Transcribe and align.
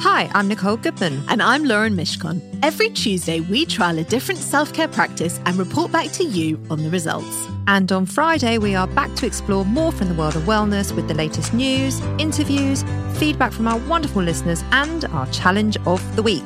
Hi, 0.00 0.30
I'm 0.34 0.46
Nicole 0.46 0.76
Goodman. 0.76 1.24
And 1.28 1.42
I'm 1.42 1.64
Lauren 1.64 1.96
Mishcon. 1.96 2.42
Every 2.62 2.90
Tuesday, 2.90 3.40
we 3.40 3.64
trial 3.64 3.98
a 3.98 4.04
different 4.04 4.40
self 4.40 4.74
care 4.74 4.88
practice 4.88 5.40
and 5.46 5.56
report 5.56 5.90
back 5.90 6.12
to 6.12 6.24
you 6.24 6.62
on 6.70 6.82
the 6.82 6.90
results. 6.90 7.48
And 7.66 7.90
on 7.90 8.04
Friday, 8.04 8.58
we 8.58 8.74
are 8.74 8.86
back 8.86 9.14
to 9.14 9.26
explore 9.26 9.64
more 9.64 9.90
from 9.90 10.08
the 10.08 10.14
world 10.14 10.36
of 10.36 10.42
wellness 10.42 10.94
with 10.94 11.08
the 11.08 11.14
latest 11.14 11.54
news, 11.54 11.98
interviews, 12.18 12.84
feedback 13.14 13.52
from 13.52 13.66
our 13.66 13.78
wonderful 13.88 14.22
listeners, 14.22 14.62
and 14.70 15.06
our 15.06 15.26
challenge 15.28 15.78
of 15.86 16.14
the 16.14 16.22
week. 16.22 16.44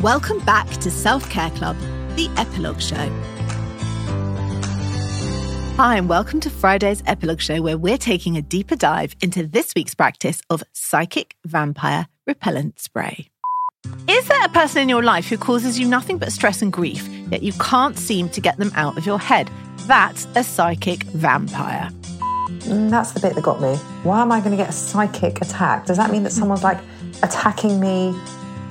Welcome 0.00 0.38
back 0.40 0.68
to 0.78 0.90
Self 0.90 1.28
Care 1.28 1.50
Club, 1.50 1.76
the 2.16 2.30
Epilogue 2.38 2.80
Show. 2.80 3.10
Hi, 5.76 5.96
and 5.96 6.08
welcome 6.08 6.40
to 6.40 6.48
Friday's 6.48 7.02
Epilogue 7.06 7.42
Show, 7.42 7.60
where 7.60 7.76
we're 7.76 7.98
taking 7.98 8.38
a 8.38 8.42
deeper 8.42 8.74
dive 8.74 9.14
into 9.20 9.46
this 9.46 9.74
week's 9.76 9.94
practice 9.94 10.40
of 10.48 10.64
psychic 10.72 11.36
vampire 11.44 12.06
repellent 12.26 12.78
spray. 12.78 13.28
Is 14.08 14.28
there 14.28 14.44
a 14.44 14.48
person 14.48 14.82
in 14.82 14.88
your 14.88 15.02
life 15.02 15.28
who 15.28 15.38
causes 15.38 15.78
you 15.78 15.86
nothing 15.86 16.18
but 16.18 16.32
stress 16.32 16.60
and 16.60 16.72
grief, 16.72 17.08
yet 17.30 17.42
you 17.42 17.52
can't 17.54 17.96
seem 17.96 18.28
to 18.30 18.40
get 18.40 18.56
them 18.56 18.72
out 18.74 18.98
of 18.98 19.06
your 19.06 19.18
head? 19.18 19.50
That's 19.86 20.26
a 20.34 20.42
psychic 20.42 21.04
vampire. 21.04 21.88
Mm, 22.66 22.90
that's 22.90 23.12
the 23.12 23.20
bit 23.20 23.34
that 23.34 23.44
got 23.44 23.60
me. 23.60 23.76
Why 24.02 24.22
am 24.22 24.32
I 24.32 24.40
going 24.40 24.50
to 24.50 24.56
get 24.56 24.68
a 24.68 24.72
psychic 24.72 25.40
attack? 25.40 25.86
Does 25.86 25.96
that 25.98 26.10
mean 26.10 26.24
that 26.24 26.32
someone's 26.32 26.64
like 26.64 26.78
attacking 27.22 27.78
me 27.78 28.14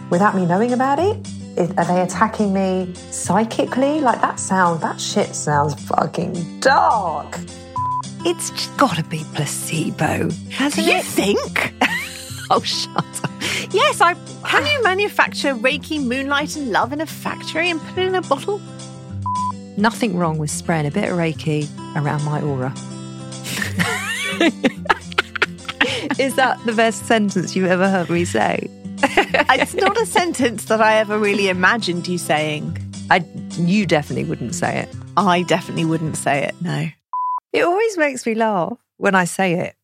without 0.09 0.35
me 0.35 0.45
knowing 0.45 0.73
about 0.73 0.99
it? 0.99 1.17
are 1.57 1.85
they 1.85 2.01
attacking 2.01 2.53
me 2.53 2.93
psychically? 3.11 4.01
Like 4.01 4.19
that 4.19 4.39
sound, 4.39 4.81
that 4.81 4.99
shit 4.99 5.33
sounds 5.33 5.73
fucking 5.85 6.59
dark. 6.59 7.39
It's 8.25 8.67
got 8.75 8.97
to 8.97 9.03
be 9.03 9.23
placebo, 9.33 10.29
hasn't 10.49 10.85
Do 10.85 10.91
you 10.91 11.01
think? 11.01 11.73
Oh, 12.49 12.61
shut 12.61 12.95
up. 12.97 13.05
yes, 13.71 14.01
I. 14.01 14.13
Can 14.45 14.65
you 14.65 14.83
manufacture 14.83 15.53
Reiki, 15.55 16.01
moonlight, 16.03 16.55
and 16.55 16.71
love 16.71 16.93
in 16.93 17.01
a 17.01 17.05
factory 17.05 17.69
and 17.69 17.81
put 17.81 17.97
it 17.97 18.07
in 18.07 18.15
a 18.15 18.21
bottle? 18.21 18.61
Nothing 19.77 20.15
wrong 20.15 20.37
with 20.37 20.51
spraying 20.51 20.85
a 20.85 20.91
bit 20.91 21.11
of 21.11 21.17
Reiki 21.17 21.67
around 21.95 22.23
my 22.23 22.41
aura. 22.41 22.69
Is 26.19 26.35
that 26.35 26.59
the 26.65 26.73
best 26.73 27.05
sentence 27.07 27.55
you've 27.55 27.69
ever 27.69 27.89
heard 27.89 28.09
me 28.09 28.25
say? 28.25 28.69
Uh, 29.03 29.43
it's 29.51 29.73
not 29.73 29.99
a 29.99 30.05
sentence 30.05 30.65
that 30.65 30.81
I 30.81 30.95
ever 30.97 31.17
really 31.19 31.49
imagined 31.49 32.07
you 32.07 32.17
saying. 32.17 32.77
I, 33.09 33.23
you 33.57 33.85
definitely 33.85 34.23
wouldn't 34.23 34.55
say 34.55 34.79
it. 34.79 34.89
I 35.17 35.43
definitely 35.43 35.85
wouldn't 35.85 36.17
say 36.17 36.43
it. 36.45 36.55
No. 36.61 36.87
It 37.53 37.63
always 37.63 37.97
makes 37.97 38.25
me 38.25 38.35
laugh 38.35 38.77
when 38.97 39.15
I 39.15 39.25
say 39.25 39.53
it. 39.53 39.75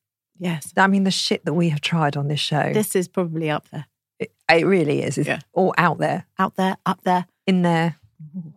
Yes. 0.42 0.74
I 0.76 0.88
mean, 0.88 1.04
the 1.04 1.12
shit 1.12 1.46
that 1.46 1.54
we 1.54 1.70
have 1.70 1.82
tried 1.82 2.18
on 2.18 2.28
this 2.28 2.40
show. 2.40 2.74
This 2.74 2.96
is 2.96 3.08
probably 3.08 3.50
up 3.52 3.70
there. 3.70 3.86
it, 4.20 4.32
it 4.50 4.66
really 4.66 5.04
is. 5.04 5.18
It's 5.20 5.28
Yeah. 5.28 5.40
all 5.54 5.74
out 5.78 6.00
there, 6.00 6.26
Out 6.40 6.56
there, 6.56 6.78
up 6.86 7.02
there. 7.04 7.28
in 7.46 7.62
there, 7.62 7.96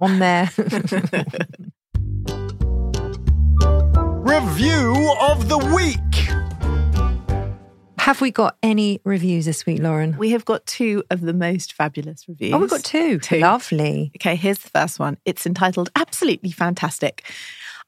on 0.00 0.18
there. 0.18 0.50
Review 4.24 5.14
of 5.20 5.48
the 5.48 5.58
week. 5.74 5.98
have 7.98 8.20
we 8.20 8.30
got 8.30 8.56
any 8.62 9.00
reviews 9.04 9.44
this 9.46 9.64
week, 9.66 9.80
Lauren? 9.80 10.16
We 10.18 10.30
have 10.30 10.44
got 10.44 10.64
two 10.66 11.02
of 11.10 11.20
the 11.20 11.32
most 11.32 11.72
fabulous 11.74 12.26
reviews. 12.28 12.52
Oh, 12.54 12.58
we've 12.58 12.70
got 12.70 12.84
two. 12.84 13.18
Two. 13.18 13.38
Lovely. 13.38 14.12
Okay, 14.16 14.36
here's 14.36 14.58
the 14.58 14.70
first 14.70 14.98
one. 14.98 15.16
It's 15.24 15.46
entitled 15.46 15.90
Absolutely 15.96 16.50
Fantastic. 16.50 17.24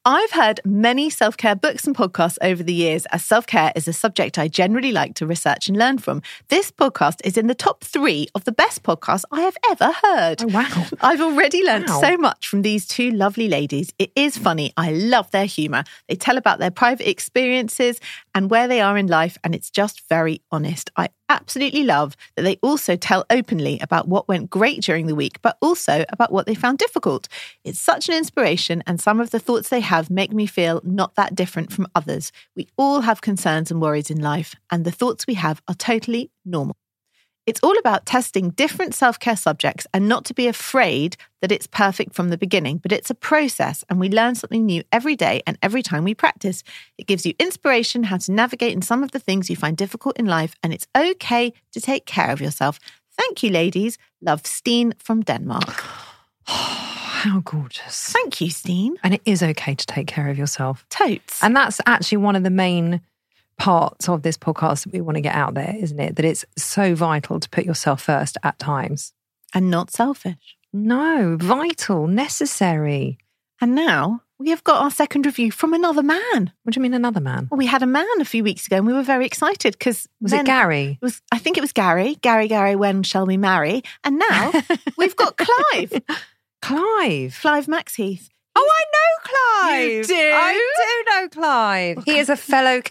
I've 0.08 0.30
heard 0.30 0.60
many 0.64 1.10
self 1.10 1.36
care 1.36 1.56
books 1.56 1.84
and 1.84 1.96
podcasts 1.96 2.38
over 2.40 2.62
the 2.62 2.72
years, 2.72 3.06
as 3.06 3.24
self 3.24 3.44
care 3.44 3.72
is 3.74 3.88
a 3.88 3.92
subject 3.92 4.38
I 4.38 4.46
generally 4.46 4.92
like 4.92 5.14
to 5.16 5.26
research 5.26 5.66
and 5.66 5.76
learn 5.76 5.98
from. 5.98 6.22
This 6.46 6.70
podcast 6.70 7.16
is 7.24 7.36
in 7.36 7.48
the 7.48 7.56
top 7.56 7.82
three 7.82 8.28
of 8.36 8.44
the 8.44 8.52
best 8.52 8.84
podcasts 8.84 9.24
I 9.32 9.40
have 9.40 9.56
ever 9.68 9.90
heard. 10.04 10.44
Oh, 10.44 10.46
wow. 10.46 10.86
I've 11.00 11.20
already 11.20 11.64
learned 11.64 11.88
Wow. 11.88 12.00
so 12.00 12.16
much 12.18 12.46
from 12.46 12.62
these 12.62 12.86
two 12.86 13.10
lovely 13.10 13.48
ladies. 13.48 13.92
It 13.98 14.12
is 14.14 14.38
funny. 14.38 14.72
I 14.76 14.92
love 14.92 15.28
their 15.32 15.44
humour. 15.46 15.82
They 16.08 16.14
tell 16.14 16.36
about 16.38 16.60
their 16.60 16.70
private 16.70 17.10
experiences 17.10 17.98
and 18.36 18.50
where 18.50 18.68
they 18.68 18.82
are 18.82 18.98
in 18.98 19.06
life, 19.06 19.38
and 19.42 19.54
it's 19.54 19.70
just 19.70 20.06
very 20.10 20.42
honest. 20.52 20.90
I 20.94 21.08
absolutely 21.30 21.84
love 21.84 22.18
that 22.36 22.42
they 22.42 22.56
also 22.56 22.94
tell 22.94 23.24
openly 23.30 23.78
about 23.80 24.08
what 24.08 24.28
went 24.28 24.50
great 24.50 24.82
during 24.82 25.06
the 25.06 25.14
week, 25.14 25.40
but 25.40 25.56
also 25.62 26.04
about 26.10 26.30
what 26.30 26.44
they 26.44 26.54
found 26.54 26.76
difficult. 26.76 27.28
It's 27.64 27.78
such 27.78 28.10
an 28.10 28.14
inspiration, 28.14 28.82
and 28.86 29.00
some 29.00 29.20
of 29.20 29.30
the 29.30 29.40
thoughts 29.40 29.70
they 29.70 29.80
have 29.80 30.10
make 30.10 30.32
me 30.32 30.44
feel 30.44 30.82
not 30.84 31.14
that 31.14 31.34
different 31.34 31.72
from 31.72 31.86
others. 31.94 32.30
We 32.54 32.68
all 32.76 33.00
have 33.00 33.22
concerns 33.22 33.70
and 33.70 33.80
worries 33.80 34.10
in 34.10 34.20
life, 34.20 34.54
and 34.70 34.84
the 34.84 34.92
thoughts 34.92 35.26
we 35.26 35.34
have 35.34 35.62
are 35.66 35.74
totally 35.74 36.30
normal. 36.44 36.76
It's 37.46 37.60
all 37.62 37.78
about 37.78 38.06
testing 38.06 38.50
different 38.50 38.92
self 38.92 39.20
care 39.20 39.36
subjects 39.36 39.86
and 39.94 40.08
not 40.08 40.24
to 40.26 40.34
be 40.34 40.48
afraid 40.48 41.16
that 41.40 41.52
it's 41.52 41.68
perfect 41.68 42.14
from 42.14 42.30
the 42.30 42.36
beginning, 42.36 42.78
but 42.78 42.90
it's 42.90 43.08
a 43.08 43.14
process 43.14 43.84
and 43.88 44.00
we 44.00 44.08
learn 44.08 44.34
something 44.34 44.66
new 44.66 44.82
every 44.90 45.14
day 45.14 45.42
and 45.46 45.56
every 45.62 45.82
time 45.82 46.02
we 46.02 46.14
practice. 46.14 46.64
It 46.98 47.06
gives 47.06 47.24
you 47.24 47.34
inspiration 47.38 48.04
how 48.04 48.16
to 48.18 48.32
navigate 48.32 48.72
in 48.72 48.82
some 48.82 49.04
of 49.04 49.12
the 49.12 49.20
things 49.20 49.48
you 49.48 49.54
find 49.54 49.76
difficult 49.76 50.18
in 50.18 50.26
life, 50.26 50.56
and 50.62 50.74
it's 50.74 50.88
okay 50.96 51.52
to 51.72 51.80
take 51.80 52.04
care 52.04 52.30
of 52.30 52.40
yourself. 52.40 52.80
Thank 53.16 53.42
you, 53.42 53.50
ladies. 53.50 53.96
Love 54.20 54.44
Steen 54.46 54.94
from 54.98 55.22
Denmark. 55.22 55.84
How 56.46 57.40
gorgeous. 57.40 58.12
Thank 58.12 58.40
you, 58.40 58.50
Steen. 58.50 58.96
And 59.02 59.14
it 59.14 59.22
is 59.24 59.42
okay 59.42 59.74
to 59.74 59.86
take 59.86 60.06
care 60.06 60.28
of 60.28 60.36
yourself. 60.36 60.84
Totes. 60.90 61.42
And 61.42 61.56
that's 61.56 61.80
actually 61.86 62.18
one 62.18 62.36
of 62.36 62.42
the 62.42 62.50
main 62.50 63.00
parts 63.58 64.08
of 64.08 64.22
this 64.22 64.36
podcast 64.36 64.84
that 64.84 64.92
we 64.92 65.00
want 65.00 65.16
to 65.16 65.20
get 65.22 65.34
out 65.34 65.54
there, 65.54 65.74
isn't 65.78 65.98
it? 66.00 66.16
That 66.16 66.24
it's 66.24 66.44
so 66.56 66.94
vital 66.94 67.40
to 67.40 67.48
put 67.48 67.64
yourself 67.64 68.02
first 68.02 68.36
at 68.42 68.58
times. 68.58 69.12
and 69.54 69.70
not 69.70 69.90
selfish. 69.90 70.56
No, 70.72 71.36
vital, 71.40 72.06
necessary. 72.06 73.18
And 73.60 73.74
now 73.74 74.20
we 74.38 74.50
have 74.50 74.62
got 74.64 74.82
our 74.82 74.90
second 74.90 75.24
review 75.24 75.50
from 75.50 75.72
another 75.72 76.02
man. 76.02 76.52
What 76.62 76.74
do 76.74 76.78
you 76.78 76.82
mean, 76.82 76.92
another 76.92 77.20
man? 77.20 77.48
Well, 77.50 77.56
we 77.56 77.64
had 77.64 77.82
a 77.82 77.86
man 77.86 78.06
a 78.20 78.24
few 78.26 78.44
weeks 78.44 78.66
ago 78.66 78.76
and 78.76 78.86
we 78.86 78.92
were 78.92 79.02
very 79.02 79.24
excited 79.24 79.72
because 79.78 80.06
Was 80.20 80.34
it 80.34 80.44
Gary? 80.44 80.98
It 81.00 81.04
was 81.04 81.22
I 81.32 81.38
think 81.38 81.56
it 81.56 81.62
was 81.62 81.72
Gary. 81.72 82.16
Gary, 82.16 82.48
Gary, 82.48 82.76
when 82.76 83.02
shall 83.02 83.24
we 83.24 83.38
marry? 83.38 83.82
And 84.04 84.18
now 84.18 84.52
we've 84.98 85.16
got 85.16 85.38
Clive. 85.38 86.02
Clive. 86.60 87.38
Clive 87.40 87.66
Maxheath. 87.66 88.28
Oh, 88.58 88.70
I 88.78 88.84
know 88.92 89.30
Clive. 89.30 89.90
You 89.92 90.04
do? 90.04 90.14
I 90.34 90.72
do 90.76 91.10
know 91.20 91.28
Clive. 91.28 92.04
He 92.04 92.18
is 92.18 92.28
a 92.28 92.36
fellow 92.36 92.82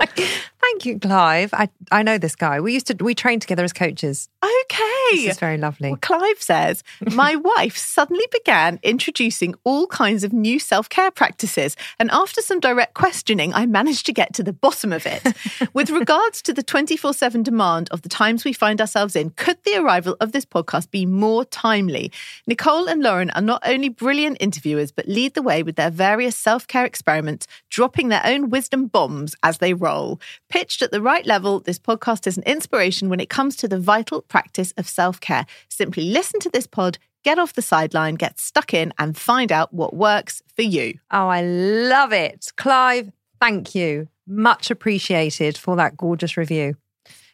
like 0.00 0.20
Thank 0.68 0.84
you, 0.84 0.98
Clive. 0.98 1.54
I, 1.54 1.70
I 1.90 2.02
know 2.02 2.18
this 2.18 2.36
guy. 2.36 2.60
We 2.60 2.74
used 2.74 2.88
to 2.88 2.96
we 3.02 3.14
trained 3.14 3.40
together 3.40 3.64
as 3.64 3.72
coaches. 3.72 4.28
Okay. 4.44 4.98
This 5.12 5.30
is 5.30 5.38
very 5.38 5.56
lovely. 5.56 5.88
Well, 5.88 5.98
Clive 6.02 6.42
says, 6.42 6.84
My 7.00 7.36
wife 7.56 7.76
suddenly 7.76 8.26
began 8.30 8.78
introducing 8.82 9.54
all 9.64 9.86
kinds 9.86 10.24
of 10.24 10.34
new 10.34 10.58
self 10.58 10.90
care 10.90 11.10
practices. 11.10 11.74
And 11.98 12.10
after 12.10 12.42
some 12.42 12.60
direct 12.60 12.92
questioning, 12.92 13.54
I 13.54 13.64
managed 13.64 14.04
to 14.06 14.12
get 14.12 14.34
to 14.34 14.42
the 14.42 14.52
bottom 14.52 14.92
of 14.92 15.06
it. 15.06 15.22
With 15.72 15.88
regards 15.88 16.42
to 16.42 16.52
the 16.52 16.62
24 16.62 17.14
7 17.14 17.42
demand 17.42 17.88
of 17.90 18.02
the 18.02 18.10
times 18.10 18.44
we 18.44 18.52
find 18.52 18.78
ourselves 18.78 19.16
in, 19.16 19.30
could 19.30 19.56
the 19.64 19.76
arrival 19.76 20.18
of 20.20 20.32
this 20.32 20.44
podcast 20.44 20.90
be 20.90 21.06
more 21.06 21.46
timely? 21.46 22.12
Nicole 22.46 22.88
and 22.88 23.02
Lauren 23.02 23.30
are 23.30 23.40
not 23.40 23.62
only 23.64 23.88
brilliant 23.88 24.36
interviewers, 24.38 24.92
but 24.92 25.08
lead 25.08 25.32
the 25.32 25.42
way 25.42 25.62
with 25.62 25.76
their 25.76 25.90
various 25.90 26.36
self 26.36 26.66
care 26.66 26.84
experiments, 26.84 27.46
dropping 27.70 28.08
their 28.08 28.22
own 28.24 28.50
wisdom 28.50 28.86
bombs 28.86 29.34
as 29.42 29.58
they 29.58 29.72
roll. 29.72 30.20
Pitched 30.58 30.82
at 30.82 30.90
the 30.90 31.00
right 31.00 31.24
level, 31.24 31.60
this 31.60 31.78
podcast 31.78 32.26
is 32.26 32.36
an 32.36 32.42
inspiration 32.42 33.08
when 33.08 33.20
it 33.20 33.30
comes 33.30 33.54
to 33.54 33.68
the 33.68 33.78
vital 33.78 34.22
practice 34.22 34.74
of 34.76 34.88
self 34.88 35.20
care. 35.20 35.46
Simply 35.68 36.10
listen 36.10 36.40
to 36.40 36.50
this 36.50 36.66
pod, 36.66 36.98
get 37.22 37.38
off 37.38 37.52
the 37.52 37.62
sideline, 37.62 38.16
get 38.16 38.40
stuck 38.40 38.74
in, 38.74 38.92
and 38.98 39.16
find 39.16 39.52
out 39.52 39.72
what 39.72 39.94
works 39.94 40.42
for 40.56 40.62
you. 40.62 40.98
Oh, 41.12 41.28
I 41.28 41.42
love 41.42 42.12
it. 42.12 42.50
Clive, 42.56 43.12
thank 43.40 43.76
you. 43.76 44.08
Much 44.26 44.72
appreciated 44.72 45.56
for 45.56 45.76
that 45.76 45.96
gorgeous 45.96 46.36
review. 46.36 46.74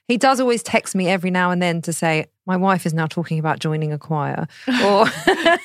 He 0.07 0.19
does 0.19 0.39
always 0.39 0.63
text 0.63 0.95
me 0.95 1.09
every 1.09 1.31
now 1.31 1.51
and 1.51 1.63
then 1.63 1.81
to 1.81 1.95
say, 1.95 2.27
my 2.45 2.59
wife 2.59 2.85
is 2.85 2.93
now 2.93 3.07
talking 3.07 3.39
about 3.39 3.59
joining 3.59 3.91
a 3.91 3.99
choir 3.99 4.47
or 4.85 5.07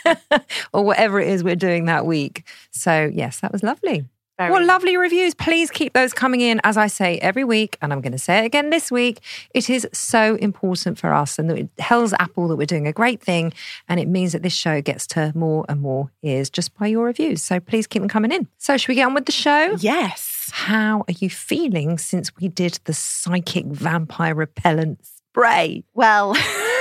or 0.71 0.85
whatever 0.85 1.19
it 1.19 1.27
is 1.27 1.43
we're 1.43 1.57
doing 1.57 1.87
that 1.87 2.05
week. 2.05 2.47
So 2.71 3.11
yes, 3.13 3.41
that 3.41 3.51
was 3.51 3.63
lovely. 3.63 4.05
Very. 4.39 4.51
What 4.51 4.63
lovely 4.63 4.95
reviews. 4.95 5.35
Please 5.35 5.69
keep 5.69 5.91
those 5.91 6.13
coming 6.13 6.39
in. 6.39 6.61
As 6.63 6.77
I 6.77 6.87
say 6.87 7.17
every 7.17 7.43
week, 7.43 7.77
and 7.81 7.91
I'm 7.91 7.99
going 7.99 8.13
to 8.13 8.17
say 8.17 8.39
it 8.39 8.45
again 8.45 8.69
this 8.69 8.89
week, 8.89 9.19
it 9.53 9.69
is 9.69 9.85
so 9.91 10.35
important 10.35 10.97
for 10.97 11.13
us 11.13 11.37
and 11.37 11.51
it 11.51 11.69
tells 11.75 12.13
Apple 12.13 12.47
that 12.47 12.55
we're 12.55 12.65
doing 12.65 12.87
a 12.87 12.93
great 12.93 13.21
thing. 13.21 13.51
And 13.89 13.99
it 13.99 14.07
means 14.07 14.31
that 14.31 14.41
this 14.41 14.53
show 14.53 14.81
gets 14.81 15.05
to 15.07 15.33
more 15.35 15.65
and 15.67 15.81
more 15.81 16.09
ears 16.23 16.49
just 16.49 16.73
by 16.77 16.87
your 16.87 17.03
reviews. 17.03 17.43
So 17.43 17.59
please 17.59 17.85
keep 17.85 18.01
them 18.01 18.07
coming 18.07 18.31
in. 18.31 18.47
So, 18.57 18.77
should 18.77 18.87
we 18.87 18.95
get 18.95 19.07
on 19.07 19.13
with 19.13 19.25
the 19.25 19.33
show? 19.33 19.75
Yes. 19.77 20.49
How 20.53 21.01
are 21.09 21.13
you 21.19 21.29
feeling 21.29 21.97
since 21.97 22.33
we 22.37 22.47
did 22.47 22.79
the 22.85 22.93
psychic 22.93 23.65
vampire 23.65 24.35
repellent 24.35 25.05
spray? 25.05 25.83
Well, 25.93 26.37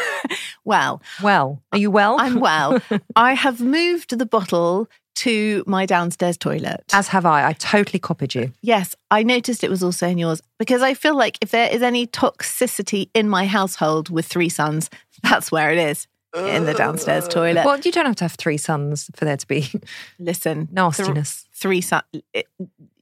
well, 0.65 1.03
Well, 1.21 1.61
are 1.73 1.79
you 1.79 1.91
well? 1.91 2.21
I'm 2.21 2.39
well. 2.39 2.81
I 3.17 3.35
have 3.35 3.61
moved 3.61 4.17
the 4.17 4.27
bottle 4.27 4.89
to 5.19 5.65
my 5.67 5.85
downstairs 5.85 6.37
toilet. 6.37 6.85
As 6.93 7.09
have 7.09 7.27
I. 7.27 7.49
I 7.49 7.53
totally 7.55 7.99
copied 7.99 8.35
you. 8.35 8.53
Yes, 8.63 8.95
I 9.11 9.23
noticed 9.23 9.65
it 9.65 9.71
was 9.71 9.83
also 9.83 10.07
in 10.07 10.19
yours 10.19 10.43
because 10.59 10.83
I 10.83 10.95
feel 10.95 11.17
like 11.17 11.39
if 11.41 11.51
there 11.51 11.69
is 11.71 11.83
any 11.83 12.07
toxicity 12.07 13.11
in 13.15 13.29
my 13.29 13.47
household 13.47 14.11
with 14.11 14.27
three 14.27 14.49
sons, 14.49 14.91
that's 15.23 15.51
where 15.51 15.73
it 15.73 15.79
is 15.79 16.07
in 16.37 16.67
the 16.67 16.75
downstairs 16.75 17.25
uh. 17.25 17.29
toilet. 17.29 17.65
Well, 17.65 17.81
you 17.81 17.91
don't 17.91 18.07
have 18.07 18.17
to 18.17 18.25
have 18.25 18.35
three 18.35 18.59
sons 18.59 19.11
for 19.15 19.25
there 19.25 19.37
to 19.37 19.47
be 19.47 19.71
Listen, 20.19 20.69
nastiness. 20.73 21.43
th- 21.43 21.61
three 21.61 21.81
sons. 21.81 22.05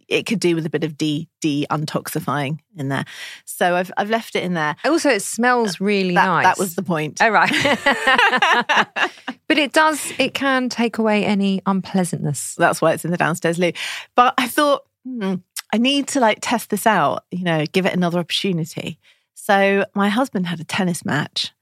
It, 0.09 0.27
could 0.27 0.39
do 0.41 0.55
with 0.55 0.65
a 0.67 0.71
bit 0.71 0.85
of 0.85 0.97
de 0.97 1.29
de 1.41 1.67
untoxifying 1.71 2.61
in 2.77 2.89
there, 2.89 3.05
so 3.45 3.75
I've 3.75 3.91
I've 3.97 4.11
left 4.11 4.37
it 4.37 4.45
in 4.45 4.55
there. 4.55 4.77
Also, 4.85 5.11
it 5.11 5.23
smells 5.23 5.81
really 5.81 6.15
That, 6.15 6.27
nice. 6.27 6.45
that 6.45 6.59
was 6.59 6.75
the 6.77 6.83
point. 6.83 7.19
Oh, 7.21 7.29
right. 7.29 7.51
but 9.49 9.59
it 9.59 9.73
does, 9.73 10.13
it 10.19 10.35
can 10.35 10.69
take 10.69 10.99
away 10.99 11.25
any 11.25 11.61
unpleasantness. 11.67 12.55
That's 12.57 12.81
why 12.81 12.93
it's 12.93 13.05
in 13.05 13.11
the 13.11 13.17
downstairs 13.17 13.59
loo. 13.59 13.73
But 14.15 14.35
I 14.39 14.49
thought 14.49 14.83
hmm, 15.05 15.35
I 15.73 15.79
need 15.79 16.09
to 16.09 16.21
like 16.21 16.39
test 16.41 16.71
this 16.71 16.87
out. 16.87 17.25
You 17.31 17.45
know, 17.45 17.65
give 17.67 17.87
it 17.87 17.95
another 17.95 18.19
opportunity. 18.19 18.99
So 19.35 19.85
my 19.95 20.09
husband 20.09 20.47
had 20.47 20.61
a 20.61 20.65
tennis 20.65 21.05
match, 21.05 21.53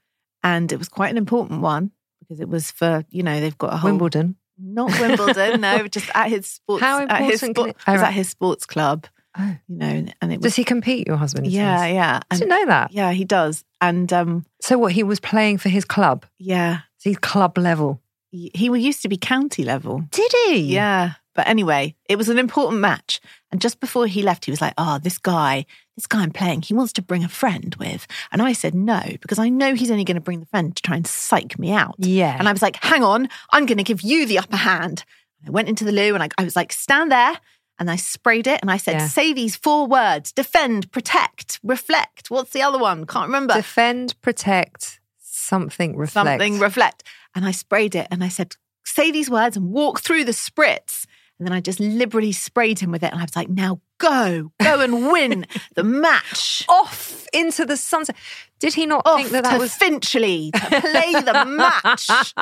and 0.43 0.71
it 0.73 0.79
was 0.79 0.89
quite 0.89 1.11
an 1.11 1.19
important 1.19 1.61
one 1.61 1.91
because 2.21 2.41
it 2.41 2.49
was 2.49 2.71
for 2.71 3.05
you 3.11 3.23
know 3.23 3.41
they've 3.41 3.59
got 3.59 3.73
a 3.73 3.77
whole 3.77 3.91
Wimbledon. 3.91 4.37
Not 4.59 4.91
Wimbledon, 5.01 5.61
no, 5.61 5.87
just 5.89 6.11
at 6.15 6.29
his 6.29 6.47
sports. 6.47 6.83
How 6.83 7.01
at 7.07 7.23
his 7.23 7.43
important 7.43 7.77
sport- 7.77 7.85
can 7.85 7.95
it- 7.95 7.99
oh, 7.99 8.03
right. 8.03 8.09
at 8.09 8.15
his 8.15 8.29
sports 8.29 8.67
club. 8.67 9.07
Oh. 9.37 9.57
You 9.69 9.77
know, 9.77 10.07
and 10.23 10.33
it 10.33 10.37
was 10.39 10.43
Does 10.43 10.55
he 10.57 10.63
compete, 10.63 11.09
your 11.09 11.17
husband? 11.17 11.49
yeah, 11.49 11.79
says? 11.83 11.93
yeah, 11.95 12.21
I 12.31 12.35
didn't 12.37 12.51
know 12.51 12.67
that. 12.67 12.93
yeah, 12.93 13.11
he 13.13 13.25
does, 13.25 13.65
and 13.81 14.13
um, 14.13 14.45
So, 14.63 14.79
what, 14.79 14.93
he 14.93 15.03
was 15.03 15.19
playing 15.19 15.59
for 15.59 15.69
his 15.69 15.85
club? 15.85 16.25
yeah, 16.39 16.79
So 16.99 17.11
he's 17.11 17.19
club 17.19 17.59
level. 17.59 18.01
he, 18.31 18.53
he 18.55 18.67
used 18.67 19.03
to 19.03 19.09
be 19.09 19.17
county 19.17 19.65
level. 19.65 20.05
Did 20.13 20.31
he? 20.47 20.61
Yeah. 20.75 21.15
But 21.35 21.49
anyway, 21.49 21.95
it 22.09 22.17
was 22.17 22.29
an 22.29 22.39
important 22.39 22.81
match. 22.81 23.21
And 23.51 23.61
just 23.61 23.81
before 23.81 24.07
he 24.07 24.23
left, 24.23 24.45
he 24.45 24.51
was 24.51 24.61
like, 24.61 24.75
Oh, 24.79 24.99
this 24.99 25.19
guy, 25.19 25.67
this 25.97 26.07
guy 26.07 26.23
I'm 26.23 26.31
playing, 26.31 26.63
he 26.63 26.75
wants 26.75 26.93
to 26.95 27.03
bring 27.03 27.25
a 27.25 27.29
friend 27.29 27.75
with. 27.79 28.07
And 28.33 28.41
I 28.41 28.53
said 28.53 28.75
no, 28.75 29.01
because 29.21 29.39
I 29.39 29.49
know 29.49 29.75
he's 29.75 29.91
only 29.91 30.05
going 30.05 30.17
to 30.17 30.21
bring 30.21 30.41
the 30.41 30.47
friend 30.47 30.75
to 30.75 30.83
try 30.83 30.97
and 30.97 31.07
psych 31.07 31.59
me 31.59 31.73
out. 31.73 31.97
Yeah. 31.99 32.37
And 32.39 32.49
I 32.49 32.53
was 32.53 32.63
like, 32.63 32.77
Hang 32.83 33.03
on, 33.03 33.29
I'm 33.51 33.67
going 33.67 33.79
to 33.79 33.85
give 33.85 34.03
you 34.03 34.27
the 34.27 34.39
upper 34.39 34.57
hand. 34.57 35.05
I 35.47 35.51
went 35.51 35.69
into 35.69 35.85
the 35.85 35.93
loo 35.93 36.15
and 36.15 36.23
I, 36.23 36.29
I 36.39 36.45
was 36.45 36.57
like, 36.57 36.73
Stand 36.73 37.13
there. 37.13 37.39
And 37.77 37.91
I 37.91 37.97
sprayed 37.97 38.47
it 38.47 38.61
and 38.63 38.71
I 38.71 38.77
said, 38.77 38.95
Yeah. 38.95 39.09
Say 39.09 39.33
these 39.33 39.57
four 39.57 39.87
words 39.87 40.31
defend, 40.33 40.93
protect, 40.93 41.59
reflect. 41.63 42.31
What's 42.31 42.51
the 42.53 42.63
other 42.63 42.79
one? 42.79 43.05
Can't 43.07 43.27
remember. 43.27 43.55
Defend, 43.55 44.21
protect, 44.23 45.01
something 45.19 45.97
reflect. 45.97 46.29
Something 46.29 46.61
reflect. 46.61 47.03
And 47.35 47.45
I 47.45 47.51
sprayed 47.51 47.97
it 47.97 48.07
and 48.13 48.23
I 48.23 48.29
said, 48.29 48.55
say 48.85 49.11
these 49.11 49.31
words 49.31 49.57
and 49.57 49.71
walk 49.71 50.01
through 50.01 50.25
the 50.25 50.33
spritz. 50.33 51.07
And 51.45 51.53
then 51.53 51.59
I 51.59 51.61
just 51.61 51.79
liberally 51.79 52.33
sprayed 52.33 52.79
him 52.79 52.91
with 52.91 53.03
it. 53.03 53.13
And 53.13 53.21
I 53.21 53.25
was 53.25 53.37
like, 53.37 53.51
now 53.51 53.79
go, 53.99 54.51
go 54.63 54.81
and 54.81 55.13
win 55.13 55.47
the 55.75 55.85
match. 55.85 56.65
Off 56.71 57.27
into 57.35 57.67
the 57.67 57.77
sunset. 57.77 58.17
Did 58.65 58.75
he 58.75 58.87
not 58.87 59.07
Off 59.07 59.17
think 59.19 59.31
that 59.31 59.45
that 59.45 59.53
to 59.53 59.59
was 59.59 59.75
Finchley 59.75 60.51
to 60.53 60.81
play 60.81 61.13
the 61.13 61.45
match. 61.45 62.35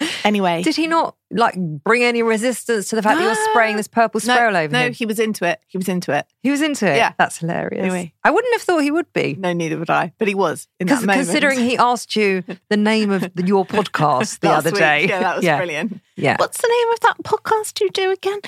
Anyway. 0.24 0.62
Did 0.62 0.74
he 0.74 0.88
not 0.88 1.16
like 1.30 1.54
bring 1.56 2.02
any 2.02 2.22
resistance 2.22 2.88
to 2.88 2.96
the 2.96 3.02
fact 3.02 3.18
that 3.18 3.24
you're 3.24 3.50
spraying 3.52 3.76
this 3.76 3.86
purple 3.86 4.18
spray 4.20 4.34
no, 4.34 4.46
all 4.48 4.56
over 4.56 4.72
no, 4.72 4.86
him? 4.86 4.92
he 4.92 5.06
was 5.06 5.20
into 5.20 5.44
it. 5.44 5.60
He 5.68 5.78
was 5.78 5.88
into 5.88 6.12
it. 6.12 6.26
He 6.42 6.50
was 6.50 6.62
into 6.62 6.90
it. 6.90 6.96
Yeah. 6.96 7.12
that's 7.16 7.38
hilarious. 7.38 7.82
Anyway. 7.82 8.12
I 8.24 8.32
wouldn't 8.32 8.52
have 8.54 8.62
thought 8.62 8.80
he 8.80 8.90
would 8.90 9.12
be. 9.12 9.36
No, 9.38 9.52
neither 9.52 9.78
would 9.78 9.90
I. 9.90 10.12
But 10.18 10.26
he 10.26 10.34
was 10.34 10.66
in 10.80 10.88
that 10.88 11.02
moment. 11.02 11.26
considering 11.26 11.60
he 11.60 11.76
asked 11.78 12.16
you 12.16 12.42
the 12.68 12.76
name 12.76 13.10
of 13.12 13.22
the, 13.34 13.46
your 13.46 13.64
podcast 13.64 14.40
the 14.40 14.50
other 14.50 14.70
week. 14.70 14.80
day, 14.80 15.06
Yeah, 15.08 15.20
that 15.20 15.36
was 15.36 15.44
brilliant. 15.56 16.00
Yeah. 16.16 16.36
What's 16.38 16.60
the 16.60 16.68
name 16.68 16.92
of 16.92 17.00
that 17.00 17.22
podcast 17.22 17.80
you 17.80 17.90
do 17.90 18.10
again? 18.10 18.40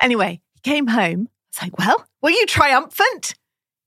Anyway, 0.00 0.40
he 0.54 0.60
came 0.60 0.86
home. 0.86 1.28
I 1.28 1.62
was 1.62 1.62
like, 1.62 1.78
well, 1.78 2.04
were 2.22 2.30
you 2.30 2.46
triumphant? 2.46 3.34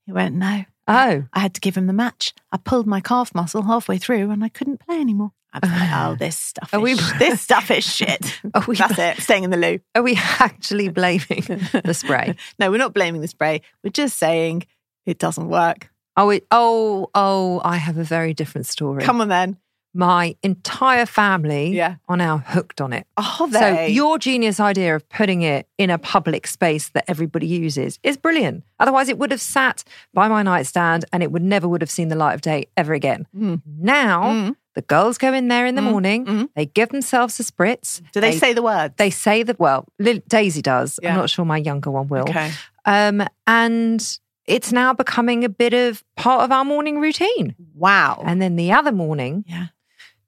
He 0.05 0.11
went, 0.11 0.35
no. 0.35 0.65
Oh, 0.89 1.23
I 1.33 1.39
had 1.39 1.53
to 1.53 1.61
give 1.61 1.77
him 1.77 1.87
the 1.87 1.93
match. 1.93 2.33
I 2.51 2.57
pulled 2.57 2.87
my 2.87 2.99
calf 2.99 3.33
muscle 3.35 3.61
halfway 3.63 3.97
through 3.99 4.31
and 4.31 4.43
I 4.43 4.49
couldn't 4.49 4.79
play 4.79 4.99
anymore. 4.99 5.31
I 5.53 5.59
was 5.61 5.71
like, 5.71 5.89
oh, 5.93 6.15
this 6.19 6.37
stuff 6.37 6.73
is, 6.73 6.79
we- 6.81 6.93
this 7.19 7.41
stuff 7.41 7.71
is 7.71 7.83
shit. 7.83 8.39
Are 8.53 8.63
we- 8.67 8.75
That's 8.75 8.97
it. 8.97 9.21
Staying 9.21 9.43
in 9.43 9.49
the 9.51 9.57
loo. 9.57 9.79
are 9.95 10.01
we 10.03 10.15
actually 10.39 10.89
blaming 10.89 11.43
the 11.83 11.93
spray? 11.93 12.35
No, 12.59 12.71
we're 12.71 12.77
not 12.77 12.93
blaming 12.93 13.21
the 13.21 13.27
spray. 13.27 13.61
We're 13.83 13.91
just 13.91 14.17
saying 14.17 14.63
it 15.05 15.19
doesn't 15.19 15.47
work. 15.49 15.89
Oh, 16.17 16.31
it, 16.31 16.45
oh, 16.51 17.07
oh! 17.15 17.61
I 17.63 17.77
have 17.77 17.97
a 17.97 18.03
very 18.03 18.33
different 18.33 18.67
story. 18.67 19.03
Come 19.03 19.21
on 19.21 19.29
then. 19.29 19.57
My 19.93 20.35
entire 20.43 21.05
family 21.07 21.71
Yeah. 21.71 21.95
are 22.07 22.15
now 22.17 22.37
hooked 22.45 22.79
on 22.79 22.93
it. 22.93 23.07
Are 23.17 23.49
So 23.51 23.85
your 23.85 24.19
genius 24.19 24.59
idea 24.59 24.95
of 24.95 25.07
putting 25.09 25.41
it 25.41 25.67
in 25.77 25.89
a 25.89 25.97
public 25.97 26.45
space 26.47 26.89
that 26.89 27.05
everybody 27.07 27.47
uses 27.47 27.99
is 28.03 28.15
brilliant. 28.15 28.63
Otherwise, 28.79 29.09
it 29.09 29.17
would 29.17 29.31
have 29.31 29.41
sat 29.41 29.83
by 30.13 30.27
my 30.27 30.43
nightstand 30.43 31.05
and 31.11 31.23
it 31.23 31.31
would 31.31 31.41
never 31.41 31.67
would 31.67 31.81
have 31.81 31.89
seen 31.89 32.09
the 32.09 32.15
light 32.15 32.33
of 32.35 32.41
day 32.41 32.67
ever 32.77 32.93
again. 32.93 33.25
Mm. 33.35 33.61
Now 33.79 34.55
the 34.75 34.81
girls 34.83 35.17
go 35.17 35.33
in 35.33 35.47
there 35.47 35.65
in 35.65 35.73
the 35.75 35.81
morning. 35.81 36.49
They 36.55 36.67
give 36.67 36.89
themselves 36.89 37.39
a 37.39 37.43
spritz. 37.43 38.01
Do 38.13 38.21
they, 38.21 38.37
say 38.37 38.53
the 38.53 38.61
word? 38.61 38.93
They 38.97 39.09
say 39.09 39.41
that. 39.43 39.59
Well, 39.59 39.85
Lil- 39.97 40.21
Daisy 40.27 40.61
does. 40.61 40.99
Yeah. 41.01 41.09
I'm 41.09 41.17
not 41.17 41.29
sure 41.31 41.43
my 41.45 41.57
younger 41.57 41.89
one 41.89 42.07
will. 42.07 42.29
Okay. 42.29 42.51
Um, 42.85 43.25
and 43.47 44.19
it's 44.45 44.71
now 44.71 44.93
becoming 44.93 45.43
a 45.43 45.49
bit 45.49 45.73
of 45.73 46.03
part 46.15 46.43
of 46.43 46.51
our 46.51 46.63
morning 46.63 46.99
routine. 47.01 47.55
Wow. 47.75 48.21
And 48.25 48.41
then 48.41 48.55
the 48.55 48.71
other 48.71 48.91
morning, 48.91 49.45
yeah. 49.47 49.67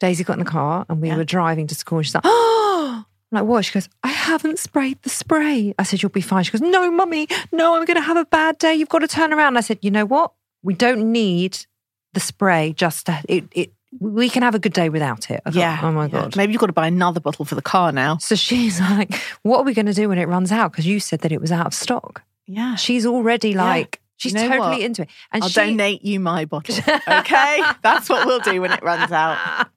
Daisy 0.01 0.25
got 0.25 0.33
in 0.33 0.39
the 0.39 0.45
car 0.51 0.85
and 0.89 0.99
we 1.01 1.07
Yeah. 1.07 1.15
were 1.15 1.23
driving 1.23 1.67
to 1.67 1.75
school. 1.75 1.99
And 1.99 2.05
she's 2.05 2.13
like, 2.15 2.23
oh, 2.25 3.05
I'm 3.31 3.35
like, 3.39 3.45
what? 3.47 3.63
She 3.63 3.71
goes, 3.71 3.87
I 4.03 4.09
haven't 4.09 4.59
sprayed 4.59 5.01
the 5.03 5.09
spray. 5.09 5.73
I 5.79 5.83
said, 5.83 6.01
you'll 6.03 6.09
be 6.09 6.19
fine. 6.19 6.43
She 6.43 6.51
goes, 6.51 6.59
no, 6.59 6.91
mummy, 6.91 7.27
no, 7.53 7.75
I'm 7.75 7.85
going 7.85 7.95
to 7.95 8.01
have 8.01 8.17
a 8.17 8.25
bad 8.25 8.57
day. 8.57 8.73
You've 8.75 8.89
got 8.89 8.99
to 8.99 9.07
turn 9.07 9.31
around. 9.31 9.55
I 9.55 9.61
said, 9.61 9.79
you 9.81 9.91
know 9.91 10.05
what? 10.05 10.33
We 10.63 10.73
don't 10.73 11.13
need 11.13 11.65
the 12.13 12.19
spray 12.19 12.73
just 12.75 13.05
to, 13.05 13.21
it, 13.29 13.45
it, 13.53 13.71
we 13.99 14.29
can 14.29 14.43
have 14.43 14.53
a 14.55 14.59
good 14.59 14.73
day 14.73 14.89
without 14.89 15.31
it. 15.31 15.41
I 15.45 15.51
thought, 15.51 15.59
Yeah. 15.59 15.79
oh 15.81 15.91
my 15.93 16.05
yeah. 16.07 16.11
God. 16.23 16.35
Maybe 16.35 16.51
you've 16.51 16.59
got 16.59 16.67
to 16.67 16.73
buy 16.73 16.87
another 16.87 17.19
bottle 17.21 17.45
for 17.45 17.55
the 17.55 17.61
car 17.61 17.93
now. 17.93 18.17
So 18.17 18.35
she's 18.35 18.81
like, 18.81 19.13
what 19.43 19.59
are 19.59 19.63
we 19.63 19.73
going 19.73 19.85
to 19.85 19.93
do 19.93 20.09
when 20.09 20.17
it 20.17 20.27
runs 20.27 20.51
out? 20.51 20.71
Because 20.73 20.85
you 20.85 20.99
said 20.99 21.19
that 21.21 21.31
it 21.31 21.39
was 21.39 21.53
out 21.53 21.67
of 21.67 21.73
stock. 21.73 22.23
Yeah. 22.47 22.75
She's 22.75 23.05
already 23.05 23.53
like, 23.53 24.00
she's 24.21 24.33
You 24.33 24.39
know 24.39 24.47
totally 24.49 24.69
what? 24.69 24.81
into 24.81 25.01
it. 25.03 25.09
And 25.31 25.43
I'll 25.43 25.49
she, 25.49 25.59
donate 25.59 26.03
you 26.05 26.19
my 26.19 26.45
bottle. 26.45 26.75
Okay? 27.07 27.61
That's 27.81 28.09
what 28.09 28.25
we'll 28.25 28.39
do 28.39 28.61
when 28.61 28.71
it 28.71 28.81
runs 28.83 29.11
out. 29.11 29.67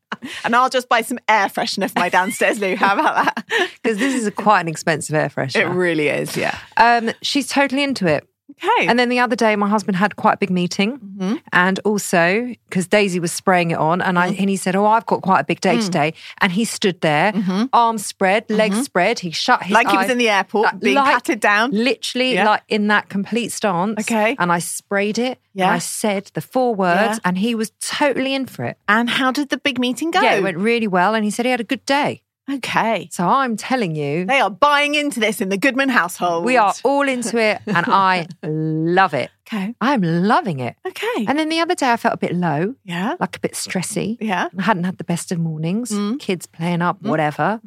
And 0.45 0.55
I'll 0.55 0.71
just 0.71 0.89
buy 0.89 1.03
some 1.03 1.19
air 1.29 1.49
freshener 1.49 1.91
for 1.91 1.99
my 1.99 2.09
downstairs 2.09 2.59
loo. 2.61 2.77
How 2.77 2.95
about 2.95 3.25
that? 3.25 3.45
because 3.83 3.99
this 3.99 4.15
is 4.15 4.27
a, 4.27 4.31
quite 4.31 4.61
an 4.61 4.69
expensive 4.69 5.15
air 5.15 5.29
freshener. 5.29 5.63
It 5.63 5.69
really 5.69 6.09
is, 6.09 6.37
yeah. 6.37 6.59
Um, 6.77 7.11
she's 7.23 7.49
totally 7.49 7.83
into 7.83 8.07
it. 8.07 8.27
Okay. 8.63 8.87
And 8.87 8.99
then 8.99 9.09
the 9.09 9.19
other 9.21 9.37
day, 9.37 9.57
my 9.57 9.69
husband 9.69 9.97
had 9.97 10.17
quite 10.17 10.35
a 10.35 10.37
big 10.39 10.51
meeting, 10.51 10.99
Mm-hmm. 11.15 11.37
and 11.53 11.79
also 11.85 12.55
because 12.69 12.87
Daisy 12.89 13.21
was 13.21 13.31
spraying 13.33 13.71
it 13.71 13.79
on, 13.79 14.01
and 14.03 14.19
I 14.19 14.29
and 14.29 14.51
he 14.51 14.57
said, 14.57 14.75
"Oh, 14.77 14.87
I've 14.87 15.07
got 15.07 15.23
quite 15.23 15.41
a 15.41 15.45
big 15.45 15.59
Mm. 15.59 15.63
day 15.63 15.81
today," 15.81 16.15
and 16.41 16.51
he 16.53 16.65
stood 16.65 17.01
there, 17.01 17.33
arms 17.73 18.05
spread, 18.07 18.49
legs 18.51 18.83
spread. 18.83 19.21
He 19.21 19.31
shut 19.31 19.63
his 19.63 19.67
Mm-hmm. 19.67 19.75
like 19.75 19.89
he 19.91 19.97
was 19.97 20.11
in 20.11 20.19
the 20.19 20.29
airport 20.29 20.65
like- 20.67 20.81
being 20.81 20.95
like- 20.97 21.15
patted 21.15 21.41
down. 21.41 21.71
literally 21.73 22.35
Yeah. 22.35 22.47
like 22.47 22.63
in 22.69 22.89
that 22.89 23.09
complete 23.09 23.53
stance. 23.53 24.01
Okay. 24.01 24.37
and 24.39 24.51
I 24.53 24.59
sprayed 24.59 25.19
it. 25.19 25.39
Yeah. 25.57 25.67
and 25.67 25.75
I 25.75 25.79
said 25.79 26.31
the 26.35 26.41
four 26.41 26.75
words, 26.75 27.19
Yeah. 27.19 27.19
and 27.25 27.39
he 27.39 27.55
was 27.55 27.71
totally 27.81 28.35
in 28.35 28.47
for 28.47 28.65
it. 28.65 28.77
And 28.89 29.09
how 29.09 29.31
did 29.31 29.51
the 29.51 29.57
big 29.57 29.79
meeting 29.79 30.11
go? 30.11 30.21
Yeah, 30.21 30.35
it 30.35 30.43
went 30.43 30.57
really 30.59 30.89
well, 30.89 31.15
and 31.15 31.25
he 31.25 31.31
said 31.31 31.45
he 31.47 31.51
had 31.53 31.61
a 31.61 31.65
good 31.65 31.87
day. 31.87 32.23
Okay. 32.51 33.09
So 33.11 33.27
I'm 33.27 33.57
telling 33.57 33.97
you, 33.97 34.27
They 34.27 34.41
are 34.41 34.51
buying 34.51 34.95
into 34.95 35.19
this 35.19 35.41
in 35.41 35.49
the 35.49 35.57
Goodman 35.57 35.89
household. 35.89 36.45
we 36.45 36.57
are 36.59 36.75
all 36.85 37.09
into 37.09 37.39
it 37.39 37.61
and 37.67 37.87
I 37.89 38.27
love 38.43 39.15
it. 39.15 39.31
Okay. 39.47 39.75
I'm 39.81 40.03
loving 40.03 40.61
it. 40.61 40.77
Okay. 40.87 41.25
And 41.27 41.39
then 41.39 41.49
the 41.49 41.61
other 41.61 41.75
day 41.75 41.91
I 41.93 41.97
felt 41.97 42.15
a 42.15 42.19
bit 42.19 42.35
low, 42.35 42.75
yeah. 42.85 43.15
like 43.19 43.37
a 43.37 43.41
bit 43.41 43.53
stressy. 43.53 44.19
Yeah. 44.21 44.49
I 44.59 44.63
hadn't 44.63 44.85
had 44.85 44.99
the 44.99 45.05
best 45.05 45.33
of 45.33 45.39
mornings, 45.39 45.91
Mm. 45.91 46.19
kids 46.21 46.47
playing 46.47 46.83
up, 46.83 47.01
whatever. 47.03 47.61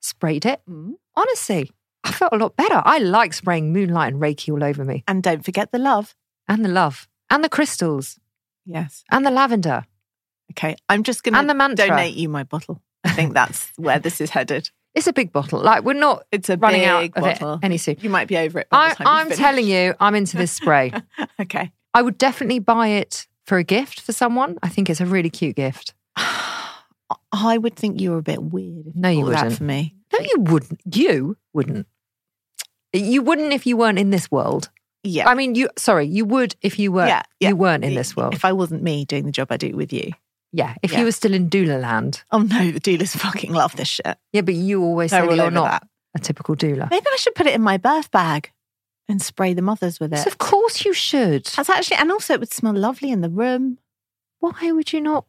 Sprayed 0.00 0.44
it. 0.46 0.60
Mm. 0.68 0.94
Honestly, 1.16 1.70
I 2.04 2.12
felt 2.12 2.32
a 2.32 2.36
lot 2.36 2.56
better. 2.56 2.82
I 2.84 2.98
like 2.98 3.32
spraying 3.34 3.72
moonlight 3.72 4.12
and 4.14 4.22
Reiki 4.22 4.50
all 4.52 4.64
over 4.64 4.84
me, 4.84 5.04
And 5.08 5.22
don't 5.22 5.44
forget 5.44 5.72
the 5.72 5.78
love. 5.78 6.14
and 6.48 6.64
the 6.64 6.68
love, 6.70 7.08
and 7.30 7.44
the 7.44 7.48
crystals, 7.48 8.18
Yes. 8.66 9.04
and 9.10 9.24
the 9.24 9.30
lavender. 9.30 9.84
Okay. 10.52 10.76
I'm 10.88 11.02
just 11.04 11.22
going 11.22 11.34
And 11.34 11.48
the 11.48 11.54
to 11.54 11.74
donate 11.74 12.14
you 12.16 12.28
my 12.28 12.42
bottle. 12.44 12.82
I 13.04 13.10
think 13.12 13.34
that's 13.34 13.70
where 13.76 13.98
this 13.98 14.20
is 14.20 14.30
headed. 14.30 14.68
It's 14.94 15.06
a 15.06 15.12
big 15.12 15.32
bottle. 15.32 15.60
Like 15.60 15.84
we're 15.84 15.92
not 15.94 16.24
It's 16.32 16.48
a 16.50 16.56
running 16.56 16.80
big 16.80 16.88
out 16.88 17.04
of 17.04 17.12
bottle. 17.14 17.54
it 17.54 17.60
any 17.62 17.78
soon. 17.78 17.96
You 18.00 18.10
might 18.10 18.26
be 18.28 18.36
over 18.36 18.58
it. 18.60 18.66
I, 18.72 18.90
the 18.90 18.94
time 18.96 19.06
I'm 19.06 19.26
finish. 19.26 19.38
telling 19.38 19.66
you, 19.66 19.94
I'm 20.00 20.14
into 20.14 20.36
this 20.36 20.52
spray. 20.52 20.92
Okay. 21.40 21.72
I 21.94 22.02
would 22.02 22.18
definitely 22.18 22.58
buy 22.58 22.88
it 22.88 23.26
for 23.46 23.58
a 23.58 23.64
gift 23.64 24.00
for 24.00 24.12
someone. 24.12 24.58
I 24.62 24.68
think 24.68 24.90
it's 24.90 25.00
a 25.00 25.06
really 25.06 25.30
cute 25.30 25.56
gift. 25.56 25.94
I 27.32 27.58
would 27.58 27.76
think 27.76 28.00
you 28.00 28.12
were 28.12 28.18
a 28.18 28.22
bit 28.22 28.42
weird. 28.42 28.86
If 28.88 28.94
No, 28.94 29.08
you 29.08 29.24
wouldn't. 29.24 29.56
for 29.56 29.64
me. 29.64 29.94
No, 30.12 30.18
you 30.20 30.40
wouldn't. 30.40 30.80
You 30.92 31.36
wouldn't. 31.52 31.86
You 32.92 33.22
wouldn't 33.22 33.52
if 33.52 33.66
you 33.66 33.76
weren't 33.76 33.98
in 33.98 34.10
this 34.10 34.30
world. 34.30 34.70
Yeah. 35.02 35.28
I 35.28 35.34
mean, 35.34 35.54
you. 35.54 35.68
Sorry, 35.78 36.06
you 36.06 36.24
would 36.26 36.54
if 36.62 36.78
you 36.78 36.92
were. 36.92 37.06
yeah, 37.06 37.22
yeah. 37.38 37.50
You 37.50 37.56
weren't 37.56 37.84
in 37.84 37.94
this 37.94 38.16
world. 38.16 38.34
If 38.34 38.44
I 38.44 38.52
wasn't 38.52 38.82
me 38.82 39.04
doing 39.04 39.24
the 39.24 39.32
job 39.32 39.48
I 39.50 39.56
do 39.56 39.74
with 39.76 39.92
you. 39.92 40.12
Yeah. 40.52 40.74
If 40.82 40.92
Yeah. 40.92 41.00
you 41.00 41.04
were 41.06 41.12
still 41.12 41.34
in 41.34 41.48
doula 41.50 41.80
land. 41.80 42.22
Oh 42.30 42.38
no, 42.40 42.70
the 42.70 42.80
dealers 42.80 43.14
fucking 43.16 43.52
love 43.52 43.76
this 43.76 43.88
shit. 43.88 44.16
Yeah, 44.32 44.42
but 44.42 44.54
you 44.54 44.82
always 44.82 45.10
They're 45.10 45.28
say 45.28 45.36
you're 45.36 45.50
not 45.50 45.70
that. 45.82 45.88
a 46.14 46.18
typical 46.18 46.56
doula. 46.56 46.90
Maybe 46.90 47.06
I 47.12 47.16
should 47.16 47.34
put 47.34 47.46
it 47.46 47.54
in 47.54 47.62
my 47.62 47.76
birth 47.76 48.10
bag 48.10 48.50
and 49.08 49.20
spray 49.20 49.54
the 49.54 49.62
mothers 49.62 49.98
with 50.00 50.12
Yes, 50.12 50.26
it. 50.26 50.32
of 50.32 50.38
course 50.38 50.84
you 50.84 50.92
should. 50.92 51.46
That's 51.46 51.68
actually, 51.70 51.96
and 51.98 52.12
also 52.12 52.34
it 52.34 52.40
would 52.40 52.52
smell 52.52 52.74
lovely 52.74 53.10
in 53.10 53.20
the 53.20 53.28
room. 53.30 53.78
Why 54.38 54.70
would 54.72 54.92
you 54.92 55.00
not 55.00 55.26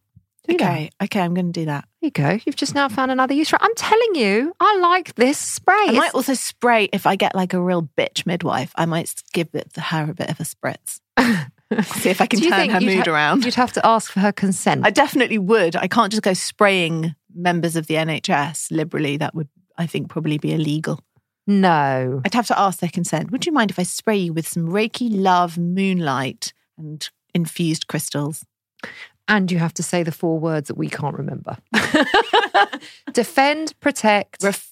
do 0.47 0.57
that? 0.57 0.63
Okay, 0.63 0.89
okay, 1.03 1.19
I'm 1.21 1.33
going 1.33 1.51
to 1.51 1.59
do 1.61 1.65
that. 1.65 1.85
There 2.01 2.07
you 2.07 2.11
go. 2.11 2.39
You've 2.45 2.55
just 2.55 2.73
now 2.75 2.87
found 2.89 3.11
another 3.11 3.33
use 3.33 3.49
for 3.49 3.57
it. 3.57 3.61
I'm 3.63 3.75
telling 3.75 4.15
you, 4.15 4.53
I 4.59 4.77
like 4.77 5.15
this 5.15 5.37
spray. 5.37 5.75
I 5.75 5.83
It's- 5.89 5.97
might 5.97 6.13
also 6.15 6.33
spray 6.33 6.89
if 6.93 7.05
I 7.05 7.15
get 7.15 7.35
like 7.35 7.53
a 7.53 7.61
real 7.61 7.89
bitch 7.97 8.25
midwife. 8.25 8.71
I 8.75 8.85
might 8.85 9.13
give 9.33 9.49
it 9.53 9.75
her 9.75 10.09
a 10.09 10.13
bit 10.13 10.29
of 10.29 10.39
a 10.39 10.43
spritz. 10.43 10.99
See 11.83 12.09
if 12.09 12.21
I 12.21 12.25
can 12.25 12.39
turn 12.41 12.69
her 12.69 12.81
mood 12.81 13.07
ha- 13.07 13.11
around. 13.13 13.45
You'd 13.45 13.55
have 13.55 13.73
to 13.73 13.85
ask 13.85 14.11
for 14.11 14.19
her 14.19 14.31
consent. 14.31 14.85
I 14.85 14.89
definitely 14.89 15.37
would. 15.37 15.75
I 15.75 15.87
can't 15.87 16.11
just 16.11 16.23
go 16.23 16.33
spraying 16.33 17.15
members 17.33 17.75
of 17.75 17.87
the 17.87 17.95
NHS 17.95 18.71
liberally. 18.71 19.17
That 19.17 19.33
would, 19.35 19.47
I 19.77 19.87
think, 19.87 20.09
probably 20.09 20.37
be 20.37 20.53
illegal. 20.53 20.99
no. 21.47 22.21
I'd 22.25 22.33
have 22.33 22.47
to 22.47 22.59
ask 22.59 22.79
their 22.79 22.89
consent. 22.89 23.31
Would 23.31 23.45
you 23.45 23.51
mind 23.51 23.71
if 23.71 23.79
I 23.79 23.83
spray 23.83 24.17
you 24.17 24.33
with 24.33 24.47
some 24.47 24.67
Reiki 24.67 25.09
love 25.11 25.57
moonlight 25.57 26.53
and 26.77 27.07
infused 27.33 27.87
crystals? 27.87 28.45
And 29.27 29.51
you 29.51 29.59
have 29.59 29.73
to 29.75 29.83
say 29.83 30.03
the 30.03 30.11
four 30.11 30.39
words 30.39 30.67
that 30.67 30.75
we 30.77 30.89
can't 30.89 31.15
remember. 31.17 31.55
Defend, 33.13 33.79
protect. 33.79 34.43
Ref- 34.43 34.71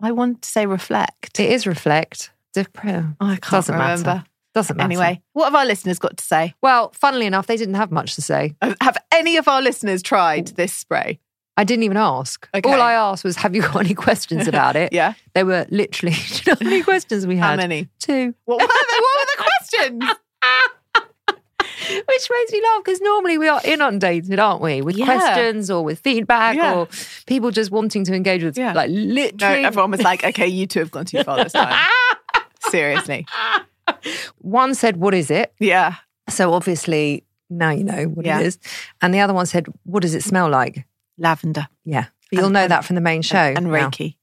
I 0.00 0.12
want 0.12 0.42
to 0.42 0.48
say 0.48 0.66
reflect. 0.66 1.38
it 1.40 1.50
is 1.50 1.66
reflect. 1.66 2.30
Dep- 2.54 2.68
oh, 2.84 3.14
I 3.20 3.36
can't 3.36 3.50
Doesn't 3.50 3.74
remember. 3.74 4.04
matter. 4.06 4.24
Doesn't 4.58 4.76
matter. 4.76 4.86
Anyway, 4.86 5.22
what 5.34 5.44
have 5.44 5.54
our 5.54 5.64
listeners 5.64 5.98
got 5.98 6.16
to 6.16 6.24
say? 6.24 6.54
Well, 6.62 6.90
funnily 6.94 7.26
enough, 7.26 7.46
they 7.46 7.56
didn't 7.56 7.74
have 7.74 7.90
much 7.92 8.14
to 8.16 8.22
say. 8.22 8.54
Have 8.80 8.96
any 9.12 9.36
of 9.36 9.46
our 9.48 9.62
listeners 9.62 10.02
tried 10.02 10.48
this 10.48 10.72
spray? 10.72 11.20
I 11.56 11.64
didn't 11.64 11.82
even 11.84 11.96
ask. 11.96 12.48
Okay. 12.54 12.68
All 12.72 12.80
I 12.80 12.92
asked 12.92 13.24
was, 13.24 13.36
"Have 13.36 13.54
you 13.54 13.62
got 13.62 13.76
any 13.84 13.94
questions 13.94 14.46
about 14.48 14.76
it?" 14.76 14.92
Yeah. 15.00 15.14
They 15.34 15.42
were 15.44 15.66
literally. 15.70 16.14
Do 16.14 16.20
you 16.34 16.42
know 16.46 16.56
how 16.60 16.64
many 16.70 16.82
questions 16.82 17.26
we 17.26 17.36
had? 17.36 17.50
How 17.50 17.56
many? 17.56 17.88
Two. 17.98 18.34
What 18.44 18.60
were 18.60 18.66
the, 18.66 19.02
what 19.02 19.20
were 19.20 19.26
the 19.36 19.42
questions? 19.44 20.04
Which 21.90 22.28
makes 22.30 22.52
me 22.52 22.60
laugh 22.62 22.84
because 22.84 23.00
normally 23.00 23.38
we 23.38 23.48
are 23.48 23.60
inundated, 23.64 24.38
aren't 24.38 24.60
we, 24.60 24.82
with 24.82 24.96
Yeah. 24.96 25.06
questions 25.06 25.70
or 25.70 25.82
with 25.82 26.00
feedback 26.00 26.56
Yeah. 26.56 26.74
or 26.74 26.88
people 27.26 27.50
just 27.50 27.70
wanting 27.70 28.04
to 28.04 28.14
engage 28.14 28.42
with, 28.44 28.58
Yeah. 28.58 28.72
like 28.74 28.90
No, 28.90 29.00
literally. 29.00 29.64
everyone 29.64 29.92
was 29.92 30.02
like, 30.02 30.22
okay, 30.24 30.46
you 30.46 30.66
two 30.66 30.80
have 30.80 30.90
gone 30.90 31.06
too 31.06 31.22
far 31.24 31.42
this 31.42 31.52
time. 31.54 31.74
Seriously. 32.68 33.26
One 34.38 34.74
said, 34.74 34.96
"What 34.96 35.14
is 35.14 35.30
it?" 35.30 35.52
Yeah. 35.58 35.94
So 36.28 36.52
obviously 36.52 37.24
now 37.50 37.70
you 37.70 37.84
know 37.84 38.04
what 38.04 38.26
Yeah. 38.26 38.40
it 38.40 38.46
is. 38.46 38.58
And 39.00 39.12
the 39.14 39.20
other 39.20 39.32
one 39.34 39.46
said, 39.46 39.66
"What 39.84 40.02
does 40.02 40.14
it 40.14 40.22
smell 40.22 40.48
like?" 40.50 40.86
Lavender 41.18 41.66
Yeah, 41.84 42.06
but 42.30 42.36
you'll 42.36 42.44
And- 42.46 42.52
know 42.54 42.62
and- 42.62 42.70
that 42.70 42.84
from 42.84 42.94
the 42.94 43.00
main 43.02 43.22
show. 43.22 43.36
and 43.56 43.66
now. 43.66 43.88
Reiki. 43.88 44.14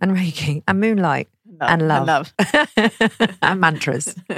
and 0.00 0.12
Reiki, 0.12 0.62
and 0.68 0.80
moonlight, 0.80 1.28
and 1.60 1.88
love, 1.88 2.06
love. 2.06 2.32
and 3.42 3.60
mantras, 3.60 4.14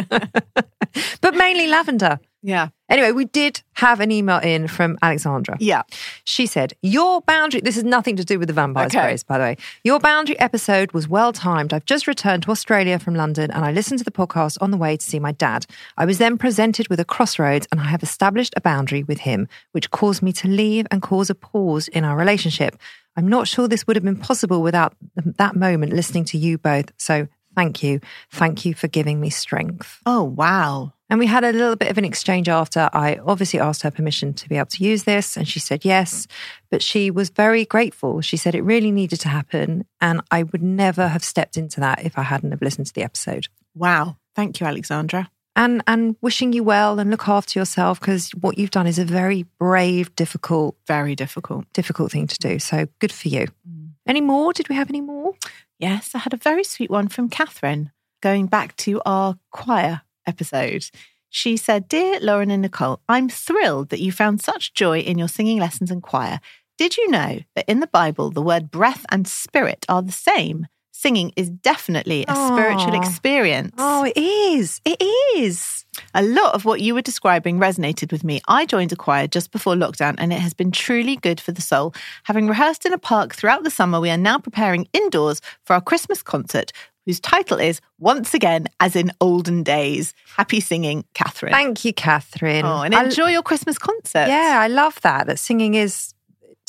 but 1.21 1.35
mainly 1.37 1.67
lavender. 1.67 2.19
Yeah. 2.43 2.69
Anyway, 2.89 3.13
we 3.13 3.27
did 3.27 3.63
have 3.75 4.01
an 4.01 4.11
email 4.11 4.39
in 4.39 4.67
from 4.67 4.99
Alexandra. 5.03 5.57
Yeah. 5.61 5.83
She 6.25 6.47
said, 6.47 6.73
Your 6.83 7.21
boundary, 7.21 7.61
this 7.61 7.75
has 7.75 7.85
nothing 7.85 8.17
to 8.17 8.25
do 8.25 8.39
with 8.39 8.49
the 8.49 8.55
vampire 8.55 8.87
Okay. 8.87 8.99
sprays, 8.99 9.23
by 9.23 9.39
the 9.39 9.45
way. 9.45 9.57
Your 9.85 10.01
boundary 10.01 10.39
episode 10.41 10.93
was 10.93 11.07
well 11.07 11.33
timed. 11.33 11.73
I've 11.75 11.85
just 11.85 12.07
returned 12.07 12.43
to 12.45 12.51
Australia 12.51 12.99
from 12.99 13.15
London 13.15 13.51
and 13.51 13.65
I 13.65 13.73
listened 13.73 13.99
to 13.99 14.05
the 14.05 14.11
podcast 14.11 14.57
on 14.61 14.71
the 14.71 14.77
way 14.79 14.97
to 14.97 15.05
see 15.05 15.19
my 15.21 15.33
dad. 15.33 15.67
I 15.99 16.07
was 16.07 16.19
then 16.19 16.39
presented 16.39 16.89
with 16.89 16.99
a 16.99 17.05
crossroads 17.05 17.69
and 17.71 17.81
I 17.81 17.85
have 17.85 18.03
established 18.03 18.55
a 18.57 18.61
boundary 18.61 19.03
with 19.03 19.21
him, 19.21 19.47
which 19.73 19.91
caused 19.91 20.23
me 20.23 20.33
to 20.35 20.49
leave 20.49 20.87
and 20.91 21.03
cause 21.03 21.29
a 21.31 21.35
pause 21.35 21.89
in 21.89 22.05
our 22.05 22.17
relationship. 22.17 22.77
I'm 23.17 23.29
not 23.29 23.49
sure 23.49 23.69
this 23.69 23.87
would 23.87 23.97
have 23.97 24.05
been 24.05 24.17
possible 24.17 24.63
without 24.63 24.95
that 25.17 25.55
moment 25.57 25.93
listening 25.93 26.25
to 26.27 26.39
you 26.39 26.59
both. 26.59 26.93
So 26.97 27.29
thank 27.61 27.83
you. 27.83 28.01
Thank 28.31 28.65
you 28.65 28.73
for 28.75 28.89
giving 28.89 29.21
me 29.21 29.29
strength. 29.31 30.01
Oh, 30.07 30.23
wow. 30.23 30.95
And 31.11 31.19
we 31.19 31.27
had 31.27 31.45
a 31.45 31.53
little 31.53 31.77
bit 31.77 31.91
of 31.91 31.99
an 31.99 32.05
exchange 32.05 32.49
after. 32.49 32.89
I 32.93 33.19
obviously 33.27 33.61
asked 33.61 33.83
her 33.83 33.91
permission 33.91 34.33
to 34.35 34.49
be 34.49 34.57
able 34.57 34.67
to 34.67 34.85
use 34.85 35.05
this, 35.05 35.37
and 35.37 35.47
she 35.47 35.59
said 35.59 35.85
yes. 35.85 36.27
But 36.71 36.83
she 36.83 37.11
was 37.11 37.29
very 37.29 37.65
grateful. 37.65 38.23
She 38.23 38.37
said 38.39 38.55
it 38.55 38.63
really 38.63 38.93
needed 38.93 39.21
to 39.21 39.29
happen, 39.29 39.85
and 40.01 40.23
I 40.31 40.45
would 40.45 40.63
never 40.63 41.09
have 41.09 41.25
stepped 41.25 41.57
into 41.57 41.81
that 41.81 42.05
if 42.05 42.17
I 42.17 42.23
hadn't 42.23 42.53
have 42.53 42.63
listened 42.63 42.87
to 42.87 42.95
the 42.95 43.03
episode. 43.03 43.49
Wow. 43.75 44.17
Thank 44.35 44.61
you, 44.61 44.67
Alexandra. 44.67 45.29
And 45.57 45.83
and 45.87 46.17
wishing 46.23 46.53
you 46.53 46.63
well 46.65 46.99
and 47.01 47.11
look 47.11 47.29
after 47.29 47.59
yourself 47.59 48.01
because 48.01 48.31
what 48.31 48.57
you've 48.57 48.71
done 48.71 48.87
is 48.87 48.99
a 48.99 49.05
very 49.05 49.43
brave, 49.59 50.15
difficult, 50.15 50.77
Very 50.87 51.15
difficult. 51.17 51.65
difficult 51.73 52.13
thing 52.13 52.29
to 52.29 52.39
do. 52.39 52.59
So 52.59 52.87
good 53.01 53.13
for 53.13 53.29
you. 53.29 53.47
Mm. 53.69 53.91
Any 54.07 54.21
more? 54.21 54.53
Did 54.53 54.69
we 54.69 54.77
have 54.77 54.89
any 54.89 55.01
more? 55.01 55.35
Yes, 55.81 56.15
I 56.15 56.19
had 56.19 56.35
a 56.35 56.37
very 56.37 56.63
sweet 56.63 56.91
one 56.91 57.09
from 57.09 57.31
Catherine 57.31 57.91
going 58.21 58.49
back 58.49 58.77
to 58.77 59.01
our 59.07 59.39
choir 59.51 60.03
episode. 60.27 60.85
She 61.31 61.57
said, 61.57 61.89
Dear 61.89 62.21
Lauren 62.21 62.51
and 62.51 62.61
Nicole, 62.61 63.01
I'm 63.09 63.31
thrilled 63.31 63.89
that 63.89 64.01
you 64.01 64.13
found 64.13 64.43
such 64.43 64.75
joy 64.75 64.99
in 64.99 65.17
your 65.17 65.27
singing 65.27 65.59
lessons 65.59 65.91
and 65.91 66.03
choir. 66.03 66.41
Did 66.77 66.99
you 66.99 67.11
know 67.11 67.39
that 67.57 67.65
in 67.67 67.81
the 67.81 67.87
Bible, 67.87 68.31
the 68.31 68.43
word 68.43 68.71
breath 68.71 69.07
and 69.09 69.27
spirit 69.27 69.87
are 69.89 70.03
the 70.03 70.13
same? 70.13 70.67
Singing 71.01 71.33
is 71.35 71.49
definitely 71.49 72.27
a 72.29 72.37
spiritual 72.37 72.93
experience. 72.93 73.75
Oh, 73.79 74.05
it 74.05 74.19
is. 74.19 74.83
It 74.85 75.01
is. 75.35 75.87
A 76.13 76.23
lot 76.23 76.55
of 76.55 76.67
what 76.67 76.83
you 76.83 76.93
were 76.93 77.01
describing 77.01 77.59
resonated 77.59 78.13
with 78.13 78.23
me. 78.23 78.43
I 78.49 78.67
joined 78.67 78.93
a 78.93 78.97
choir 78.97 79.27
just 79.27 79.51
before 79.51 79.73
lockdown 79.77 80.17
and 80.19 80.31
it 80.31 80.41
has 80.41 80.53
been 80.53 80.71
truly 80.71 81.17
good 81.17 81.41
for 81.41 81.53
the 81.53 81.63
soul. 81.63 81.95
Having 82.25 82.49
rehearsed 82.49 82.85
in 82.85 82.93
a 82.93 82.99
park 82.99 83.35
throughout 83.35 83.65
the 83.65 83.71
summer, 83.71 83.99
we 83.99 84.11
are 84.11 84.19
now 84.19 84.37
preparing 84.37 84.89
indoors 84.93 85.41
for 85.65 85.73
our 85.73 85.81
Christmas 85.81 86.23
concert, 86.23 86.71
whose 87.07 87.19
title 87.19 87.59
is 87.59 87.81
Once 87.99 88.35
Again, 88.35 88.67
as 88.79 88.95
in 88.95 89.11
Olden 89.23 89.63
Days. 89.63 90.13
Happy 90.37 90.61
singing, 90.61 91.07
Catherine. 91.15 91.53
Thank 91.55 91.83
you, 91.83 91.95
Catherine. 91.95 92.67
Oh, 92.67 92.83
and 92.83 92.95
I- 92.95 93.05
enjoy 93.05 93.31
your 93.31 93.43
Christmas 93.43 93.79
concert. 93.79 94.29
Yeah, 94.29 94.59
I 94.61 94.69
love 94.69 95.01
that. 95.01 95.29
That 95.29 95.39
singing 95.39 95.77
is 95.77 96.13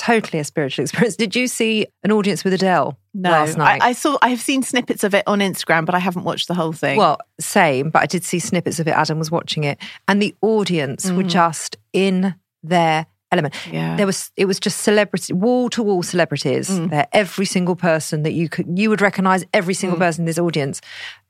totally 0.01 0.39
a 0.39 0.43
spiritual 0.43 0.83
experience. 0.85 1.15
Did 1.15 1.35
you 1.35 1.47
see 1.47 1.85
an 2.03 2.11
audience 2.11 2.43
with 2.43 2.53
Adele 2.53 2.97
No, 3.13 3.29
last 3.29 3.57
night? 3.57 3.81
I, 3.81 3.89
I 3.89 3.91
saw. 3.93 4.17
I 4.21 4.29
have 4.29 4.41
seen 4.41 4.63
snippets 4.63 5.03
of 5.03 5.13
it 5.13 5.23
on 5.27 5.39
Instagram, 5.39 5.85
but 5.85 5.95
I 5.95 5.99
haven't 5.99 6.23
watched 6.23 6.47
the 6.47 6.53
whole 6.55 6.73
thing. 6.73 6.97
well, 6.97 7.19
same, 7.39 7.89
but 7.89 8.01
I 8.01 8.05
did 8.05 8.23
see 8.23 8.39
snippets 8.39 8.79
of 8.79 8.87
it. 8.87 8.91
Adam 8.91 9.19
was 9.19 9.29
watching 9.31 9.63
it, 9.63 9.77
and 10.07 10.21
the 10.21 10.35
audience 10.41 11.09
were 11.11 11.23
just 11.23 11.77
in 11.93 12.35
their 12.63 13.05
element. 13.31 13.53
Mm. 13.65 13.73
Yeah. 13.73 13.95
There 13.95 14.05
was 14.05 14.29
it 14.35 14.45
was 14.45 14.59
just 14.59 14.81
celebrity 14.81 15.33
wall 15.33 15.69
to 15.69 15.81
wall 15.83 16.03
celebrities. 16.03 16.69
Mm. 16.69 16.89
There, 16.89 17.07
every 17.13 17.45
single 17.45 17.75
person 17.75 18.23
that 18.23 18.33
you 18.33 18.49
could 18.49 18.77
you 18.77 18.89
would 18.89 19.01
recognize 19.01 19.45
every 19.53 19.73
single 19.73 19.97
Mm. 19.97 20.01
person 20.01 20.21
in 20.23 20.25
this 20.25 20.37
audience. 20.39 20.81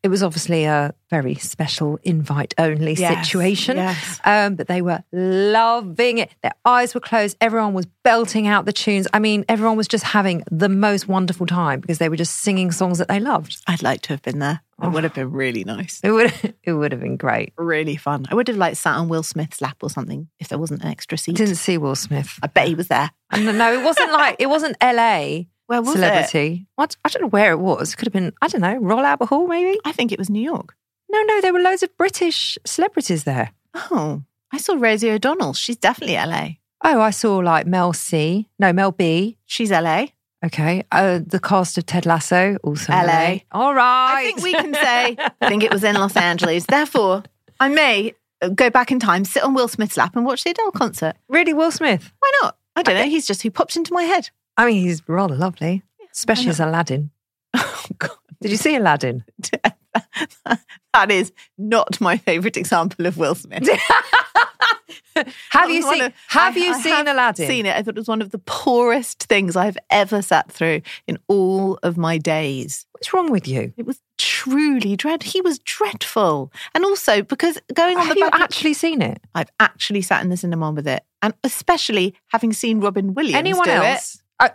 It 0.04 0.08
was 0.10 0.24
obviously 0.24 0.64
a 0.64 0.94
very 1.12 1.36
special 1.36 2.00
invite 2.04 2.56
only 2.58 2.94
Yes, 2.94 3.28
situation. 3.28 3.78
yes. 3.78 4.20
Um, 4.24 4.56
but 4.56 4.68
they 4.68 4.82
were 4.82 5.04
loving 5.12 6.18
it. 6.18 6.32
Their 6.42 6.54
eyes 6.66 6.96
were 6.96 7.00
closed. 7.02 7.38
Everyone 7.40 7.74
was 7.74 7.86
belting 8.04 8.48
out 8.48 8.66
the 8.66 8.74
tunes. 8.74 9.08
I 9.14 9.20
mean, 9.20 9.46
everyone 9.48 9.78
was 9.78 9.88
just 9.88 10.04
having 10.04 10.44
the 10.50 10.70
most 10.70 11.08
wonderful 11.08 11.46
time 11.46 11.80
because 11.82 12.00
they 12.00 12.10
were 12.10 12.16
just 12.16 12.40
singing 12.40 12.72
songs 12.72 12.98
that 12.98 13.08
they 13.10 13.20
loved. 13.20 13.58
I'd 13.68 13.84
like 13.84 14.02
to 14.04 14.10
have 14.14 14.22
been 14.24 14.40
there. 14.40 14.62
It 14.82 14.88
Oh. 14.88 14.90
would 14.90 15.04
have 15.04 15.14
been 15.14 15.32
really 15.32 15.64
nice. 15.64 16.00
It 16.04 16.12
would 16.12 16.34
it 16.64 16.74
would 16.74 16.92
have 16.92 17.02
been 17.02 17.18
great. 17.18 17.54
Really 17.58 17.96
fun. 17.96 18.26
I 18.32 18.36
would 18.36 18.48
have 18.48 18.58
like 18.58 18.76
sat 18.78 18.96
on 18.96 19.08
Will 19.08 19.22
Smith's 19.24 19.62
lap 19.62 19.78
or 19.84 19.90
something 19.92 20.28
if 20.40 20.48
there 20.48 20.58
wasn't 20.58 20.82
an 20.84 20.90
extra 20.90 21.18
seat. 21.20 21.36
Didn't 21.36 21.56
see 21.56 21.78
Will 21.78 21.96
Smith. 21.96 22.40
I 22.42 22.48
bet 22.48 22.68
he 22.68 22.74
was 22.76 22.88
there. 22.88 23.12
No, 23.38 23.72
it 23.74 23.84
wasn't 23.84 24.12
like 24.12 24.38
it 24.40 24.48
wasn't 24.50 24.76
LA. 24.82 25.44
Where 25.68 25.82
was 25.82 25.90
it? 25.90 25.94
celebrity. 25.94 26.68
What? 26.76 26.96
I 27.06 27.10
don't 27.10 27.24
know 27.24 27.28
where 27.30 27.52
it 27.52 27.60
was. 27.60 27.94
It 27.94 27.98
Could 27.98 28.08
have 28.08 28.14
been, 28.14 28.34
I 28.42 28.48
don't 28.48 28.62
know, 28.62 28.76
Royal 28.78 29.06
Albert 29.06 29.28
Hall 29.28 29.48
maybe? 29.48 29.80
I 29.86 29.92
think 29.92 30.12
it 30.12 30.20
was 30.20 30.30
New 30.30 30.42
York. 30.44 30.76
No, 31.10 31.22
no, 31.24 31.42
there 31.42 31.54
were 31.54 31.60
loads 31.60 31.84
of 31.84 31.96
British 31.98 32.58
celebrities 32.66 33.24
there. 33.24 33.52
Oh, 33.74 34.24
I 34.52 34.58
saw 34.58 34.76
Rosie 34.78 35.10
O'Donnell. 35.12 35.54
She's 35.54 35.78
definitely 35.78 36.16
LA. 36.16 36.50
Oh, 36.84 37.00
I 37.02 37.12
saw 37.12 37.38
like 37.38 37.68
Mel 37.68 37.94
C. 37.94 38.48
No, 38.60 38.74
Mel 38.74 38.92
B. 38.92 39.38
She's 39.46 39.72
LA. 39.72 40.08
Okay. 40.44 40.84
Uh, 40.92 41.20
the 41.26 41.40
cast 41.40 41.78
of 41.78 41.86
Ted 41.86 42.06
Lasso, 42.06 42.58
also 42.64 42.92
LA. 42.92 43.40
All 43.52 43.74
right. 43.74 44.16
I 44.18 44.24
think 44.24 44.42
we 44.42 44.54
can 44.54 44.74
say, 44.74 45.16
I 45.42 45.48
think 45.48 45.64
it 45.64 45.72
was 45.72 45.84
in 45.84 45.96
Los 45.96 46.16
Angeles. 46.18 46.66
Therefore, 46.66 47.24
I 47.60 47.70
may 47.70 48.14
go 48.56 48.70
back 48.70 48.92
in 48.92 49.00
time, 49.00 49.24
sit 49.24 49.44
on 49.44 49.54
Will 49.54 49.68
Smith's 49.68 49.98
lap 49.98 50.16
and 50.16 50.26
watch 50.26 50.44
the 50.44 50.50
Adele 50.52 50.72
concert. 50.72 51.16
Really, 51.30 51.54
Will 51.54 51.72
Smith? 51.72 52.12
Why 52.20 52.32
not? 52.42 52.58
I 52.76 52.82
don't 52.84 52.96
know. 52.96 53.04
He's 53.04 53.28
just 53.28 53.44
who 53.44 53.52
popped 53.52 53.76
into 53.76 53.94
my 53.94 54.04
head. 54.04 54.30
I 54.58 54.66
mean, 54.68 54.82
he's 54.84 55.08
rather 55.08 55.36
lovely, 55.36 55.84
especially 56.12 56.50
as 56.50 56.60
Aladdin. 56.60 57.12
Oh, 57.54 57.86
God. 57.98 58.12
Did 58.42 58.52
you 58.52 58.58
see 58.58 58.76
Aladdin? 58.76 59.24
that 60.94 61.12
is 61.12 61.32
not 61.58 62.00
my 62.00 62.18
favourite 62.18 62.56
example 62.58 63.06
of 63.06 63.18
Will 63.18 63.36
Smith. 63.36 63.68
Have 65.50 65.70
you 65.70 65.82
seen? 65.84 66.02
of- 66.04 66.14
have 66.30 66.56
I- 66.56 66.60
you 66.60 66.74
I 66.74 66.80
seen 66.82 66.94
have 66.94 67.08
Aladdin? 67.08 67.48
Seen 67.48 67.66
it. 67.66 67.76
I 67.76 67.82
thought 67.84 67.96
it 67.96 68.00
was 68.00 68.08
one 68.08 68.22
of 68.22 68.32
the 68.32 68.40
poorest 68.40 69.24
things 69.24 69.56
I've 69.58 69.78
ever 69.90 70.22
sat 70.22 70.50
through 70.52 70.82
in 71.08 71.18
all 71.28 71.78
of 71.84 71.98
my 71.98 72.18
days. 72.18 72.86
What's 72.94 73.14
wrong 73.14 73.30
with 73.30 73.48
you? 73.48 73.74
It 73.78 73.86
was 73.86 74.00
truly 74.18 74.96
dread. 74.96 75.24
He 75.24 75.42
was 75.42 75.60
dreadful, 75.60 76.52
and 76.74 76.86
also 76.86 77.22
because 77.24 77.60
going 77.74 77.98
on 77.98 78.06
Have 78.08 78.16
the 78.16 78.20
you 78.22 78.26
back 78.30 78.36
of- 78.40 78.42
actually 78.42 78.74
seen 78.74 79.02
it? 79.02 79.22
I've 79.36 79.52
actually 79.60 80.02
sat 80.02 80.24
in 80.24 80.30
the 80.30 80.38
cinema 80.38 80.72
with 80.72 80.88
it, 80.88 81.04
and 81.22 81.34
especially 81.44 82.16
having 82.28 82.54
seen 82.54 82.80
Robin 82.80 83.14
Williams. 83.14 83.36
Anyone 83.38 83.66
do 83.66 83.72
else? 83.72 84.21
Uh. 84.42 84.50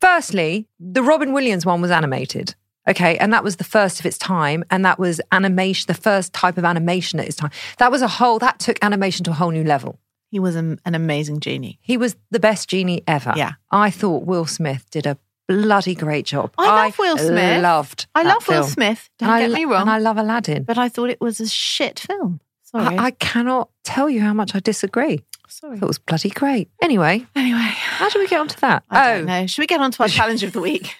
Firstly, 0.00 0.66
the 0.78 1.02
Robin 1.02 1.32
Williams 1.32 1.64
one 1.64 1.80
was 1.80 1.90
animated. 1.90 2.54
Okay, 2.88 3.16
and 3.18 3.32
that 3.32 3.44
was 3.44 3.56
the 3.56 3.64
first 3.64 4.00
of 4.00 4.06
its 4.06 4.18
time, 4.18 4.64
and 4.70 4.84
that 4.84 4.98
was 4.98 5.20
animation, 5.32 5.84
the 5.86 5.94
first 5.94 6.32
type 6.32 6.58
of 6.58 6.64
animation 6.64 7.20
at 7.20 7.26
its 7.26 7.36
time. 7.36 7.50
That 7.78 7.90
was 7.92 8.02
a 8.02 8.08
whole, 8.08 8.38
that 8.40 8.58
took 8.58 8.78
animation 8.82 9.24
to 9.24 9.30
a 9.30 9.34
whole 9.34 9.50
new 9.50 9.64
level. 9.64 9.98
He 10.30 10.38
was 10.38 10.54
an, 10.56 10.80
an 10.84 10.94
amazing 10.94 11.40
genie. 11.40 11.78
He 11.82 11.96
was 11.96 12.16
the 12.30 12.40
best 12.40 12.68
genie 12.68 13.02
ever. 13.06 13.32
Yeah. 13.36 13.52
I 13.70 13.90
thought 13.90 14.24
Will 14.24 14.46
Smith 14.46 14.88
did 14.90 15.06
a 15.06 15.18
bloody 15.48 15.94
great 15.94 16.24
job. 16.26 16.52
I 16.58 16.84
love 16.86 16.98
Will 16.98 17.18
Smith. 17.18 17.62
loved 17.62 18.06
I 18.14 18.22
love 18.22 18.46
Will. 18.48 18.64
Smith. 18.64 19.10
Don't 19.18 19.28
And 19.28 19.34
I 19.36 19.40
get 19.40 19.50
lo- 19.50 19.54
me 19.56 19.64
wrong, 19.66 19.80
And 19.82 19.90
I 19.90 19.98
love 19.98 20.16
Aladdin. 20.18 20.62
but 20.64 20.78
I 20.78 20.88
thought 20.88 21.10
it 21.10 21.20
was 21.20 21.40
a 21.40 21.48
shit 21.48 21.98
film. 22.00 22.40
Sorry, 22.62 22.96
I, 22.96 23.06
I 23.06 23.10
cannot 23.12 23.68
tell 23.82 24.08
you 24.08 24.20
how 24.20 24.32
much 24.32 24.54
I 24.54 24.60
disagree. 24.60 25.24
I 25.50 25.52
sorry. 25.52 25.78
thought 25.78 25.86
it 25.86 25.88
was 25.88 25.98
bloody 25.98 26.30
great. 26.30 26.70
Anyway, 26.80 27.26
Anyway, 27.34 27.58
how 27.58 28.08
do 28.08 28.20
we 28.20 28.28
get 28.28 28.38
onto 28.38 28.54
that? 28.60 28.84
I 28.88 29.10
oh, 29.10 29.16
don't 29.16 29.26
know. 29.26 29.46
Should 29.48 29.62
we 29.62 29.66
get 29.66 29.80
on 29.80 29.90
to 29.90 30.02
our 30.04 30.08
challenge 30.20 30.44
of 30.44 30.52
the 30.52 30.60
week? 30.60 30.94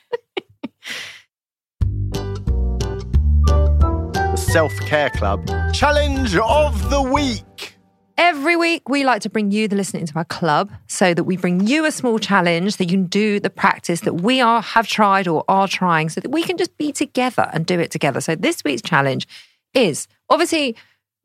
The 3.46 4.36
Self 4.36 4.76
Care 4.80 5.10
Club 5.10 5.46
Challenge 5.72 6.34
of 6.36 6.90
the 6.90 7.00
Week. 7.00 7.76
Every 8.18 8.56
week, 8.56 8.88
we 8.88 9.04
like 9.04 9.22
to 9.22 9.30
bring 9.30 9.52
you, 9.52 9.68
the 9.68 9.76
listener, 9.76 10.00
into 10.00 10.16
our 10.16 10.24
club 10.24 10.72
so 10.88 11.14
that 11.14 11.22
we 11.22 11.36
bring 11.36 11.68
you 11.68 11.84
a 11.84 11.92
small 11.92 12.18
challenge 12.18 12.76
that 12.78 12.86
you 12.86 12.98
can 12.98 13.06
do 13.06 13.38
the 13.38 13.50
practice 13.50 14.00
that 14.00 14.14
we 14.14 14.40
are 14.40 14.60
have 14.62 14.88
tried 14.88 15.28
or 15.28 15.44
are 15.46 15.68
trying 15.68 16.08
so 16.08 16.20
that 16.20 16.30
we 16.30 16.42
can 16.42 16.56
just 16.56 16.76
be 16.76 16.90
together 16.90 17.48
and 17.52 17.66
do 17.66 17.78
it 17.78 17.92
together. 17.92 18.20
So, 18.20 18.34
this 18.34 18.64
week's 18.64 18.82
challenge 18.82 19.28
is 19.74 20.08
obviously, 20.28 20.74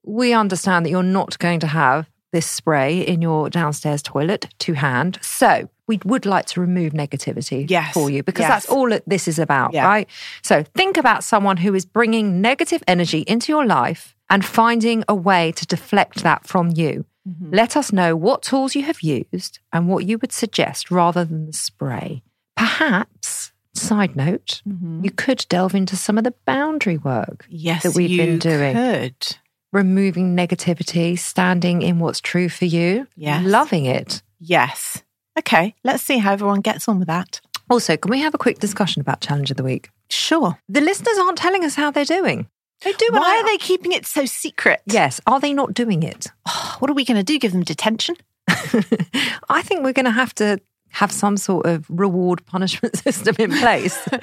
we 0.04 0.32
understand 0.32 0.86
that 0.86 0.92
you're 0.92 1.02
not 1.02 1.40
going 1.40 1.60
to 1.62 1.68
have 1.68 2.08
this 2.36 2.46
spray 2.46 3.00
in 3.00 3.22
your 3.22 3.50
downstairs 3.50 4.02
toilet 4.04 4.48
to 4.60 4.74
hand. 4.74 5.18
So, 5.22 5.70
we 5.88 6.00
would 6.04 6.26
like 6.26 6.46
to 6.48 6.62
remove 6.62 6.94
negativity 6.94 7.70
Yes. 7.70 7.94
for 7.94 8.10
you 8.10 8.24
because 8.24 8.44
Yes. 8.44 8.50
that's 8.50 8.70
all 8.70 8.90
that 8.90 9.04
this 9.08 9.28
is 9.28 9.40
about, 9.40 9.74
Yeah. 9.74 9.86
right? 9.86 10.08
So, 10.42 10.64
think 10.76 10.98
about 10.98 11.24
someone 11.24 11.58
who 11.58 11.74
is 11.74 11.86
bringing 11.86 12.42
negative 12.42 12.84
energy 12.88 13.24
into 13.28 13.52
your 13.52 13.66
life 13.66 14.16
and 14.30 14.44
finding 14.44 15.04
a 15.08 15.16
way 15.16 15.52
to 15.54 15.66
deflect 15.66 16.24
that 16.24 16.46
from 16.48 16.72
you. 16.76 17.06
Mm-hmm. 17.28 17.54
Let 17.54 17.78
us 17.78 17.92
know 17.94 18.16
what 18.16 18.44
tools 18.44 18.76
you 18.76 18.84
have 18.84 19.02
used 19.02 19.60
and 19.74 19.88
what 19.88 20.06
you 20.06 20.18
would 20.20 20.32
suggest 20.32 20.92
rather 20.92 21.24
than 21.26 21.46
the 21.48 21.54
spray. 21.54 22.22
Perhaps, 22.56 23.52
side 23.74 24.16
note, 24.16 24.62
mm-hmm. 24.68 25.04
you 25.04 25.12
could 25.12 25.46
delve 25.50 25.76
into 25.76 25.96
some 25.96 26.18
of 26.18 26.24
the 26.24 26.34
boundary 26.46 26.98
work 26.98 27.46
Yes, 27.50 27.84
that 27.84 27.96
we've 27.96 28.18
been 28.18 28.40
doing. 28.40 28.74
Could. 28.76 29.38
Removing 29.76 30.38
negativity, 30.38 31.20
standing 31.20 31.82
in 31.82 32.00
what's 32.00 32.22
true 32.22 32.48
for 32.48 32.64
you, 32.64 33.08
yeah, 33.18 33.42
loving 33.44 33.86
it. 33.86 34.22
Yes. 34.40 35.04
Okay. 35.38 35.76
Let's 35.84 36.02
see 36.02 36.18
how 36.18 36.32
everyone 36.32 36.62
gets 36.62 36.88
on 36.88 36.98
with 36.98 37.10
that. 37.10 37.42
Also, 37.70 37.98
can 37.98 38.10
we 38.10 38.20
have 38.22 38.34
a 38.34 38.38
quick 38.38 38.60
discussion 38.60 39.02
about 39.02 39.20
Challenge 39.20 39.52
of 39.52 39.58
the 39.58 39.64
Week? 39.64 39.90
Sure. 40.10 40.58
The 40.70 40.80
listeners 40.80 41.18
aren't 41.18 41.38
telling 41.38 41.66
us 41.66 41.76
how 41.76 41.92
they're 41.92 42.06
doing. 42.06 42.48
They 42.86 42.94
do. 42.94 43.08
Why 43.12 43.20
I- 43.20 43.42
are 43.42 43.46
they 43.46 43.58
keeping 43.58 43.92
it 43.92 44.06
so 44.06 44.26
secret? 44.26 44.82
Yes. 44.86 45.20
Are 45.28 45.42
they 45.42 45.54
not 45.54 45.74
doing 45.74 46.04
it? 46.04 46.28
Oh, 46.48 46.76
what 46.80 46.90
are 46.90 46.94
we 46.94 47.04
going 47.04 47.18
to 47.18 47.24
do? 47.24 47.38
Give 47.38 47.52
them 47.52 47.64
detention? 47.64 48.16
I 48.48 49.62
think 49.62 49.84
we're 49.84 49.92
going 49.94 50.06
to 50.06 50.12
have 50.12 50.34
to 50.36 50.60
have 50.92 51.12
some 51.12 51.36
sort 51.36 51.66
of 51.66 51.86
reward 51.90 52.46
punishment 52.46 52.96
system 53.04 53.36
in 53.40 53.52
place. 53.52 54.08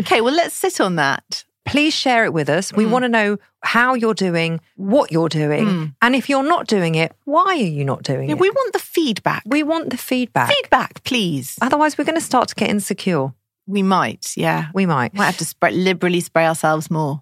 Okay. 0.00 0.20
Well, 0.20 0.34
let's 0.34 0.54
sit 0.54 0.80
on 0.80 0.96
that. 0.96 1.44
Please 1.64 1.94
share 1.94 2.24
it 2.24 2.32
with 2.32 2.48
us. 2.50 2.72
Mm. 2.72 2.76
We 2.76 2.86
want 2.86 3.04
to 3.04 3.08
know 3.08 3.38
how 3.62 3.94
you're 3.94 4.14
doing, 4.14 4.60
what 4.76 5.10
you're 5.10 5.28
doing, 5.30 5.94
and 6.02 6.14
if 6.14 6.28
you're 6.28 6.42
not 6.42 6.66
doing 6.66 6.94
it, 6.94 7.12
why 7.24 7.44
are 7.44 7.54
you 7.56 7.84
not 7.84 8.02
doing 8.02 8.28
Yeah, 8.28 8.34
it? 8.36 8.40
we 8.40 8.50
want 8.50 8.72
the 8.74 8.78
feedback. 8.78 9.42
we 9.46 9.62
want 9.62 9.90
the 9.90 9.96
feedback. 9.96 10.50
Feedback, 10.52 11.02
please. 11.04 11.58
Otherwise, 11.62 11.96
we're 11.96 12.04
going 12.04 12.18
to 12.18 12.24
start 12.24 12.48
to 12.48 12.54
get 12.54 12.68
insecure. 12.68 13.32
We 13.66 13.82
might. 13.82 14.34
Yeah. 14.36 14.66
We 14.74 14.84
might. 14.84 15.14
Might 15.14 15.24
have 15.24 15.38
to 15.38 15.44
spray, 15.46 15.70
liberally 15.72 16.20
spray 16.20 16.46
ourselves 16.46 16.90
more 16.90 17.20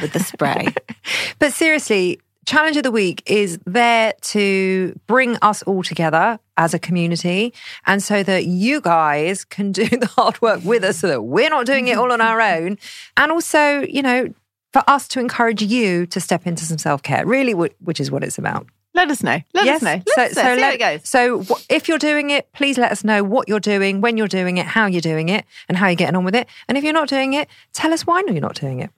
with 0.00 0.12
the 0.12 0.18
spray. 0.20 0.74
But 1.38 1.52
seriously, 1.52 2.20
Challenge 2.46 2.76
of 2.76 2.82
the 2.82 2.90
Week 2.90 3.22
is 3.26 3.58
there 3.66 4.12
to 4.20 4.98
bring 5.06 5.36
us 5.42 5.62
all 5.62 5.82
together 5.82 6.38
as 6.56 6.74
a 6.74 6.78
community 6.78 7.52
and 7.86 8.02
so 8.02 8.22
that 8.22 8.46
you 8.46 8.80
guys 8.80 9.44
can 9.44 9.72
do 9.72 9.86
the 9.88 10.06
hard 10.06 10.40
work 10.42 10.64
with 10.64 10.84
us 10.84 10.98
so 10.98 11.08
that 11.08 11.22
we're 11.22 11.50
not 11.50 11.66
doing 11.66 11.88
it 11.88 11.96
all 11.96 12.12
on 12.12 12.20
our 12.20 12.40
own. 12.40 12.78
And 13.16 13.32
also, 13.32 13.80
you 13.80 14.02
know, 14.02 14.32
for 14.72 14.82
us 14.88 15.06
to 15.08 15.20
encourage 15.20 15.62
you 15.62 16.06
to 16.06 16.20
step 16.20 16.46
into 16.46 16.64
some 16.64 16.78
self 16.78 17.02
care, 17.02 17.24
really, 17.24 17.54
which 17.54 18.00
is 18.00 18.10
what 18.10 18.24
it's 18.24 18.38
about. 18.38 18.66
Let 18.94 19.10
us 19.10 19.24
know. 19.24 19.40
Let 19.52 19.66
us 19.66 19.82
know. 19.82 20.02
Let 20.16 20.30
us 20.30 20.36
know. 20.36 20.42
See 20.42 20.48
how 20.48 20.56
let- 20.56 20.74
it 20.74 20.78
goes. 20.78 21.08
So 21.08 21.44
if 21.68 21.88
you're 21.88 21.98
doing 21.98 22.30
it, 22.30 22.52
please 22.52 22.78
let 22.78 22.92
us 22.92 23.02
know 23.02 23.24
what 23.24 23.48
you're 23.48 23.58
doing, 23.60 24.00
when 24.00 24.16
you're 24.16 24.28
doing 24.28 24.56
it, 24.58 24.66
how 24.66 24.86
you're 24.86 25.00
doing 25.00 25.28
it, 25.28 25.44
and 25.68 25.76
how 25.76 25.88
you're 25.88 25.96
getting 25.96 26.14
on 26.16 26.24
with 26.24 26.36
it. 26.36 26.48
And 26.68 26.78
if 26.78 26.84
you're 26.84 26.92
not 26.92 27.08
doing 27.08 27.34
it, 27.34 27.48
tell 27.72 27.92
us 27.92 28.06
why 28.06 28.22
you're 28.26 28.40
not 28.40 28.54
doing 28.54 28.80
it. 28.80 28.90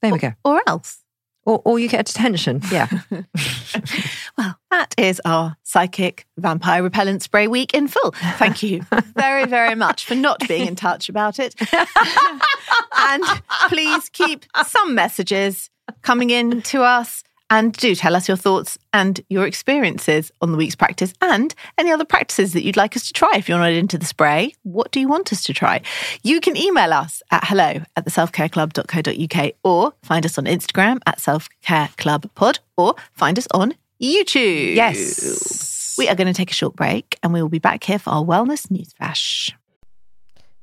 There 0.00 0.12
we 0.12 0.18
go. 0.18 0.32
Or 0.44 0.62
else. 0.66 1.01
Or, 1.44 1.60
or 1.64 1.78
you 1.78 1.88
get 1.88 2.08
a 2.08 2.12
detention. 2.12 2.60
Yeah. 2.70 2.88
Well, 4.38 4.58
that 4.70 4.94
is 4.96 5.20
our 5.26 5.56
psychic 5.62 6.26
vampire 6.38 6.82
repellent 6.82 7.22
spray 7.22 7.48
week 7.48 7.74
in 7.74 7.86
full. 7.86 8.12
Thank 8.12 8.62
you 8.62 8.82
very, 9.14 9.44
very 9.44 9.74
much 9.74 10.06
for 10.06 10.14
not 10.14 10.40
being 10.48 10.66
in 10.66 10.74
touch 10.74 11.10
about 11.10 11.38
it. 11.38 11.54
and 12.98 13.24
please 13.68 14.08
keep 14.08 14.46
some 14.66 14.94
messages 14.94 15.68
coming 16.00 16.30
in 16.30 16.62
to 16.62 16.82
us. 16.82 17.22
And 17.52 17.74
do 17.74 17.94
tell 17.94 18.16
us 18.16 18.28
your 18.28 18.38
thoughts 18.38 18.78
and 18.94 19.20
your 19.28 19.46
experiences 19.46 20.32
on 20.40 20.52
the 20.52 20.56
week's 20.56 20.74
practice 20.74 21.12
and 21.20 21.54
any 21.76 21.92
other 21.92 22.06
practices 22.06 22.54
that 22.54 22.64
you'd 22.64 22.78
like 22.78 22.96
us 22.96 23.06
to 23.08 23.12
try. 23.12 23.32
If 23.34 23.46
you're 23.46 23.58
not 23.58 23.72
into 23.72 23.98
the 23.98 24.06
spray, 24.06 24.54
what 24.62 24.90
do 24.90 24.98
you 25.00 25.06
want 25.06 25.34
us 25.34 25.44
to 25.44 25.52
try? 25.52 25.82
You 26.22 26.40
can 26.40 26.56
email 26.56 26.94
us 26.94 27.22
at 27.30 27.44
hello 27.44 27.82
at 27.94 28.04
the 28.06 28.10
selfcareclub.co.uk 28.10 29.52
or 29.64 29.92
find 30.02 30.24
us 30.24 30.38
on 30.38 30.46
Instagram 30.46 31.00
at 31.04 31.18
selfcareclubpod 31.18 32.60
or 32.78 32.94
find 33.12 33.36
us 33.36 33.46
on 33.52 33.74
YouTube. 34.02 34.74
Yes. 34.74 35.94
We 35.98 36.08
are 36.08 36.14
going 36.14 36.28
to 36.28 36.32
take 36.32 36.50
a 36.50 36.54
short 36.54 36.74
break 36.74 37.18
and 37.22 37.34
we 37.34 37.42
will 37.42 37.50
be 37.50 37.58
back 37.58 37.84
here 37.84 37.98
for 37.98 38.08
our 38.08 38.24
wellness 38.24 38.70
news 38.70 38.94
flash. 38.94 39.54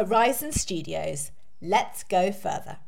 Horizon 0.00 0.50
Studios. 0.50 1.30
Let's 1.60 2.04
go 2.04 2.32
further. 2.32 2.78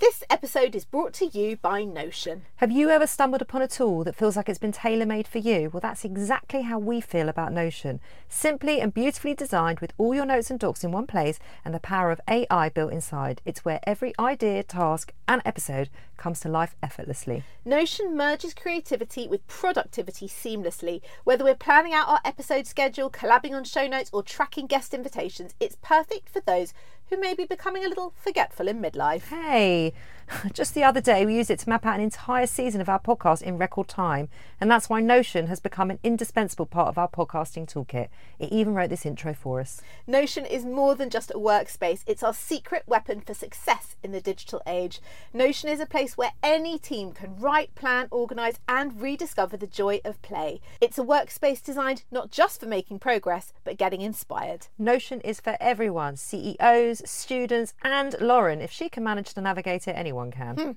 This 0.00 0.24
episode 0.28 0.74
is 0.74 0.84
brought 0.84 1.12
to 1.14 1.26
you 1.26 1.56
by 1.56 1.84
Notion. 1.84 2.46
Have 2.56 2.72
you 2.72 2.90
ever 2.90 3.06
stumbled 3.06 3.40
upon 3.40 3.62
a 3.62 3.68
tool 3.68 4.02
that 4.02 4.16
feels 4.16 4.36
like 4.36 4.48
it's 4.48 4.58
been 4.58 4.72
tailor 4.72 5.06
made 5.06 5.28
for 5.28 5.38
you? 5.38 5.70
Well, 5.70 5.80
that's 5.80 6.04
exactly 6.04 6.62
how 6.62 6.80
we 6.80 7.00
feel 7.00 7.28
about 7.28 7.52
Notion. 7.52 8.00
Simply 8.28 8.80
and 8.80 8.92
beautifully 8.92 9.34
designed 9.34 9.78
with 9.78 9.92
all 9.96 10.12
your 10.12 10.26
notes 10.26 10.50
and 10.50 10.58
docs 10.58 10.82
in 10.82 10.90
one 10.90 11.06
place 11.06 11.38
and 11.64 11.72
the 11.72 11.78
power 11.78 12.10
of 12.10 12.20
AI 12.28 12.70
built 12.70 12.92
inside. 12.92 13.40
It's 13.44 13.64
where 13.64 13.78
every 13.84 14.12
idea, 14.18 14.64
task, 14.64 15.12
and 15.28 15.40
episode 15.44 15.90
comes 16.16 16.40
to 16.40 16.48
life 16.48 16.74
effortlessly. 16.82 17.44
Notion 17.64 18.16
merges 18.16 18.52
creativity 18.52 19.28
with 19.28 19.46
productivity 19.46 20.26
seamlessly. 20.26 21.02
Whether 21.22 21.44
we're 21.44 21.54
planning 21.54 21.94
out 21.94 22.08
our 22.08 22.20
episode 22.24 22.66
schedule, 22.66 23.10
collabing 23.10 23.52
on 23.52 23.62
show 23.62 23.86
notes, 23.86 24.10
or 24.12 24.24
tracking 24.24 24.66
guest 24.66 24.92
invitations, 24.92 25.54
it's 25.60 25.76
perfect 25.82 26.28
for 26.28 26.40
those 26.40 26.74
who 27.10 27.20
may 27.20 27.34
be 27.34 27.44
becoming 27.44 27.84
a 27.84 27.88
little 27.88 28.14
forgetful 28.16 28.68
in 28.68 28.80
midlife. 28.80 29.28
Hey, 29.28 29.92
just 30.52 30.74
the 30.74 30.84
other 30.84 31.00
day 31.00 31.24
we 31.26 31.36
used 31.36 31.50
it 31.50 31.58
to 31.60 31.68
map 31.68 31.86
out 31.86 31.96
an 31.96 32.00
entire 32.00 32.46
season 32.46 32.80
of 32.80 32.88
our 32.88 32.98
podcast 32.98 33.42
in 33.42 33.58
record 33.58 33.88
time, 33.88 34.28
and 34.60 34.70
that's 34.70 34.88
why 34.88 35.00
Notion 35.00 35.46
has 35.46 35.60
become 35.60 35.90
an 35.90 35.98
indispensable 36.02 36.66
part 36.66 36.88
of 36.88 36.98
our 36.98 37.08
podcasting 37.08 37.70
toolkit. 37.70 38.08
It 38.38 38.52
even 38.52 38.74
wrote 38.74 38.90
this 38.90 39.06
intro 39.06 39.34
for 39.34 39.60
us. 39.60 39.80
Notion 40.06 40.44
is 40.44 40.64
more 40.64 40.94
than 40.94 41.10
just 41.10 41.30
a 41.30 41.38
workspace, 41.38 42.02
it's 42.06 42.22
our 42.22 42.34
secret 42.34 42.82
weapon 42.86 43.20
for 43.20 43.34
success 43.34 43.96
in 44.02 44.12
the 44.12 44.20
digital 44.20 44.62
age. 44.66 45.00
Notion 45.32 45.68
is 45.68 45.80
a 45.80 45.86
place 45.86 46.16
where 46.16 46.32
any 46.42 46.78
team 46.78 47.12
can 47.12 47.36
write, 47.36 47.74
plan, 47.74 48.08
organise, 48.10 48.58
and 48.68 49.00
rediscover 49.00 49.56
the 49.56 49.66
joy 49.66 50.00
of 50.04 50.20
play. 50.22 50.60
It's 50.80 50.98
a 50.98 51.02
workspace 51.02 51.62
designed 51.62 52.04
not 52.10 52.30
just 52.30 52.60
for 52.60 52.66
making 52.66 52.98
progress, 52.98 53.52
but 53.64 53.76
getting 53.76 54.00
inspired. 54.00 54.66
Notion 54.78 55.20
is 55.20 55.40
for 55.40 55.56
everyone 55.60 56.16
CEOs, 56.16 57.08
students, 57.08 57.74
and 57.82 58.16
Lauren. 58.20 58.60
If 58.60 58.70
she 58.70 58.88
can 58.88 59.04
manage 59.04 59.34
to 59.34 59.40
navigate 59.40 59.88
it, 59.88 59.96
anyone 60.14 60.30
can. 60.30 60.56
Hmm. 60.56 60.70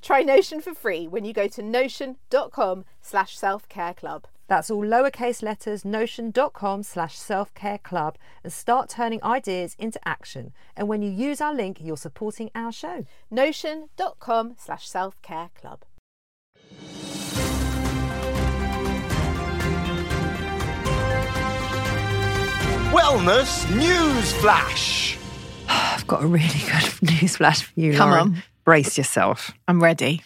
Try 0.00 0.22
Notion 0.22 0.60
for 0.60 0.74
free 0.74 1.08
when 1.08 1.24
you 1.24 1.32
go 1.32 1.48
to 1.48 1.62
notion.com 1.62 2.84
slash 3.02 3.36
self-care 3.36 3.94
club. 3.94 4.26
That's 4.46 4.70
all 4.70 4.82
lowercase 4.84 5.42
letters, 5.42 5.84
notion.com 5.84 6.82
slash 6.84 7.18
self 7.18 7.52
care 7.52 7.78
club, 7.78 8.16
and 8.42 8.52
start 8.52 8.88
turning 8.88 9.22
ideas 9.22 9.74
into 9.78 10.00
action. 10.08 10.52
And 10.76 10.88
when 10.88 11.02
you 11.02 11.10
use 11.10 11.40
our 11.40 11.52
link, 11.54 11.78
you're 11.82 11.96
supporting 11.98 12.50
our 12.54 12.72
show. 12.72 13.04
Notion.com 13.30 14.54
slash 14.56 14.88
self-care 14.88 15.50
club. 15.60 15.84
Wellness 22.92 23.68
News 23.76 24.32
Flash. 24.34 25.18
I've 25.68 26.06
got 26.06 26.22
a 26.22 26.26
really 26.26 26.60
good 26.70 27.02
news 27.22 27.36
flash 27.36 27.62
for 27.62 27.78
you, 27.78 27.94
Come 27.94 28.10
Lauren. 28.10 28.22
on. 28.28 28.42
Brace 28.68 28.98
yourself. 28.98 29.54
I'm 29.66 29.82
ready. 29.82 30.20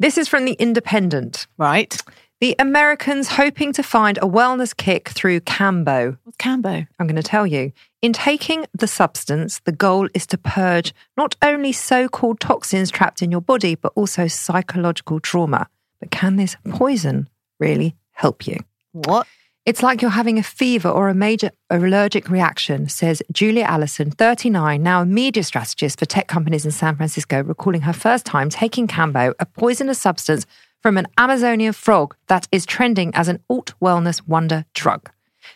This 0.00 0.18
is 0.18 0.26
from 0.26 0.46
The 0.46 0.54
Independent. 0.54 1.46
Right. 1.58 1.96
The 2.40 2.56
Americans 2.58 3.28
hoping 3.28 3.72
to 3.74 3.84
find 3.84 4.18
a 4.18 4.22
wellness 4.22 4.76
kick 4.76 5.10
through 5.10 5.42
Kambo. 5.42 6.18
What's 6.24 6.36
Kambo? 6.36 6.88
I'm 6.98 7.06
going 7.06 7.14
to 7.14 7.22
tell 7.22 7.46
you. 7.46 7.70
In 8.02 8.12
taking 8.12 8.66
the 8.76 8.88
substance, 8.88 9.60
the 9.60 9.70
goal 9.70 10.08
is 10.12 10.26
to 10.26 10.36
purge 10.36 10.92
not 11.16 11.36
only 11.40 11.70
so 11.70 12.08
called 12.08 12.40
toxins 12.40 12.90
trapped 12.90 13.22
in 13.22 13.30
your 13.30 13.40
body, 13.40 13.76
but 13.76 13.92
also 13.94 14.26
psychological 14.26 15.20
trauma. 15.20 15.68
But 16.00 16.10
can 16.10 16.34
this 16.34 16.56
poison 16.70 17.28
really 17.60 17.94
help 18.10 18.44
you? 18.44 18.58
What? 18.90 19.28
It's 19.66 19.82
like 19.82 20.02
you're 20.02 20.10
having 20.10 20.38
a 20.38 20.42
fever 20.42 20.90
or 20.90 21.08
a 21.08 21.14
major 21.14 21.50
allergic 21.70 22.28
reaction, 22.28 22.86
says 22.86 23.22
Julia 23.32 23.62
Allison, 23.62 24.10
39, 24.10 24.82
now 24.82 25.00
a 25.00 25.06
media 25.06 25.42
strategist 25.42 25.98
for 25.98 26.04
tech 26.04 26.28
companies 26.28 26.66
in 26.66 26.70
San 26.70 26.96
Francisco, 26.96 27.42
recalling 27.42 27.80
her 27.80 27.94
first 27.94 28.26
time 28.26 28.50
taking 28.50 28.86
Kambo, 28.86 29.32
a 29.40 29.46
poisonous 29.46 29.98
substance 29.98 30.44
from 30.82 30.98
an 30.98 31.06
Amazonian 31.16 31.72
frog 31.72 32.14
that 32.26 32.46
is 32.52 32.66
trending 32.66 33.10
as 33.14 33.26
an 33.26 33.42
alt 33.48 33.72
wellness 33.80 34.20
wonder 34.28 34.66
drug. 34.74 35.10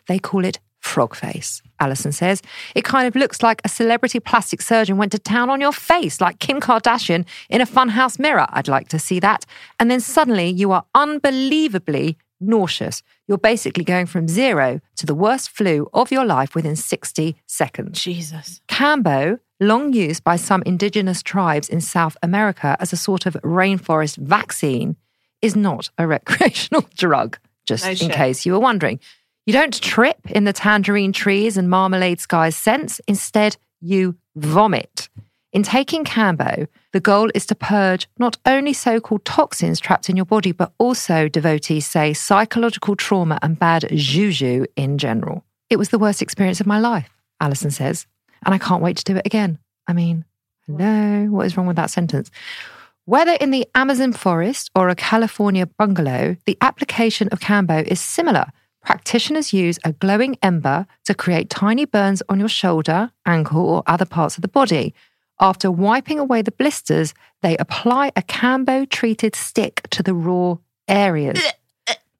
They 0.06 0.18
call 0.18 0.46
it 0.46 0.58
frog 0.80 1.14
face, 1.14 1.60
Allison 1.78 2.12
says. 2.12 2.40
It 2.74 2.84
kind 2.84 3.06
of 3.06 3.14
looks 3.14 3.42
like 3.42 3.60
a 3.62 3.68
celebrity 3.68 4.20
plastic 4.20 4.62
surgeon 4.62 4.96
went 4.96 5.12
to 5.12 5.18
town 5.18 5.50
on 5.50 5.60
your 5.60 5.72
face, 5.72 6.18
like 6.18 6.38
Kim 6.38 6.62
Kardashian 6.62 7.26
in 7.50 7.60
a 7.60 7.66
funhouse 7.66 8.18
mirror. 8.18 8.46
I'd 8.48 8.68
like 8.68 8.88
to 8.88 8.98
see 8.98 9.20
that. 9.20 9.44
And 9.78 9.90
then 9.90 10.00
suddenly 10.00 10.48
you 10.48 10.72
are 10.72 10.86
unbelievably 10.94 12.16
nauseous. 12.40 13.02
You're 13.28 13.38
basically 13.38 13.84
going 13.84 14.06
from 14.06 14.26
zero 14.26 14.80
to 14.96 15.06
the 15.06 15.14
worst 15.14 15.50
flu 15.50 15.88
of 15.92 16.10
your 16.10 16.24
life 16.24 16.54
within 16.54 16.74
60 16.74 17.36
seconds. 17.46 18.00
Jesus. 18.02 18.62
Kambo, 18.68 19.38
long 19.60 19.92
used 19.92 20.24
by 20.24 20.36
some 20.36 20.62
indigenous 20.64 21.22
tribes 21.22 21.68
in 21.68 21.82
South 21.82 22.16
America 22.22 22.76
as 22.80 22.92
a 22.92 22.96
sort 22.96 23.26
of 23.26 23.34
rainforest 23.44 24.16
vaccine, 24.16 24.96
is 25.42 25.54
not 25.54 25.90
a 25.98 26.06
recreational 26.16 26.88
drug, 26.96 27.38
just 27.66 27.84
No 27.84 27.90
in 27.90 27.96
shit. 27.96 28.12
case 28.12 28.46
you 28.46 28.52
were 28.52 28.58
wondering. 28.58 28.98
You 29.44 29.52
don't 29.52 29.78
trip 29.80 30.30
in 30.30 30.44
the 30.44 30.52
tangerine 30.52 31.12
trees 31.12 31.56
and 31.56 31.70
marmalade 31.70 32.20
skies 32.20 32.56
sense. 32.56 33.00
Instead, 33.06 33.56
you 33.80 34.16
vomit. 34.36 35.08
In 35.50 35.62
taking 35.62 36.04
Kambo, 36.04 36.68
the 36.92 37.00
goal 37.00 37.30
is 37.34 37.46
to 37.46 37.54
purge 37.54 38.06
not 38.18 38.36
only 38.44 38.74
so 38.74 39.00
called 39.00 39.24
toxins 39.24 39.80
trapped 39.80 40.10
in 40.10 40.16
your 40.16 40.26
body, 40.26 40.52
but 40.52 40.72
also, 40.76 41.26
devotees 41.26 41.86
say, 41.86 42.12
psychological 42.12 42.94
trauma 42.96 43.38
and 43.40 43.58
bad 43.58 43.88
juju 43.94 44.66
in 44.76 44.98
general. 44.98 45.44
It 45.70 45.78
was 45.78 45.88
the 45.88 45.98
worst 45.98 46.20
experience 46.20 46.60
of 46.60 46.66
my 46.66 46.78
life, 46.78 47.08
Allison 47.40 47.70
says, 47.70 48.06
and 48.44 48.54
I 48.54 48.58
can't 48.58 48.82
wait 48.82 48.98
to 48.98 49.04
do 49.04 49.16
it 49.16 49.24
again. 49.24 49.58
I 49.86 49.94
mean, 49.94 50.26
hello, 50.66 51.28
what 51.30 51.46
is 51.46 51.56
wrong 51.56 51.66
with 51.66 51.76
that 51.76 51.90
sentence? 51.90 52.30
Whether 53.06 53.32
in 53.32 53.50
the 53.50 53.66
Amazon 53.74 54.12
forest 54.12 54.70
or 54.74 54.90
a 54.90 54.94
California 54.94 55.64
bungalow, 55.64 56.36
the 56.44 56.58
application 56.60 57.28
of 57.28 57.40
Kambo 57.40 57.84
is 57.86 58.00
similar. 58.00 58.48
Practitioners 58.84 59.54
use 59.54 59.78
a 59.82 59.92
glowing 59.92 60.36
ember 60.42 60.86
to 61.06 61.14
create 61.14 61.48
tiny 61.48 61.86
burns 61.86 62.22
on 62.28 62.38
your 62.38 62.50
shoulder, 62.50 63.12
ankle, 63.24 63.66
or 63.66 63.82
other 63.86 64.04
parts 64.04 64.36
of 64.36 64.42
the 64.42 64.48
body. 64.48 64.94
After 65.40 65.70
wiping 65.70 66.18
away 66.18 66.42
the 66.42 66.52
blisters, 66.52 67.14
they 67.42 67.56
apply 67.58 68.12
a 68.16 68.22
Kambo 68.22 68.88
treated 68.88 69.36
stick 69.36 69.82
to 69.90 70.02
the 70.02 70.14
raw 70.14 70.56
areas. 70.88 71.40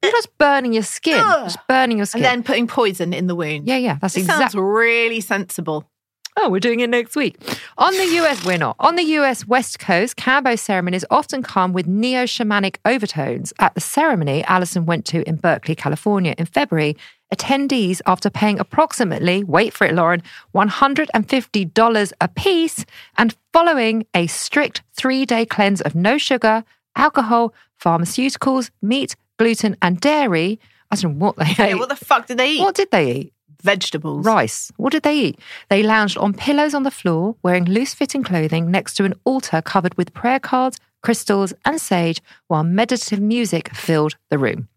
You're 0.01 0.11
just 0.11 0.37
burning 0.37 0.71
your 0.71 0.83
skin. 0.83 1.19
Just 1.19 1.59
burning 1.67 1.97
your 1.97 2.05
skin. 2.05 2.23
And 2.23 2.25
then 2.25 2.43
putting 2.43 2.67
poison 2.67 3.13
in 3.13 3.27
the 3.27 3.35
wound. 3.35 3.67
yeah, 3.67 3.77
yeah, 3.77 3.97
that's 4.01 4.15
exactly. 4.15 4.43
sounds 4.43 4.55
really 4.55 5.19
sensible. 5.19 5.89
Oh, 6.37 6.49
we're 6.49 6.61
doing 6.61 6.79
it 6.79 6.89
next 6.89 7.17
week. 7.17 7.35
On 7.77 7.91
the 7.91 8.05
US, 8.21 8.45
we're 8.45 8.57
not. 8.57 8.77
On 8.79 8.95
the 8.95 9.03
US 9.03 9.45
West 9.45 9.79
Coast, 9.79 10.15
Kambo 10.15 10.57
ceremonies 10.57 11.03
often 11.09 11.43
come 11.43 11.73
with 11.73 11.85
neo 11.85 12.23
shamanic 12.23 12.77
overtones. 12.85 13.51
At 13.59 13.75
the 13.75 13.81
ceremony 13.81 14.45
Allison 14.45 14.85
went 14.85 15.05
to 15.07 15.27
in 15.27 15.35
Berkeley, 15.35 15.75
California 15.75 16.35
in 16.37 16.45
February, 16.45 16.95
attendees, 17.33 18.01
after 18.05 18.29
paying 18.29 18.59
approximately, 18.59 19.43
wait 19.43 19.73
for 19.73 19.85
it, 19.85 19.93
Lauren, 19.93 20.23
$150 20.55 22.11
a 22.21 22.27
piece 22.29 22.85
and 23.17 23.35
following 23.53 24.05
a 24.13 24.27
strict 24.27 24.81
three 24.93 25.25
day 25.25 25.45
cleanse 25.45 25.81
of 25.81 25.95
no 25.95 26.17
sugar, 26.17 26.63
alcohol, 26.95 27.53
pharmaceuticals, 27.83 28.69
meat, 28.81 29.15
gluten, 29.37 29.75
and 29.81 29.99
dairy. 29.99 30.59
I 30.91 30.95
don't 30.95 31.17
know 31.17 31.25
what 31.25 31.35
they 31.37 31.53
Yeah, 31.57 31.65
ate. 31.73 31.79
what 31.79 31.89
the 31.89 31.95
fuck 31.95 32.27
did 32.27 32.37
they 32.37 32.51
eat? 32.53 32.61
what 32.61 32.75
did 32.75 32.91
they 32.91 33.11
eat? 33.15 33.33
Vegetables. 33.61 34.25
Rice. 34.25 34.71
What 34.77 34.91
did 34.93 35.03
they 35.03 35.15
eat? 35.19 35.39
They 35.69 35.83
lounged 35.83 36.17
on 36.17 36.33
pillows 36.33 36.73
on 36.73 36.83
the 36.83 36.91
floor, 36.91 37.35
wearing 37.43 37.65
loose 37.65 37.93
fitting 37.93 38.23
clothing 38.23 38.71
next 38.71 38.93
to 38.95 39.03
an 39.03 39.15
altar 39.25 39.61
covered 39.61 39.95
with 39.97 40.13
prayer 40.13 40.39
cards, 40.39 40.79
crystals, 41.03 41.53
and 41.65 41.79
sage, 41.79 42.21
while 42.47 42.63
meditative 42.63 43.19
music 43.19 43.75
filled 43.75 44.15
the 44.29 44.37
room. 44.37 44.69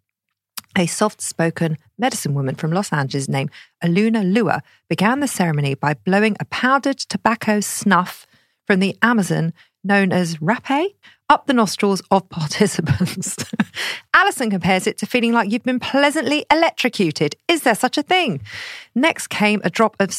A 0.76 0.86
soft 0.86 1.20
spoken 1.20 1.76
medicine 1.98 2.34
woman 2.34 2.54
from 2.54 2.72
Los 2.72 2.92
Angeles 2.92 3.28
named 3.28 3.50
Aluna 3.84 4.22
Lua 4.32 4.62
began 4.88 5.20
the 5.20 5.28
ceremony 5.28 5.74
by 5.74 5.94
blowing 5.94 6.36
a 6.40 6.46
powdered 6.46 6.98
tobacco 6.98 7.60
snuff 7.60 8.26
from 8.66 8.80
the 8.80 8.96
Amazon 9.02 9.52
known 9.84 10.12
as 10.12 10.36
rapé 10.36 10.94
up 11.28 11.46
the 11.46 11.52
nostrils 11.52 12.02
of 12.10 12.28
participants. 12.30 13.36
Allison 14.14 14.50
compares 14.50 14.86
it 14.86 14.98
to 14.98 15.06
feeling 15.06 15.32
like 15.32 15.50
you've 15.50 15.62
been 15.62 15.80
pleasantly 15.80 16.46
electrocuted. 16.50 17.36
Is 17.48 17.62
there 17.62 17.74
such 17.74 17.98
a 17.98 18.02
thing? 18.02 18.40
Next 18.94 19.28
came 19.28 19.60
a 19.64 19.70
drop 19.70 19.96
of 20.00 20.12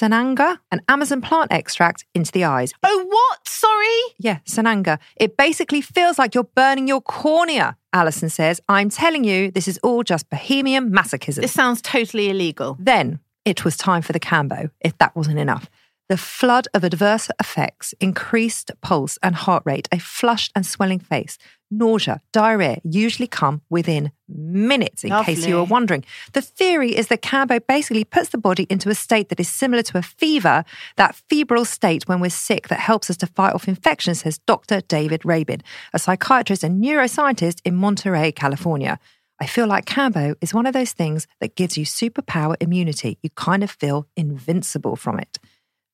Sananga, 0.00 0.58
an 0.70 0.80
Amazon 0.88 1.20
plant 1.20 1.52
extract, 1.52 2.06
into 2.14 2.32
the 2.32 2.44
eyes. 2.44 2.72
Oh, 2.82 3.04
what? 3.06 3.46
Sorry? 3.46 4.00
Yeah, 4.18 4.38
Sananga. 4.48 4.98
It 5.16 5.36
basically 5.36 5.82
feels 5.82 6.18
like 6.18 6.34
you're 6.34 6.44
burning 6.44 6.88
your 6.88 7.02
cornea, 7.02 7.76
Allison 7.92 8.30
says. 8.30 8.62
I'm 8.66 8.88
telling 8.88 9.24
you, 9.24 9.50
this 9.50 9.68
is 9.68 9.78
all 9.82 10.02
just 10.02 10.30
bohemian 10.30 10.90
masochism. 10.90 11.42
This 11.42 11.52
sounds 11.52 11.82
totally 11.82 12.30
illegal. 12.30 12.78
Then 12.80 13.20
it 13.44 13.62
was 13.62 13.76
time 13.76 14.00
for 14.00 14.14
the 14.14 14.20
Kambo, 14.20 14.70
if 14.80 14.96
that 14.98 15.14
wasn't 15.14 15.38
enough. 15.38 15.68
The 16.08 16.16
flood 16.16 16.66
of 16.72 16.82
adverse 16.82 17.30
effects, 17.38 17.92
increased 18.00 18.70
pulse 18.80 19.18
and 19.22 19.34
heart 19.34 19.62
rate, 19.66 19.86
a 19.92 19.98
flushed 19.98 20.50
and 20.56 20.64
swelling 20.64 20.98
face, 20.98 21.36
nausea, 21.70 22.20
diarrhea 22.32 22.80
usually 22.84 23.26
come 23.26 23.62
within 23.70 24.12
minutes, 24.28 25.04
in 25.04 25.10
case 25.24 25.46
you 25.46 25.56
were 25.56 25.64
wondering. 25.64 26.04
The 26.32 26.42
theory 26.42 26.96
is 26.96 27.08
that 27.08 27.22
Kambo 27.22 27.60
basically 27.66 28.04
puts 28.04 28.30
the 28.30 28.38
body 28.38 28.66
into 28.70 28.88
a 28.88 28.94
state 28.94 29.28
that 29.28 29.40
is 29.40 29.48
similar 29.48 29.82
to 29.84 29.98
a 29.98 30.02
fever, 30.02 30.64
that 30.96 31.14
febrile 31.28 31.64
state 31.64 32.08
when 32.08 32.20
we're 32.20 32.30
sick 32.30 32.68
that 32.68 32.80
helps 32.80 33.10
us 33.10 33.16
to 33.18 33.26
fight 33.26 33.54
off 33.54 33.68
infections, 33.68 34.20
says 34.20 34.38
Dr. 34.46 34.80
David 34.82 35.24
Rabin, 35.24 35.62
a 35.92 35.98
psychiatrist 35.98 36.64
and 36.64 36.82
neuroscientist 36.82 37.60
in 37.64 37.74
Monterey, 37.74 38.32
California. 38.32 38.98
I 39.40 39.46
feel 39.46 39.66
like 39.66 39.86
Kambo 39.86 40.34
is 40.40 40.52
one 40.52 40.66
of 40.66 40.74
those 40.74 40.92
things 40.92 41.26
that 41.40 41.56
gives 41.56 41.78
you 41.78 41.86
superpower 41.86 42.56
immunity. 42.60 43.18
You 43.22 43.30
kind 43.30 43.64
of 43.64 43.70
feel 43.70 44.06
invincible 44.16 44.96
from 44.96 45.18
it. 45.18 45.38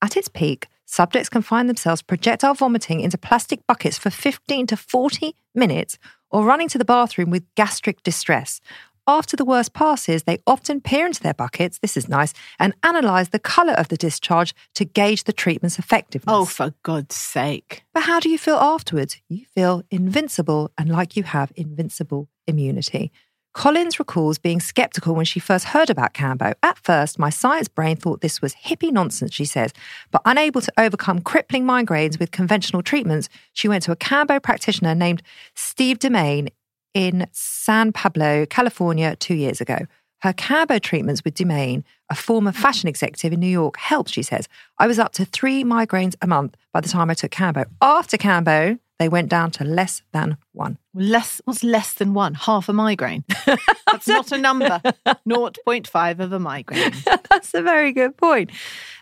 At 0.03 0.17
its 0.17 0.29
peak, 0.29 0.67
subjects 0.87 1.29
can 1.29 1.43
find 1.43 1.69
themselves 1.69 2.01
projectile 2.01 2.55
vomiting 2.55 3.01
into 3.01 3.19
plastic 3.19 3.61
buckets 3.67 3.99
for 3.99 4.11
15 4.11 4.67
to 4.69 4.77
40 4.77 5.35
minutes 5.55 5.99
or 6.31 6.45
running 6.45 6.69
to 6.69 6.79
the 6.79 6.85
bathroom 6.85 7.31
with 7.31 7.45
gastric 7.55 8.03
distress. 8.03 8.61
After 9.09 9.37
the 9.37 9.45
worst 9.45 9.73
passes, 9.73 10.25
they 10.25 10.39
often 10.49 10.81
peer 10.81 11.07
into 11.07 11.23
their 11.23 11.35
buckets, 11.35 11.79
this 11.79 11.97
is 11.97 12.09
nice, 12.09 12.35
and 12.59 12.75
analyse 12.83 13.29
the 13.29 13.39
colour 13.39 13.75
of 13.75 13.87
the 13.87 13.97
discharge 13.97 14.53
to 14.75 14.85
gauge 14.85 15.25
the 15.25 15.33
treatment's 15.33 15.79
effectiveness. 15.79 16.35
Oh, 16.35 16.45
for 16.45 16.75
God's 16.83 17.15
sake. 17.15 17.85
But 17.95 18.03
how 18.03 18.19
do 18.19 18.29
you 18.29 18.39
feel 18.39 18.57
afterwards? 18.57 19.17
You 19.29 19.45
feel 19.55 19.85
invincible 19.93 20.73
and 20.77 20.89
like 20.89 21.17
you 21.17 21.23
have 21.23 21.53
invincible 21.55 22.29
immunity. 22.49 23.13
Collins 23.57 23.99
recalls 23.99 24.37
being 24.37 24.61
skeptical 24.61 25.15
when 25.15 25.25
she 25.25 25.41
first 25.41 25.65
heard 25.65 25.89
about 25.89 26.13
Kambo. 26.13 26.53
At 26.63 26.77
first, 26.77 27.19
my 27.19 27.31
science 27.31 27.69
brain 27.69 27.97
thought 27.97 28.21
this 28.21 28.43
was 28.43 28.55
hippie 28.55 28.93
nonsense, 28.93 29.33
she 29.33 29.47
says, 29.47 29.73
but 30.11 30.21
unable 30.27 30.61
to 30.61 30.71
overcome 30.77 31.23
crippling 31.23 31.65
migraines 31.65 32.21
with 32.21 32.33
conventional 32.33 32.83
treatments, 32.83 33.31
she 33.55 33.67
went 33.67 33.83
to 33.85 33.93
a 33.93 33.97
Kambo 33.97 34.43
practitioner 34.43 34.95
named 34.95 35.23
Steve 35.55 35.99
Demain 35.99 36.51
in 36.93 37.27
San 37.33 37.93
Pablo, 37.93 38.45
California, 38.45 39.17
two 39.17 39.35
years 39.35 39.63
ago. 39.63 39.79
Her 40.21 40.35
Kambo 40.35 40.79
treatments 40.79 41.25
with 41.25 41.33
Demain, 41.33 41.83
a 42.11 42.15
former 42.15 42.53
fashion 42.53 42.91
executive 42.91 43.33
in 43.33 43.41
New 43.41 43.47
York, 43.47 43.79
helped, 43.79 44.11
she 44.11 44.23
says. 44.23 44.49
I 44.79 44.87
was 44.87 44.99
up 44.99 45.13
to 45.15 45.25
three 45.25 45.65
migraines 45.65 46.15
a 46.21 46.27
month 46.27 46.59
by 46.75 46.83
the 46.83 46.91
time 46.91 47.09
I 47.09 47.15
took 47.15 47.31
Kambo. 47.31 47.65
After 47.81 48.19
Kambo, 48.19 48.79
they 48.99 49.09
went 49.09 49.29
down 49.29 49.51
to 49.53 49.65
less 49.65 50.03
than 50.13 50.37
one. 50.53 50.79
Less 50.95 51.43
what's 51.45 51.63
less 51.63 51.95
than 51.95 52.15
one? 52.15 52.35
Half 52.35 52.69
a 52.69 52.73
migraine. 52.73 53.25
That's 53.93 54.09
not 54.09 54.33
a 54.33 54.39
number. 54.39 54.81
0.5 55.07 56.21
of 56.21 56.33
a 56.33 56.39
migraine. 56.39 56.93
That's 57.31 57.53
a 57.55 57.63
very 57.63 57.93
good 57.93 58.17
point. 58.17 58.51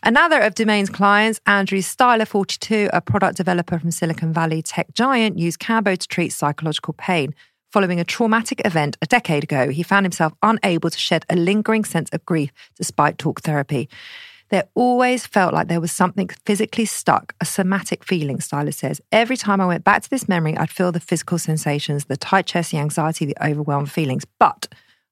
Another 0.02 0.40
of 0.40 0.54
Domain's 0.54 0.90
clients, 0.90 1.40
Andrew 1.46 1.78
Styler, 1.78 2.26
42, 2.26 2.90
a 2.92 3.00
product 3.00 3.36
developer 3.36 3.78
from 3.78 3.90
Silicon 3.90 4.32
Valley 4.32 4.62
tech 4.62 4.92
giant, 4.92 5.38
used 5.38 5.60
Kambo 5.60 5.96
to 5.96 6.08
treat 6.08 6.30
psychological 6.30 6.94
pain. 6.94 7.34
Following 7.70 7.98
a 7.98 8.04
traumatic 8.04 8.62
event 8.64 8.96
a 9.02 9.06
decade 9.06 9.42
ago, 9.42 9.68
he 9.68 9.82
found 9.82 10.04
himself 10.04 10.32
unable 10.42 10.90
to 10.90 10.98
shed 10.98 11.24
a 11.28 11.34
lingering 11.34 11.84
sense 11.84 12.08
of 12.10 12.24
grief 12.24 12.52
despite 12.76 13.18
talk 13.18 13.42
therapy. 13.42 13.88
There 14.54 14.68
always 14.76 15.26
felt 15.26 15.52
like 15.52 15.66
there 15.66 15.80
was 15.80 15.90
something 15.90 16.30
physically 16.46 16.84
stuck, 16.84 17.34
a 17.40 17.44
somatic 17.44 18.04
feeling, 18.04 18.38
Styler 18.38 18.72
says. 18.72 19.00
Every 19.10 19.36
time 19.36 19.60
I 19.60 19.66
went 19.66 19.82
back 19.82 20.04
to 20.04 20.08
this 20.08 20.28
memory, 20.28 20.56
I'd 20.56 20.70
feel 20.70 20.92
the 20.92 21.00
physical 21.00 21.38
sensations, 21.38 22.04
the 22.04 22.16
tight 22.16 22.46
chest, 22.46 22.70
the 22.70 22.78
anxiety, 22.78 23.24
the 23.24 23.44
overwhelmed 23.44 23.90
feelings. 23.90 24.24
But 24.38 24.68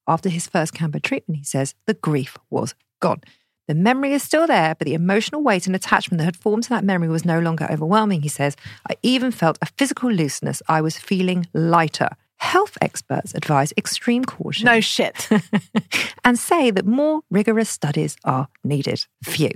after 0.06 0.28
his 0.28 0.46
first 0.46 0.74
Kambo 0.74 1.02
treatment, 1.02 1.38
he 1.38 1.44
says, 1.44 1.74
the 1.86 1.94
grief 1.94 2.38
was 2.50 2.76
gone. 3.00 3.20
The 3.66 3.74
memory 3.74 4.12
is 4.12 4.22
still 4.22 4.46
there, 4.46 4.76
but 4.76 4.86
the 4.86 4.94
emotional 4.94 5.42
weight 5.42 5.66
and 5.66 5.74
attachment 5.74 6.18
that 6.18 6.24
had 6.26 6.36
formed 6.36 6.62
to 6.62 6.68
that 6.68 6.84
memory 6.84 7.08
was 7.08 7.24
no 7.24 7.40
longer 7.40 7.66
overwhelming, 7.68 8.22
he 8.22 8.28
says. 8.28 8.54
I 8.88 8.94
even 9.02 9.32
felt 9.32 9.58
a 9.60 9.66
physical 9.76 10.12
looseness. 10.12 10.62
I 10.68 10.80
was 10.80 10.98
feeling 10.98 11.48
lighter. 11.52 12.10
Health 12.42 12.76
experts 12.80 13.32
advise 13.34 13.72
extreme 13.78 14.24
caution 14.24 14.66
No 14.66 14.80
shit. 14.80 15.28
and 16.24 16.36
say 16.36 16.72
that 16.72 16.84
more 16.84 17.20
rigorous 17.30 17.70
studies 17.70 18.16
are 18.24 18.48
needed. 18.64 19.06
Few. 19.22 19.52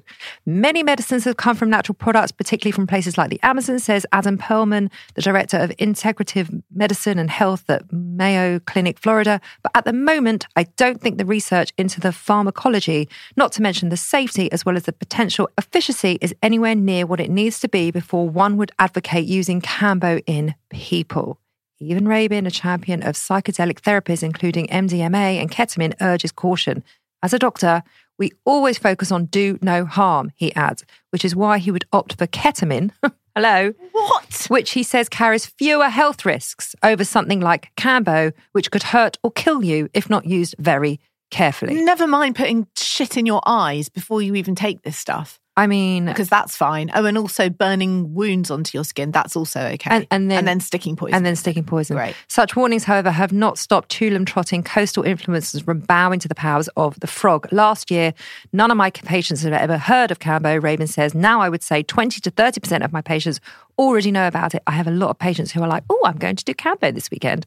Many 0.46 0.84
medicines 0.84 1.24
have 1.24 1.36
come 1.36 1.56
from 1.56 1.68
natural 1.68 1.96
products, 1.96 2.30
particularly 2.30 2.70
from 2.70 2.86
places 2.86 3.18
like 3.18 3.28
the 3.28 3.40
Amazon, 3.42 3.80
says 3.80 4.06
Adam 4.12 4.38
Perlman, 4.38 4.88
the 5.14 5.20
director 5.20 5.56
of 5.58 5.70
integrative 5.78 6.62
medicine 6.72 7.18
and 7.18 7.28
health 7.28 7.68
at 7.68 7.92
Mayo 7.92 8.60
Clinic, 8.60 9.00
Florida. 9.00 9.40
But 9.64 9.72
at 9.74 9.84
the 9.84 9.92
moment, 9.92 10.46
I 10.54 10.62
don't 10.76 11.00
think 11.00 11.18
the 11.18 11.26
research 11.26 11.72
into 11.76 12.00
the 12.00 12.12
pharmacology, 12.12 13.08
not 13.36 13.50
to 13.52 13.62
mention 13.62 13.88
the 13.88 13.96
safety 13.96 14.50
as 14.52 14.64
well 14.64 14.76
as 14.76 14.84
the 14.84 14.92
potential 14.92 15.50
efficacy, 15.58 16.18
is 16.20 16.32
anywhere 16.40 16.76
near 16.76 17.04
what 17.04 17.18
it 17.18 17.30
needs 17.30 17.58
to 17.60 17.68
be 17.68 17.90
before 17.90 18.28
one 18.28 18.56
would 18.56 18.70
advocate 18.78 19.26
using 19.26 19.60
Kambo 19.60 20.22
in 20.24 20.54
people. 20.70 21.40
Even 21.78 22.08
Rabin, 22.08 22.46
a 22.46 22.50
champion 22.50 23.02
of 23.02 23.14
psychedelic 23.14 23.80
therapies, 23.80 24.22
including 24.22 24.66
MDMA 24.68 25.40
and 25.40 25.50
ketamine, 25.50 25.94
urges 26.00 26.32
caution. 26.32 26.82
As 27.22 27.34
a 27.34 27.38
doctor, 27.38 27.82
we 28.18 28.32
always 28.44 28.78
focus 28.78 29.12
on 29.12 29.26
do 29.26 29.58
no 29.60 29.84
harm, 29.84 30.32
he 30.36 30.54
adds, 30.54 30.84
which 31.10 31.24
is 31.24 31.36
why 31.36 31.58
he 31.58 31.70
would 31.70 31.84
opt 31.92 32.16
for 32.18 32.26
ketamine. 32.26 32.92
Hello. 33.36 33.72
What? 33.92 34.46
Which 34.48 34.70
he 34.70 34.82
says 34.82 35.10
carries 35.10 35.44
fewer 35.44 35.90
health 35.90 36.24
risks 36.24 36.74
over 36.82 37.04
something 37.04 37.40
like 37.40 37.70
Kambo, 37.76 38.32
which 38.52 38.70
could 38.70 38.82
hurt 38.82 39.18
or 39.22 39.30
kill 39.30 39.62
you 39.62 39.90
if 39.92 40.08
not 40.08 40.24
used 40.24 40.54
very 40.58 40.98
carefully. 41.30 41.74
Never 41.74 42.06
mind 42.06 42.36
putting 42.36 42.66
shit 42.76 43.18
in 43.18 43.26
your 43.26 43.42
eyes 43.44 43.90
before 43.90 44.22
you 44.22 44.34
even 44.36 44.54
take 44.54 44.82
this 44.82 44.96
stuff. 44.96 45.38
I 45.58 45.66
mean, 45.66 46.04
Because 46.04 46.28
that's 46.28 46.54
fine. 46.54 46.90
Oh, 46.94 47.06
and 47.06 47.16
also 47.16 47.48
burning 47.48 48.12
wounds 48.12 48.50
onto 48.50 48.76
your 48.76 48.84
skin, 48.84 49.10
that's 49.10 49.34
also 49.36 49.60
okay. 49.60 49.88
And- 49.90 50.06
and 50.10 50.30
then- 50.30 50.38
and 50.40 50.48
then 50.48 50.60
sticking 50.60 50.96
poison. 50.96 51.14
and 51.14 51.24
then 51.24 51.34
sticking 51.34 51.64
poison. 51.64 51.96
Great. 51.96 52.14
Such 52.28 52.54
warnings, 52.54 52.84
however, 52.84 53.10
have 53.10 53.32
not 53.32 53.56
stopped 53.56 53.88
Tulum 53.90 54.26
trotting 54.26 54.62
coastal 54.62 55.02
influencers 55.02 55.64
from 55.64 55.80
bowing 55.80 56.18
to 56.20 56.28
the 56.28 56.34
powers 56.34 56.68
of 56.76 57.00
the 57.00 57.06
frog. 57.06 57.48
Last 57.52 57.90
year, 57.90 58.12
none 58.52 58.70
of 58.70 58.76
my 58.76 58.90
patients 58.90 59.42
had 59.42 59.54
ever 59.54 59.78
heard 59.78 60.10
of 60.10 60.18
Kambo. 60.18 60.62
Rabin 60.62 60.86
says, 60.88 61.14
now 61.14 61.40
I 61.40 61.48
would 61.48 61.62
say 61.62 61.82
20 61.82 62.20
to 62.20 62.30
30% 62.30 62.84
of 62.84 62.92
my 62.92 63.00
patients 63.00 63.40
already 63.78 64.10
know 64.12 64.26
about 64.26 64.54
it. 64.54 64.62
I 64.66 64.72
have 64.72 64.86
a 64.86 64.90
lot 64.90 65.08
of 65.08 65.18
patients 65.18 65.52
who 65.52 65.62
are 65.62 65.68
like, 65.68 65.84
oh, 65.88 66.00
I'm 66.04 66.18
going 66.18 66.36
to 66.36 66.44
do 66.44 66.52
Kambo 66.52 66.94
this 66.94 67.10
weekend. 67.10 67.46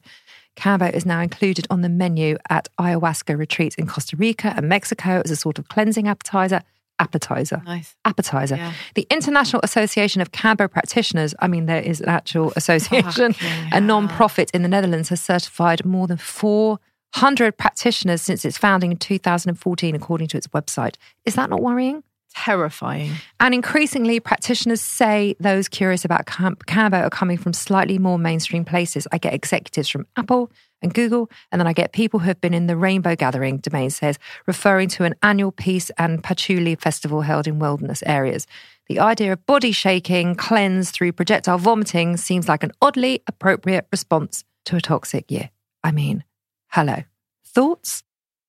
Kambo 0.56 0.92
is 0.92 1.06
now 1.06 1.20
included 1.20 1.66
on 1.70 1.82
the 1.82 1.88
menu 1.88 2.36
at 2.48 2.66
ayahuasca 2.78 3.38
retreats 3.38 3.76
in 3.76 3.86
Costa 3.86 4.16
Rica 4.16 4.52
and 4.56 4.68
Mexico 4.68 5.22
as 5.24 5.30
a 5.30 5.36
sort 5.36 5.60
of 5.60 5.68
cleansing 5.68 6.08
appetizer. 6.08 6.62
Appetizer 7.00 7.62
Nice. 7.64 7.96
appetizer. 8.04 8.56
Yeah. 8.56 8.72
The 8.94 9.06
International 9.10 9.60
Association 9.64 10.20
of 10.22 10.30
Kambo 10.32 10.70
Practitioners, 10.70 11.34
I 11.40 11.48
mean, 11.48 11.66
there 11.66 11.82
is 11.82 12.00
an 12.00 12.08
actual 12.10 12.52
association, 12.56 13.34
a 13.72 13.80
non 13.80 14.06
profit 14.08 14.50
in 14.52 14.62
the 14.62 14.68
Netherlands, 14.68 15.08
has 15.08 15.20
certified 15.20 15.84
more 15.84 16.06
than 16.06 16.18
400 16.18 17.56
practitioners 17.56 18.22
since 18.22 18.44
its 18.44 18.58
founding 18.58 18.92
in 18.92 18.98
2014, 18.98 19.94
according 19.94 20.28
to 20.28 20.36
its 20.36 20.46
website. 20.48 20.96
Is 21.24 21.34
that 21.34 21.50
not 21.50 21.62
worrying? 21.62 22.04
Terrifying. 22.34 23.12
And 23.40 23.54
increasingly, 23.54 24.20
practitioners 24.20 24.80
say 24.80 25.34
those 25.40 25.68
curious 25.68 26.04
about 26.04 26.26
Cam- 26.26 26.56
Kambo 26.56 27.02
are 27.02 27.10
coming 27.10 27.36
from 27.36 27.52
slightly 27.52 27.98
more 27.98 28.18
mainstream 28.18 28.64
places. 28.64 29.06
I 29.10 29.18
get 29.18 29.34
executives 29.34 29.88
from 29.88 30.06
Apple 30.16 30.50
and 30.80 30.94
Google, 30.94 31.28
and 31.50 31.60
then 31.60 31.66
I 31.66 31.72
get 31.72 31.92
people 31.92 32.20
who 32.20 32.28
have 32.28 32.40
been 32.40 32.54
in 32.54 32.66
the 32.66 32.76
Rainbow 32.76 33.16
Gathering, 33.16 33.58
Domain 33.58 33.90
says, 33.90 34.18
referring 34.46 34.88
to 34.90 35.04
an 35.04 35.14
annual 35.22 35.52
peace 35.52 35.90
and 35.98 36.22
patchouli 36.22 36.76
festival 36.76 37.22
held 37.22 37.46
in 37.46 37.58
wilderness 37.58 38.02
areas. 38.06 38.46
The 38.86 39.00
idea 39.00 39.32
of 39.32 39.44
body 39.44 39.72
shaking, 39.72 40.34
cleanse 40.34 40.90
through 40.90 41.12
projectile 41.12 41.58
vomiting 41.58 42.16
seems 42.16 42.48
like 42.48 42.62
an 42.62 42.72
oddly 42.80 43.22
appropriate 43.26 43.86
response 43.92 44.44
to 44.66 44.76
a 44.76 44.80
toxic 44.80 45.30
year. 45.30 45.50
I 45.84 45.90
mean, 45.90 46.24
hello. 46.68 47.02
Thoughts? 47.44 48.02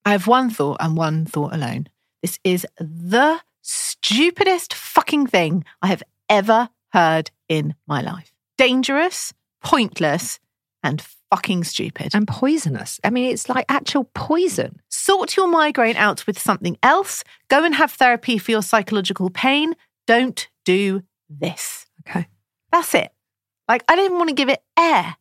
I 0.06 0.12
have 0.12 0.28
one 0.28 0.50
thought 0.50 0.78
and 0.80 0.96
one 0.96 1.26
thought 1.26 1.54
alone. 1.54 1.88
This 2.22 2.40
is 2.44 2.66
the 2.78 3.42
stupidest 4.04 4.74
fucking 4.74 5.28
thing 5.28 5.64
I 5.82 5.88
have 5.88 6.04
ever 6.30 6.70
heard 6.94 7.32
in 7.48 7.76
my 7.88 8.02
life. 8.02 8.32
Dangerous, 8.58 9.34
pointless, 9.64 10.40
and 10.84 11.02
fucking 11.30 11.64
stupid. 11.64 12.14
and 12.14 12.28
poisonous. 12.28 13.00
I 13.04 13.10
mean, 13.10 13.32
it's 13.32 13.48
like 13.48 13.66
actual 13.70 14.06
poison. 14.14 14.80
Sort 14.90 15.38
your 15.38 15.48
migraine 15.48 15.96
out 15.96 16.26
with 16.28 16.38
something 16.40 16.78
else. 16.84 17.24
Go 17.50 17.64
and 17.64 17.76
have 17.76 17.92
therapy 17.92 18.38
for 18.38 18.52
your 18.52 18.62
psychological 18.64 19.30
pain. 19.30 19.76
Don't 20.08 20.50
do 20.66 21.04
this. 21.30 21.86
Okay. 22.08 22.28
That's 22.72 22.94
it. 22.96 23.12
Like, 23.70 23.84
I 23.88 23.96
didn't 23.96 24.18
want 24.18 24.30
to 24.30 24.36
give 24.36 24.50
it 24.50 24.62
air. 24.78 25.16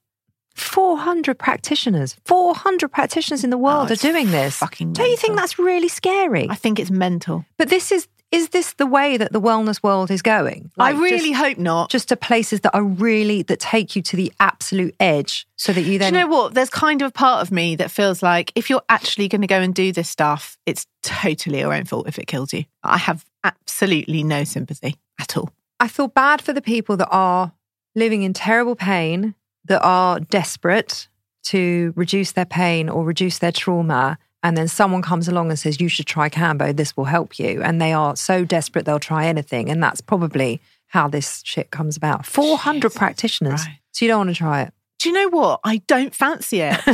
400 0.57 1.39
practitioners, 1.39 2.17
400 2.25 2.89
practitioners 2.89 3.45
in 3.45 3.51
the 3.51 3.57
world 3.59 3.89
Oh, 3.91 3.93
are 3.93 3.97
doing 3.97 4.31
this. 4.31 4.57
fucking 4.57 4.93
Don't 4.93 5.09
you 5.09 5.17
think 5.17 5.37
that's 5.37 5.59
really 5.59 5.89
scary? 5.89 6.49
I 6.51 6.55
think 6.57 6.79
it's 6.81 6.91
mental. 6.91 7.45
but 7.57 7.69
this 7.69 7.93
is, 7.93 8.09
is 8.33 8.51
this 8.51 8.75
the 8.75 8.87
way 8.87 9.17
that 9.17 9.33
the 9.33 9.41
wellness 9.41 9.83
world 9.83 10.11
is 10.11 10.23
going? 10.23 10.71
I 10.79 10.93
really 10.93 11.31
just, 11.31 11.43
hope 11.43 11.59
not. 11.59 11.91
just 11.91 12.09
to 12.09 12.17
places 12.17 12.61
that 12.61 12.75
are 12.75 12.83
really, 12.83 13.43
that 13.43 13.59
take 13.59 13.97
you 13.97 14.03
to 14.03 14.17
the 14.17 14.33
absolute 14.39 14.95
edge 15.01 15.49
so 15.57 15.73
that 15.73 15.83
you 15.83 15.93
Do 15.93 15.99
then. 15.99 16.15
you 16.15 16.21
know 16.21 16.27
what? 16.29 16.55
There's 16.55 16.71
kind 16.71 17.03
of 17.03 17.09
a 17.09 17.13
part 17.13 17.43
of 17.43 17.51
me 17.51 17.77
that 17.77 17.91
feels 17.91 18.23
like 18.23 18.53
if 18.55 18.71
you're 18.71 18.83
actually 18.89 19.29
going 19.29 19.41
to 19.41 19.49
go 19.49 19.61
and 19.61 19.75
do 19.75 19.93
this 19.93 20.09
stuff, 20.09 20.57
it's 20.65 20.87
totally 21.03 21.61
your 21.61 21.75
own 21.75 21.87
fault 21.87 22.07
if 22.07 22.19
it 22.19 22.27
kills 22.27 22.53
you. 22.53 22.65
I 22.85 22.99
have 22.99 23.25
absolutely 23.43 24.23
no 24.23 24.45
sympathy 24.45 24.97
at 25.19 25.37
all. 25.37 25.51
I 25.81 25.89
feel 25.89 26.09
bad 26.09 26.41
for 26.41 26.53
the 26.53 26.63
people 26.63 26.97
that 26.99 27.09
are 27.11 27.53
living 27.95 28.23
in 28.23 28.33
terrible 28.33 28.77
pain, 28.77 29.35
that 29.65 29.83
are 29.83 30.21
desperate 30.21 31.09
to 31.43 31.93
reduce 31.97 32.33
their 32.33 32.45
pain 32.45 32.89
or 32.89 33.05
reduce 33.05 33.39
their 33.39 33.53
trauma. 33.53 34.19
And 34.43 34.57
then 34.57 34.69
someone 34.69 35.03
comes 35.03 35.29
along 35.29 35.51
and 35.51 35.59
says, 35.59 35.81
You 35.81 35.89
should 35.89 36.07
try 36.07 36.29
Kambo, 36.29 36.75
this 36.75 36.97
will 36.97 37.05
help 37.05 37.39
you. 37.39 37.63
And 37.63 37.81
they 37.81 37.93
are 37.93 38.17
so 38.17 38.45
desperate 38.45 38.85
they'll 38.87 38.99
try 38.99 39.27
anything. 39.27 39.69
And 39.69 39.83
that's 39.83 40.01
probably 40.01 40.61
how 40.89 41.09
this 41.09 41.43
shit 41.45 41.71
comes 41.71 41.97
about. 41.97 42.27
400 42.27 42.95
practitioners. 42.95 43.65
Right. 43.67 43.79
So 43.93 44.05
you 44.05 44.11
don't 44.11 44.19
want 44.27 44.31
to 44.31 44.37
try 44.37 44.63
it. 44.63 44.75
Do 44.99 45.09
you 45.09 45.15
know 45.15 45.29
what? 45.29 45.61
I 45.65 45.79
don't 45.87 46.15
fancy 46.15 46.61
it. 46.61 46.79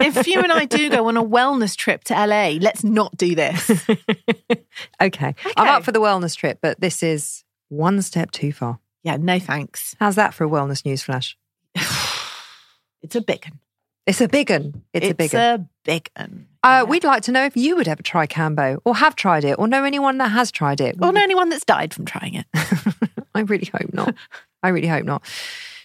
if 0.00 0.26
you 0.26 0.40
and 0.40 0.50
I 0.50 0.64
do 0.64 0.90
go 0.90 1.06
on 1.06 1.16
a 1.16 1.22
wellness 1.22 1.76
trip 1.76 2.02
to 2.04 2.14
LA, 2.14 2.58
let's 2.60 2.82
not 2.82 3.16
do 3.16 3.34
this. 3.34 3.70
Okay. 5.00 5.34
I'm 5.56 5.68
up 5.68 5.84
for 5.84 5.92
the 5.92 6.00
wellness 6.00 6.34
trip, 6.36 6.58
but 6.62 6.80
this 6.80 7.02
is 7.02 7.44
one 7.68 8.00
step 8.02 8.30
too 8.30 8.52
far. 8.52 8.78
Yeah, 9.02 9.16
no 9.16 9.38
thanks. 9.38 9.94
How's 9.98 10.14
that 10.14 10.32
for 10.32 10.44
a 10.44 10.48
wellness 10.48 10.84
news 10.84 11.02
flash? 11.02 11.36
It's 13.02 13.16
a 13.16 13.20
big 13.20 13.44
one. 13.44 13.58
It's 14.06 14.20
a 14.20 14.28
big 14.28 14.50
one. 14.50 14.82
It's, 14.92 15.06
a 15.10 15.14
big 15.14 15.32
one. 15.32 15.42
a 15.42 15.68
big 15.84 16.10
one. 16.16 16.48
Uh, 16.64 16.84
We'd 16.88 17.04
like 17.04 17.22
to 17.24 17.32
know 17.32 17.44
if 17.44 17.56
you 17.56 17.76
would 17.76 17.88
ever 17.88 18.02
try 18.02 18.26
Kambo 18.26 18.80
or 18.84 18.96
have 18.96 19.16
tried 19.16 19.44
it 19.44 19.58
or 19.58 19.68
know 19.68 19.84
anyone 19.84 20.18
that 20.18 20.28
has 20.28 20.50
tried 20.50 20.80
it. 20.80 20.96
Or 21.00 21.12
know 21.12 21.22
anyone 21.22 21.48
that's 21.48 21.64
died 21.64 21.94
from 21.94 22.04
trying 22.04 22.34
it. 22.34 22.46
I 23.34 23.40
really 23.40 23.70
hope 23.72 23.92
not. 23.92 24.14
I 24.62 24.68
really 24.68 24.88
hope 24.88 25.04
not. 25.04 25.22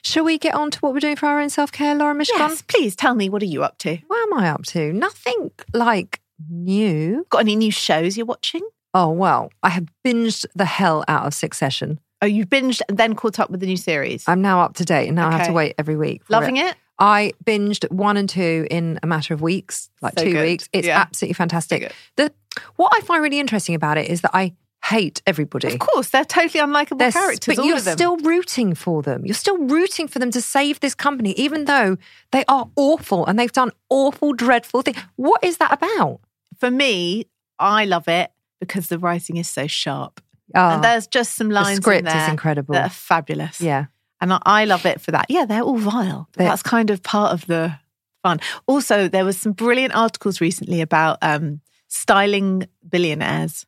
Shall 0.04 0.24
we 0.24 0.38
get 0.38 0.56
on 0.56 0.72
to 0.72 0.80
what 0.80 0.94
we're 0.94 1.00
doing 1.00 1.16
for 1.16 1.28
our 1.28 1.40
own 1.40 1.50
self 1.50 1.72
care, 1.72 1.96
Lauren 1.96 2.18
Mishcon? 2.18 2.38
yes, 2.38 2.62
please 2.62 2.96
tell 2.96 3.14
me 3.16 3.30
what 3.30 3.42
are 3.42 3.48
you 3.48 3.64
up 3.64 3.78
to? 3.80 3.98
What 4.08 4.24
am 4.24 4.34
I 4.34 4.50
up 4.50 4.64
to? 4.68 4.94
Nothing 4.94 5.52
like 5.74 6.22
new. 6.50 7.26
Got 7.30 7.40
any 7.40 7.56
new 7.56 7.72
shows 7.72 8.18
you're 8.18 8.26
watching? 8.26 8.68
Oh, 8.94 9.10
well, 9.12 9.52
I 9.64 9.70
have 9.70 9.88
binged 10.06 10.46
the 10.56 10.66
hell 10.66 11.04
out 11.08 11.26
of 11.26 11.34
Succession. 11.34 12.00
Oh, 12.22 12.26
you've 12.26 12.50
binged 12.50 12.82
and 12.90 12.98
then 12.98 13.14
caught 13.16 13.40
up 13.40 13.50
with 13.52 13.60
the 13.60 13.68
new 13.68 13.78
series. 13.78 14.24
I'm 14.28 14.42
now 14.42 14.62
up 14.62 14.76
to 14.76 14.86
date 14.86 15.08
and 15.08 15.16
now 15.16 15.28
I 15.30 15.38
have 15.38 15.48
to 15.48 15.54
wait 15.54 15.76
every 15.78 15.96
week. 15.96 16.24
Loving 16.30 16.58
it? 16.58 16.76
I 17.00 17.32
binged 17.46 17.90
one 17.92 18.18
and 18.18 18.28
two 18.30 18.68
in 18.72 19.00
a 19.04 19.08
matter 19.08 19.34
of 19.34 19.42
weeks, 19.42 19.90
like 20.02 20.18
So 20.18 20.26
two 20.26 20.32
good. 20.34 20.44
weeks. 20.46 20.70
It's 20.74 20.88
Yeah. 20.88 21.00
absolutely 21.00 21.34
fantastic. 21.34 21.92
The 22.16 22.32
what 22.76 22.92
I 22.96 23.02
find 23.02 23.22
really 23.22 23.40
interesting 23.40 23.76
about 23.76 23.98
it 23.98 24.10
is 24.10 24.22
that 24.22 24.32
I 24.34 24.54
hate 24.86 25.22
everybody. 25.28 25.68
Of 25.74 25.80
course, 25.80 26.10
they're 26.10 26.26
totally 26.26 26.64
unlikable 26.64 26.98
They're 26.98 27.12
characters. 27.12 27.56
but 27.56 27.66
you're 27.66 27.80
still 27.80 28.18
rooting 28.18 28.74
for 28.74 29.02
them. 29.04 29.26
You're 29.26 29.36
still 29.36 29.58
rooting 29.58 30.08
for 30.08 30.18
them 30.20 30.32
to 30.32 30.42
save 30.42 30.80
this 30.80 30.96
company, 30.96 31.32
even 31.34 31.66
though 31.66 31.98
they 32.32 32.44
are 32.48 32.68
awful 32.76 33.26
and 33.26 33.38
they've 33.38 33.52
done 33.52 33.72
awful, 33.90 34.34
dreadful 34.34 34.82
things. 34.82 34.98
What 35.18 35.44
is 35.44 35.58
that 35.58 35.72
about? 35.74 36.22
For 36.60 36.72
me, 36.72 37.26
I 37.60 37.86
love 37.86 38.08
it 38.08 38.32
because 38.60 38.88
the 38.88 38.98
writing 38.98 39.38
is 39.38 39.50
so 39.50 39.68
sharp. 39.68 40.22
Oh, 40.56 40.60
and 40.70 40.80
ah, 40.80 40.82
there's 40.82 41.06
just 41.08 41.36
some 41.36 41.50
lines 41.52 41.78
in 41.78 41.82
script 41.84 42.08
is 42.08 42.14
there 42.14 42.30
incredible. 42.30 42.74
that 42.74 42.86
are 42.86 42.90
fabulous. 42.90 43.60
yeah. 43.62 43.86
And 44.20 44.38
I, 44.46 44.66
love 44.66 44.86
it 44.86 45.00
for 45.00 45.12
that. 45.12 45.26
Yeah, 45.30 45.46
they're 45.46 45.62
all 45.62 45.78
vile. 45.78 46.28
But 46.34 46.46
that's 46.46 46.64
kind 46.64 46.90
of 46.90 47.04
part 47.04 47.34
of 47.34 47.46
the 47.46 47.78
fun. 48.24 48.40
Also, 48.66 49.08
there 49.08 49.24
was 49.26 49.38
some 49.38 49.52
brilliant 49.52 49.96
articles 49.96 50.42
recently 50.42 50.82
about 50.82 51.20
um, 51.22 51.62
styling 51.88 52.68
billionaires 52.90 53.66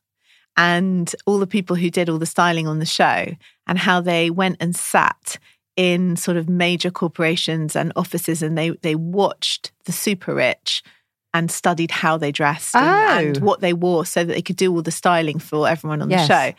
and 0.58 1.14
all 1.26 1.38
the 1.40 1.48
people 1.48 1.76
who 1.76 1.90
did 1.92 2.10
all 2.10 2.18
the 2.18 2.26
styling 2.26 2.68
on 2.68 2.80
the 2.80 2.86
show 2.86 3.28
and 3.68 3.78
how 3.78 4.02
they 4.02 4.30
went 4.32 4.58
and 4.60 4.76
sat 4.76 5.38
in 5.76 6.16
sort 6.18 6.36
of 6.36 6.50
major 6.50 6.90
corporations 6.92 7.76
and 7.76 7.94
offices 7.96 8.42
and 8.42 8.58
they 8.58 8.72
they 8.82 8.96
watched 8.96 9.72
the 9.86 9.92
super 9.94 10.34
rich 10.34 10.84
and 11.34 11.50
studied 11.52 11.92
how 11.92 12.18
they 12.18 12.32
dressed 12.32 12.76
and, 12.76 13.28
and 13.28 13.38
Oh. 13.38 13.46
what 13.46 13.62
they 13.62 13.72
wore 13.72 14.06
so 14.06 14.24
that 14.24 14.34
they 14.34 14.42
could 14.42 14.56
do 14.58 14.74
all 14.74 14.82
the 14.82 14.92
styling 14.92 15.38
for 15.40 15.70
everyone 15.70 16.02
on 16.02 16.10
Yes. 16.10 16.28
the 16.28 16.34
show. 16.34 16.54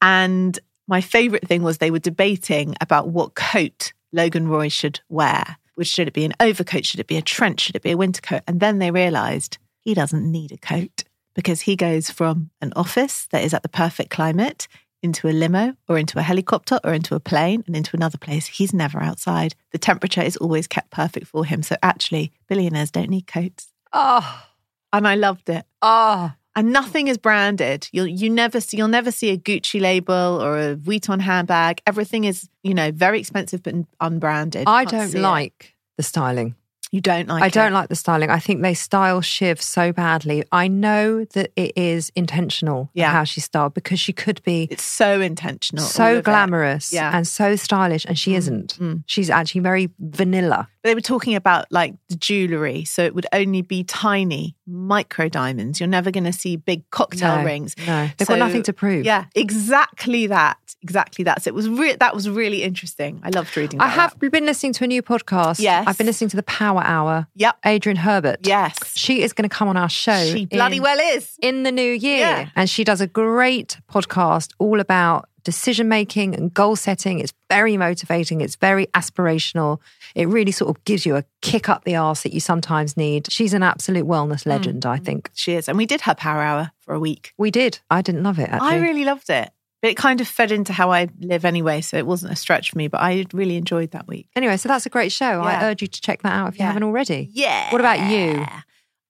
And 0.00 0.58
my 0.92 1.00
favorite 1.00 1.48
thing 1.48 1.62
was 1.62 1.78
they 1.78 1.90
were 1.90 1.98
debating 1.98 2.74
about 2.78 3.08
what 3.08 3.34
coat 3.34 3.94
Logan 4.12 4.46
Roy 4.46 4.68
should 4.68 5.00
wear. 5.08 5.56
Which 5.74 5.88
should 5.88 6.06
it 6.06 6.12
be 6.12 6.26
an 6.26 6.34
overcoat? 6.38 6.84
Should 6.84 7.00
it 7.00 7.06
be 7.06 7.16
a 7.16 7.22
trench? 7.22 7.62
Should 7.62 7.76
it 7.76 7.82
be 7.82 7.92
a 7.92 7.96
winter 7.96 8.20
coat? 8.20 8.42
And 8.46 8.60
then 8.60 8.78
they 8.78 8.90
realized 8.90 9.56
he 9.80 9.94
doesn't 9.94 10.30
need 10.30 10.52
a 10.52 10.58
coat 10.58 11.04
because 11.34 11.62
he 11.62 11.76
goes 11.76 12.10
from 12.10 12.50
an 12.60 12.74
office 12.76 13.26
that 13.30 13.42
is 13.42 13.54
at 13.54 13.62
the 13.62 13.70
perfect 13.70 14.10
climate 14.10 14.68
into 15.02 15.28
a 15.28 15.32
limo 15.32 15.74
or 15.88 15.96
into 15.96 16.18
a 16.18 16.22
helicopter 16.22 16.78
or 16.84 16.92
into 16.92 17.14
a 17.14 17.20
plane 17.20 17.64
and 17.66 17.74
into 17.74 17.96
another 17.96 18.18
place. 18.18 18.46
He's 18.48 18.74
never 18.74 19.00
outside. 19.00 19.54
The 19.70 19.78
temperature 19.78 20.20
is 20.20 20.36
always 20.36 20.66
kept 20.66 20.90
perfect 20.90 21.26
for 21.26 21.46
him. 21.46 21.62
So 21.62 21.76
actually, 21.82 22.32
billionaires 22.48 22.90
don't 22.90 23.08
need 23.08 23.26
coats. 23.26 23.72
Oh, 23.94 24.44
And 24.92 25.08
I 25.08 25.14
loved 25.14 25.48
it 25.48 25.64
oh. 25.80 26.32
And 26.54 26.72
nothing 26.72 27.08
is 27.08 27.18
branded. 27.18 27.88
You'll 27.92 28.06
you 28.06 28.28
never 28.30 28.60
see 28.60 28.76
you'll 28.76 28.88
never 28.88 29.10
see 29.10 29.30
a 29.30 29.36
Gucci 29.38 29.80
label 29.80 30.40
or 30.42 30.58
a 30.58 30.76
Vuitton 30.76 31.20
handbag. 31.20 31.80
Everything 31.86 32.24
is 32.24 32.48
you 32.62 32.74
know 32.74 32.90
very 32.92 33.18
expensive 33.20 33.62
but 33.62 33.74
unbranded. 34.00 34.64
I 34.66 34.84
Can't 34.84 34.90
don't 34.90 35.08
see 35.10 35.18
it. 35.18 35.22
like 35.22 35.74
the 35.96 36.02
styling. 36.02 36.54
You 36.94 37.00
don't 37.00 37.26
like. 37.26 37.42
I 37.42 37.48
don't 37.48 37.72
like 37.72 37.88
the 37.88 37.96
styling. 37.96 38.28
I 38.28 38.38
think 38.38 38.60
they 38.60 38.74
style 38.74 39.22
Shiv 39.22 39.62
so 39.62 39.92
badly. 39.92 40.44
I 40.52 40.68
know 40.68 41.24
that 41.24 41.50
it 41.56 41.72
is 41.74 42.12
intentional 42.14 42.90
Yeah. 42.92 43.10
how 43.12 43.24
she 43.24 43.40
styled 43.40 43.72
because 43.72 43.98
she 43.98 44.12
could 44.12 44.42
be 44.42 44.68
It's 44.70 44.82
so 44.84 45.22
intentional. 45.22 45.82
so 45.86 46.18
it. 46.18 46.24
glamorous 46.24 46.92
Yeah. 46.92 47.16
and 47.16 47.26
so 47.26 47.56
stylish, 47.56 48.04
and 48.04 48.18
she 48.18 48.34
isn't. 48.34 48.78
mm. 48.78 49.04
She's 49.06 49.30
actually 49.30 49.62
very 49.62 49.88
vanilla. 49.98 50.68
They 50.84 50.94
were 50.94 51.00
talking 51.00 51.34
about 51.36 51.66
like 51.70 51.94
the 52.08 52.16
jewelry, 52.16 52.84
so 52.84 53.02
it 53.02 53.14
would 53.14 53.26
only 53.32 53.62
be 53.62 53.84
tiny 53.84 54.56
micro 54.66 55.28
diamonds. 55.28 55.78
You're 55.80 55.88
never 55.88 56.10
going 56.10 56.24
to 56.24 56.32
see 56.32 56.56
big 56.56 56.88
cocktail 56.90 57.36
No, 57.38 57.44
rings. 57.44 57.74
no. 57.86 58.08
They've 58.18 58.26
got 58.26 58.38
nothing 58.38 58.62
to 58.64 58.72
prove. 58.72 59.04
Yeah, 59.04 59.26
exactly 59.34 60.26
that. 60.26 60.58
Exactly 60.82 61.22
that. 61.24 61.42
So 61.42 61.48
it 61.48 61.54
was 61.54 61.68
re- 61.68 61.94
that 61.96 62.14
was 62.14 62.28
really 62.28 62.62
interesting. 62.64 63.20
I 63.22 63.30
loved 63.30 63.56
reading. 63.56 63.80
I 63.80 63.86
have 63.88 64.18
that. 64.18 64.30
been 64.32 64.44
listening 64.46 64.72
to 64.74 64.84
a 64.84 64.86
new 64.88 65.02
podcast. 65.02 65.60
Yes. 65.60 65.84
I've 65.86 65.96
been 65.98 66.06
listening 66.08 66.30
to 66.30 66.36
the 66.36 66.42
Power 66.42 66.82
Hour. 66.82 67.28
Yep. 67.36 67.58
Adrienne 67.64 67.96
Herbert. 67.96 68.40
Yes. 68.46 68.96
She 68.96 69.22
is 69.22 69.32
going 69.32 69.48
to 69.48 69.54
come 69.54 69.68
on 69.68 69.76
our 69.76 69.88
show. 69.88 70.24
She 70.24 70.46
bloody 70.46 70.78
in- 70.78 70.82
well 70.82 70.98
is. 71.16 71.36
in 71.40 71.62
the 71.62 71.70
new 71.72 71.92
year. 71.92 72.18
Yeah. 72.18 72.48
And 72.56 72.68
she 72.68 72.82
does 72.82 73.00
a 73.00 73.06
great 73.06 73.78
podcast 73.90 74.50
all 74.58 74.80
about 74.80 75.28
decision 75.44 75.88
making 75.88 76.34
and 76.34 76.52
goal 76.52 76.76
setting. 76.76 77.18
It's 77.18 77.32
very 77.48 77.76
motivating, 77.76 78.40
it's 78.40 78.56
very 78.56 78.86
aspirational. 78.88 79.80
It 80.14 80.28
really 80.28 80.52
sort 80.52 80.76
of 80.76 80.84
gives 80.84 81.06
you 81.06 81.16
a 81.16 81.24
kick 81.40 81.68
up 81.68 81.84
the 81.84 81.96
arse 81.96 82.22
that 82.22 82.32
you 82.32 82.40
sometimes 82.40 82.96
need. 82.96 83.30
She's 83.30 83.54
an 83.54 83.62
absolute 83.62 84.06
wellness 84.06 84.44
mm. 84.44 84.46
legend, 84.46 84.86
I 84.86 84.98
think. 84.98 85.30
She 85.34 85.54
is, 85.54 85.68
and 85.68 85.78
we 85.78 85.86
did 85.86 86.02
her 86.02 86.14
power 86.14 86.42
hour 86.42 86.70
for 86.80 86.94
a 86.94 87.00
week. 87.00 87.32
We 87.38 87.50
did. 87.50 87.80
I 87.90 88.02
didn't 88.02 88.22
love 88.22 88.38
it 88.38 88.48
actually. 88.48 88.70
I 88.70 88.78
really 88.78 89.04
loved 89.04 89.30
it. 89.30 89.50
But 89.80 89.90
it 89.90 89.96
kind 89.96 90.20
of 90.20 90.28
fed 90.28 90.52
into 90.52 90.72
how 90.72 90.92
I 90.92 91.08
live 91.18 91.44
anyway, 91.44 91.80
so 91.80 91.96
it 91.96 92.06
wasn't 92.06 92.32
a 92.32 92.36
stretch 92.36 92.70
for 92.70 92.78
me, 92.78 92.86
but 92.86 93.00
I 93.00 93.26
really 93.32 93.56
enjoyed 93.56 93.90
that 93.90 94.06
week. 94.06 94.28
anyway, 94.36 94.56
so 94.56 94.68
that's 94.68 94.86
a 94.86 94.90
great 94.90 95.10
show. 95.10 95.40
I 95.40 95.64
urge 95.64 95.82
you 95.82 95.88
to 95.88 96.00
check 96.00 96.22
that 96.22 96.32
out 96.32 96.52
if 96.52 96.58
you 96.58 96.64
haven't 96.64 96.84
already. 96.84 97.28
Yeah. 97.32 97.72
What 97.72 97.80
about 97.80 98.08
you? 98.08 98.46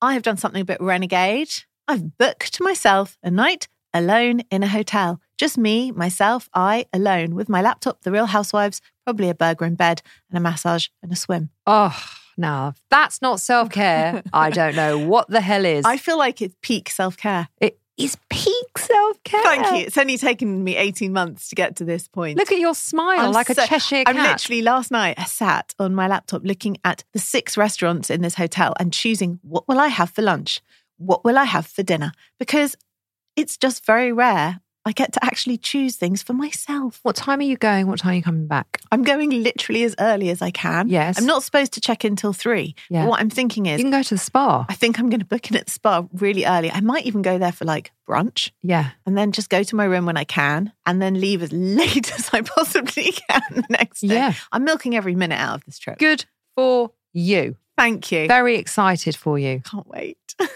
I 0.00 0.14
have 0.14 0.22
done 0.22 0.38
something 0.38 0.62
a 0.62 0.64
bit 0.64 0.80
renegade. 0.80 1.50
I've 1.86 2.16
booked 2.16 2.60
myself 2.60 3.18
a 3.22 3.30
night 3.30 3.68
alone 3.94 4.40
in 4.50 4.62
a 4.62 4.68
hotel. 4.68 5.20
Just 5.42 5.59
me, 5.59 5.90
myself, 5.90 6.48
I 6.55 6.87
alone 6.92 7.35
with 7.35 7.48
my 7.48 7.62
laptop, 7.62 8.02
the 8.02 8.12
real 8.12 8.26
housewives, 8.26 8.81
probably 9.05 9.28
a 9.28 9.35
burger 9.35 9.64
in 9.64 9.74
bed 9.74 10.00
and 10.31 10.38
a 10.38 10.40
massage 10.40 10.87
and 11.02 11.10
a 11.10 11.16
swim. 11.16 11.50
Oh, 11.66 12.00
now 12.37 12.69
if 12.69 12.81
that's 12.90 13.21
not 13.21 13.40
self 13.40 13.69
care. 13.71 14.23
I 14.33 14.50
don't 14.50 14.77
know 14.77 14.98
what 15.08 15.29
the 15.29 15.40
hell 15.40 15.64
is. 15.64 15.85
I 15.85 15.96
feel 15.96 16.16
like 16.16 16.40
it's 16.40 16.54
peak 16.62 16.88
self 16.90 17.16
care. 17.16 17.48
it 17.60 17.77
is 17.98 18.16
peak 18.31 18.79
self 18.79 19.21
care. 19.25 19.42
Thank 19.42 19.66
you. 19.81 19.87
It's 19.88 19.98
only 19.98 20.16
taken 20.16 20.62
me 20.62 20.77
18 20.77 21.12
months 21.12 21.48
to 21.48 21.56
get 21.56 21.75
to 21.79 21.85
this 21.85 22.06
point. 22.06 22.38
Look 22.38 22.52
at 22.52 22.60
your 22.60 22.77
smile, 22.77 23.19
I'm 23.27 23.33
like 23.33 23.50
a 23.50 23.56
so- 23.56 23.66
Cheshire 23.66 24.04
cat. 24.04 24.14
I'm 24.14 24.23
literally 24.23 24.62
last 24.62 24.92
night 24.92 25.16
I 25.19 25.25
sat 25.25 25.75
on 25.81 25.92
my 25.92 26.06
laptop 26.06 26.42
looking 26.44 26.77
at 26.85 27.02
the 27.14 27.19
six 27.19 27.56
restaurants 27.56 28.10
in 28.10 28.23
this 28.23 28.37
hotel 28.37 28.75
and 28.79 28.92
choosing 28.92 29.40
what 29.42 29.66
will 29.66 29.81
I 29.81 29.88
have 29.88 30.10
for 30.10 30.23
lunch? 30.23 30.60
What 30.98 31.25
will 31.25 31.37
I 31.37 31.46
have 31.46 31.66
for 31.66 31.83
dinner? 31.83 32.12
Because 32.38 32.77
it's 33.35 33.56
just 33.56 33.85
very 33.85 34.12
rare 34.12 34.60
I 34.85 34.92
get 34.92 35.12
to 35.12 35.24
actually 35.24 35.58
choose 35.58 35.94
things 35.96 36.22
for 36.22 36.33
myself. 36.33 36.98
What 37.04 37.14
time 37.14 37.38
are 37.38 37.44
you 37.44 37.56
going? 37.56 37.87
What 37.87 38.00
time 38.00 38.12
are 38.12 38.16
you 38.16 38.22
coming 38.22 38.48
back? 38.48 38.80
I'm 38.90 39.02
going 39.04 39.30
literally 39.30 39.85
as 39.85 39.94
early 40.00 40.28
as 40.30 40.42
I 40.42 40.50
can. 40.50 40.88
Yes. 40.88 41.18
I'm 41.18 41.26
not 41.26 41.44
supposed 41.44 41.72
to 41.74 41.80
check 41.80 42.04
in 42.04 42.16
till 42.16 42.33
three. 42.33 42.74
Yeah. 42.90 43.04
But 43.04 43.10
what 43.10 43.20
I'm 43.20 43.30
thinking 43.30 43.66
is, 43.66 43.78
You 43.78 43.85
can 43.85 43.92
go 43.92 44.02
to 44.02 44.14
the 44.14 44.18
spa. 44.18 44.66
I 44.68 44.74
think 44.74 44.98
I'm 44.98 45.08
going 45.08 45.20
to 45.20 45.26
book 45.26 45.50
in 45.50 45.56
at 45.56 45.66
the 45.66 45.70
spa 45.72 46.04
really 46.14 46.44
early. 46.44 46.70
I 46.70 46.80
might 46.80 47.06
even 47.06 47.22
go 47.22 47.38
there 47.38 47.52
for 47.52 47.64
like 47.64 47.92
brunch 48.08 48.50
Yeah. 48.62 48.90
and 49.06 49.16
then 49.16 49.30
just 49.30 49.48
go 49.50 49.62
to 49.62 49.76
my 49.76 49.85
room 49.85 50.04
when 50.04 50.16
I 50.16 50.24
can 50.24 50.72
and 50.85 51.00
then 51.00 51.20
leave 51.20 51.42
as 51.42 51.52
late 51.52 52.12
as 52.18 52.30
I 52.33 52.40
possibly 52.42 53.12
can 53.12 53.42
the 53.50 53.64
next 53.70 54.00
day. 54.00 54.14
Yeah. 54.14 54.33
I'm 54.50 54.64
milking 54.64 54.96
every 54.96 55.14
minute 55.14 55.37
out 55.38 55.54
of 55.56 55.64
this 55.64 55.78
trip. 55.78 55.98
Good 55.98 56.24
for 56.56 56.90
you. 57.12 57.56
Thank 57.78 58.10
you. 58.12 58.26
Very 58.28 58.56
excited 58.56 59.14
for 59.16 59.38
you. 59.38 59.60
Can't 59.64 59.87
wait. 59.88 60.18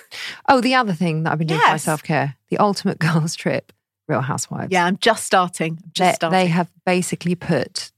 Oh, 0.49 0.61
the 0.61 0.74
other 0.74 0.93
thing 0.95 1.24
that 1.24 1.33
I've 1.33 1.39
been 1.39 1.49
doing 1.49 1.61
for 1.61 1.66
my 1.66 1.77
self 1.77 2.03
care, 2.03 2.37
the 2.49 2.59
ultimate 2.59 2.99
girls 3.01 3.35
trip, 3.35 3.72
Real 4.09 4.21
Housewives. 4.21 4.73
yeah, 4.73 4.85
I'm 4.85 4.97
just 4.99 5.25
starting. 5.25 5.79
I'm 5.83 5.91
just 5.93 6.13
they, 6.13 6.15
starting. 6.15 6.39
they 6.39 6.47
have 6.47 6.71
basically 6.85 7.35
put 7.35 7.93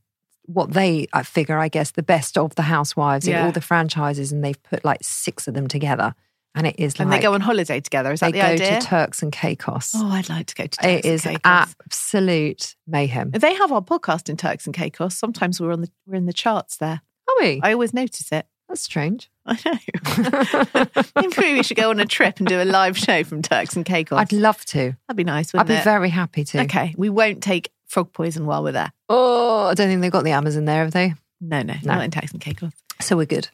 what 0.47 0.73
they 0.73 1.07
I 1.13 1.23
figure, 1.23 1.59
I 1.59 1.69
guess, 1.69 1.91
the 1.91 2.03
best 2.03 2.39
of 2.39 2.55
the 2.55 2.63
housewives 2.63 3.29
in 3.29 3.37
all 3.37 3.53
the 3.53 3.61
franchises, 3.61 4.33
and 4.33 4.43
they've 4.43 4.63
put 4.63 4.85
like 4.85 5.01
six 5.03 5.47
of 5.47 5.55
them 5.55 5.69
together, 5.69 6.15
and 6.55 6.67
it 6.67 6.77
is 6.79 6.95
and 6.99 7.11
like 7.11 7.21
they 7.21 7.23
go 7.23 7.35
on 7.35 7.43
holiday 7.43 7.81
together. 7.81 8.13
Is 8.13 8.21
they 8.21 8.33
that 8.33 8.33
the 8.33 8.59
go 8.59 8.65
idea? 8.65 8.81
to 8.81 8.87
Turks 8.87 9.23
and 9.23 9.31
Caicos. 9.31 9.93
oh, 9.95 10.09
I'd 10.09 10.29
like 10.31 10.47
to 10.47 10.55
go 10.55 10.65
to 10.65 10.71
Turks 10.71 10.87
it 10.87 11.05
and 11.05 11.15
is 11.15 11.39
absolute 11.45 12.77
mayhem. 12.87 13.31
They 13.31 13.55
have 13.55 13.73
our 13.73 13.83
podcast 13.83 14.31
in 14.31 14.37
Turks 14.39 14.65
and 14.67 14.75
Caicos. 14.75 15.15
Sometimes 15.15 15.61
we're 15.61 15.73
on 15.73 15.83
the 15.83 15.91
we're 16.07 16.15
in 16.15 16.27
the 16.27 16.33
charts 16.33 16.79
there. 16.79 17.03
Are 17.29 17.35
we? 17.41 17.61
I 17.63 17.73
always 17.75 17.93
notice 17.93 18.33
it. 18.33 18.47
That's 18.69 18.83
strange. 18.83 19.31
I 19.47 19.59
know. 19.64 21.03
Maybe 21.39 21.55
we 21.55 21.62
should 21.62 21.77
go 21.79 21.91
on 21.91 22.01
a 22.01 22.07
trip 22.07 22.39
and 22.39 22.47
do 22.47 22.61
a 22.61 22.64
live 22.64 22.99
show 22.99 23.25
from 23.25 23.41
Turks 23.43 23.75
and 23.77 23.85
Caicos. 23.85 24.19
I'd 24.19 24.33
love 24.33 24.62
to. 24.66 24.95
That'd 25.07 25.16
be 25.16 25.25
nice, 25.25 25.55
I'd 25.55 25.59
wouldn't 25.59 25.69
be 25.69 25.75
it? 25.81 25.85
very 25.85 26.11
happy 26.11 26.45
to. 26.45 26.61
Okay, 26.62 26.95
we 26.99 27.09
won't 27.09 27.43
take 27.43 27.71
frog 27.87 28.12
poison 28.12 28.45
while 28.45 28.62
we're 28.62 28.73
there. 28.73 28.93
Oh, 29.09 29.66
I 29.69 29.75
don't 29.75 29.89
think 29.89 30.03
they've 30.03 30.12
got 30.12 30.25
the 30.25 30.33
Amazon 30.33 30.66
there, 30.66 30.85
have 30.85 30.93
they? 30.93 31.14
No, 31.41 31.62
no, 31.62 31.75
No. 31.83 31.95
not 31.95 32.05
in 32.05 32.11
Turks 32.11 32.33
and 32.33 32.41
Caicos. 32.43 32.73
So 33.01 33.16
we're 33.16 33.25
good. 33.27 33.49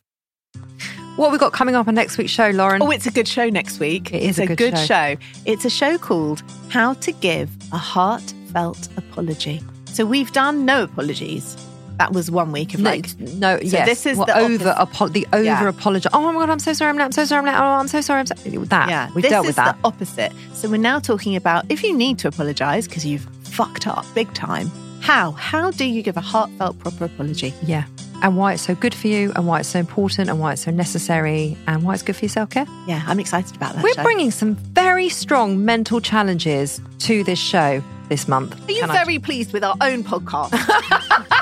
What 1.17 1.31
we've 1.31 1.33
we 1.33 1.39
got 1.39 1.53
coming 1.53 1.77
up 1.77 1.87
on 1.87 1.95
next 1.95 2.19
week's 2.19 2.33
show, 2.33 2.51
Lauren? 2.51 2.83
Oh, 2.83 2.91
it's 2.91 3.07
a 3.07 3.11
good 3.12 3.29
show 3.29 3.49
next 3.49 3.79
week. 3.79 4.12
It 4.12 4.23
is 4.23 4.39
it's 4.41 4.51
a 4.51 4.57
good 4.57 4.77
show. 4.77 5.17
It's 5.45 5.65
a 5.65 5.71
show 5.71 5.97
called 5.97 6.43
How 6.71 6.95
to 6.95 7.12
Give 7.12 7.49
a 7.73 7.77
Heartfelt 7.79 8.89
Apology. 8.97 9.62
So 9.93 10.05
we've 10.05 10.33
done 10.33 10.65
no 10.65 10.83
apologies. 10.83 11.57
That 11.99 12.13
was 12.13 12.31
one 12.31 12.51
week 12.53 12.75
of 12.75 12.81
no, 12.81 12.91
like 12.91 13.19
no 13.21 13.59
So 13.59 13.63
yes. 13.65 13.87
this 13.89 14.07
is 14.07 14.17
Well, 14.19 14.27
the 14.27 14.37
over 14.39 14.69
apo- 14.71 15.09
the 15.09 15.27
over 15.33 15.45
Yeah. 15.45 15.69
apology. 15.69 16.09
Oh 16.13 16.33
my 16.33 16.41
god, 16.41 16.51
I'm 16.51 16.59
so 16.59 16.73
sorry. 16.73 16.91
I'm, 16.91 16.97
late, 16.97 17.05
I'm 17.05 17.13
so 17.13 17.25
sorry. 17.25 17.39
I'm 17.41 17.47
late. 17.47 17.55
Oh, 17.57 17.63
I'm 17.63 17.89
so 17.89 18.01
sorry. 18.01 18.21
I'm 18.21 18.27
so 18.27 18.35
that. 18.35 18.89
Yeah, 18.89 19.11
we've 19.15 19.23
this 19.23 19.31
dealt 19.31 19.47
with 19.47 19.57
that. 19.57 19.77
the 19.81 19.87
opposite. 19.89 20.33
So 20.55 20.69
we're 20.69 20.77
now 20.79 20.99
talking 20.99 21.37
about 21.37 21.65
if 21.71 21.83
you 21.85 21.97
need 21.97 22.19
to 22.21 22.29
apologise 22.29 22.89
because 22.89 23.07
you've 23.07 23.27
fucked 23.45 23.87
up 23.87 24.05
big 24.15 24.33
time. 24.35 24.71
How? 25.01 25.33
How 25.33 25.71
do 25.71 25.85
you 25.85 26.03
give 26.03 26.17
a 26.17 26.21
heartfelt 26.23 26.79
proper 26.81 27.05
apology? 27.05 27.53
yeah, 27.63 27.85
and 28.23 28.37
why 28.37 28.55
it's 28.55 28.63
so 28.63 28.75
good 28.75 28.95
for 28.95 29.07
you, 29.07 29.33
and 29.37 29.47
why 29.47 29.61
it's 29.61 29.69
so 29.69 29.79
important, 29.79 30.31
and 30.31 30.41
why 30.41 30.53
it's 30.55 30.63
so 30.63 30.71
necessary, 30.71 31.57
and 31.67 31.83
why 31.85 31.93
it's 31.95 32.03
good 32.03 32.17
for 32.17 32.25
your 32.25 32.31
self 32.31 32.51
care. 32.51 32.67
Yeah, 32.89 33.03
I'm 33.07 33.21
excited 33.21 33.55
about 33.55 33.75
that. 33.75 33.85
We're 33.85 33.93
show. 33.93 34.03
bringing 34.03 34.31
some 34.31 34.55
very 34.55 35.09
strong 35.11 35.65
mental 35.65 36.01
challenges 36.01 36.81
to 37.01 37.23
this 37.23 37.39
show 37.39 37.83
this 38.09 38.27
month. 38.27 38.53
Are 38.69 38.73
you 38.73 38.81
Can 38.81 38.91
I- 38.91 39.05
very 39.05 39.19
pleased 39.19 39.53
with 39.53 39.63
our 39.63 39.77
own 39.83 40.03
podcast? 40.05 40.53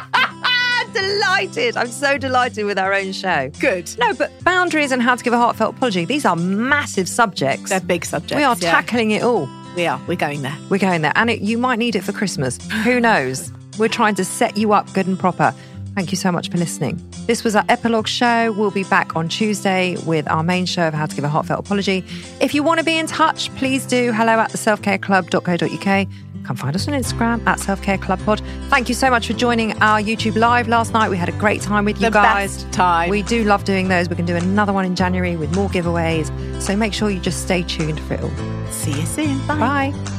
delighted? 0.93 1.77
I'm 1.77 1.89
so 1.89 2.19
delighted 2.19 2.65
with 2.65 2.79
our 2.79 2.93
own 2.93 3.13
show. 3.13 3.51
Good. 3.61 3.91
No, 3.99 4.15
but 4.15 4.33
boundaries 4.45 4.93
and 4.93 5.03
how 5.03 5.15
to 5.15 5.25
give 5.25 5.33
a 5.33 5.39
heartfelt 5.39 5.77
apology. 5.77 6.05
These 6.05 6.25
are 6.25 6.37
massive 6.37 7.09
subjects. 7.09 7.71
They're 7.71 7.81
big 7.81 8.05
subjects. 8.05 8.37
we 8.37 8.45
are 8.45 8.57
yeah. 8.61 8.71
tackling 8.71 9.11
it 9.11 9.23
all. 9.23 9.49
We 9.75 9.87
are. 9.87 10.01
We're 10.07 10.17
going 10.17 10.43
there. 10.43 10.57
We're 10.69 10.79
going 10.79 11.03
there. 11.03 11.13
And 11.15 11.31
it, 11.31 11.41
you 11.41 11.57
might 11.59 11.79
need 11.79 11.97
it 11.97 12.05
for 12.05 12.13
Christmas. 12.13 12.59
Who 12.85 13.01
knows? 13.01 13.51
We're 13.79 13.89
trying 13.89 14.15
to 14.17 14.25
set 14.25 14.57
you 14.57 14.73
up 14.73 14.93
good 14.93 15.07
and 15.07 15.19
proper. 15.19 15.55
Thank 15.95 16.11
you 16.11 16.17
so 16.17 16.33
much 16.33 16.51
for 16.51 16.57
listening. 16.57 17.03
This 17.27 17.45
was 17.45 17.55
our 17.55 17.65
epilogue 17.69 18.09
show. 18.09 18.53
We'll 18.53 18.71
be 18.71 18.85
back 18.85 19.15
on 19.15 19.29
Tuesday 19.29 19.97
with 20.07 20.29
our 20.31 20.43
main 20.43 20.65
show 20.67 20.89
of 20.89 20.95
how 20.95 21.07
to 21.07 21.15
give 21.15 21.25
a 21.25 21.29
heartfelt 21.29 21.61
apology. 21.61 22.05
If 22.41 22.55
you 22.55 22.63
want 22.63 22.79
to 22.79 22.85
be 22.85 22.99
in 22.99 23.07
touch, 23.07 23.55
please 23.57 23.85
do 23.87 24.13
hello 24.13 24.33
at 24.33 24.51
the 24.51 24.59
selfcareclub.co.uk. 24.59 26.09
Come 26.45 26.57
find 26.57 26.75
us 26.75 26.89
on 26.89 26.95
Instagram 26.95 27.47
at 27.47 27.59
Selfcare 27.59 28.01
Club 28.01 28.21
Pod. 28.25 28.43
Thank 28.69 28.89
you 28.89 28.95
so 28.95 29.11
much 29.11 29.27
for 29.29 29.33
joining 29.33 29.73
our 29.83 30.01
YouTube 30.01 30.37
live 30.37 30.67
last 30.69 30.93
night. 30.93 31.09
We 31.09 31.17
had 31.17 31.29
a 31.29 31.33
great 31.39 31.61
time 31.63 31.85
with 31.85 31.97
you 32.01 32.07
The 32.07 32.11
guys. 32.11 32.65
best 32.65 32.73
time. 32.73 33.11
We 33.11 33.23
do 33.23 33.45
love 33.45 33.65
doing 33.65 33.89
those. 33.89 34.09
We 34.09 34.17
can 34.17 34.27
do 34.27 34.35
another 34.37 34.73
one 34.73 34.85
in 34.85 34.97
January 34.97 35.37
with 35.37 35.55
more 35.55 35.69
giveaways. 35.69 36.31
So 36.61 36.75
make 36.77 36.93
sure 36.95 37.11
you 37.11 37.21
just 37.21 37.43
stay 37.43 37.63
tuned 37.63 38.01
for 38.01 38.15
it 38.15 38.23
all. 38.23 38.71
See 38.73 38.91
you 38.99 39.07
soon. 39.07 39.39
Bye. 39.47 39.93
Bye. 39.93 40.19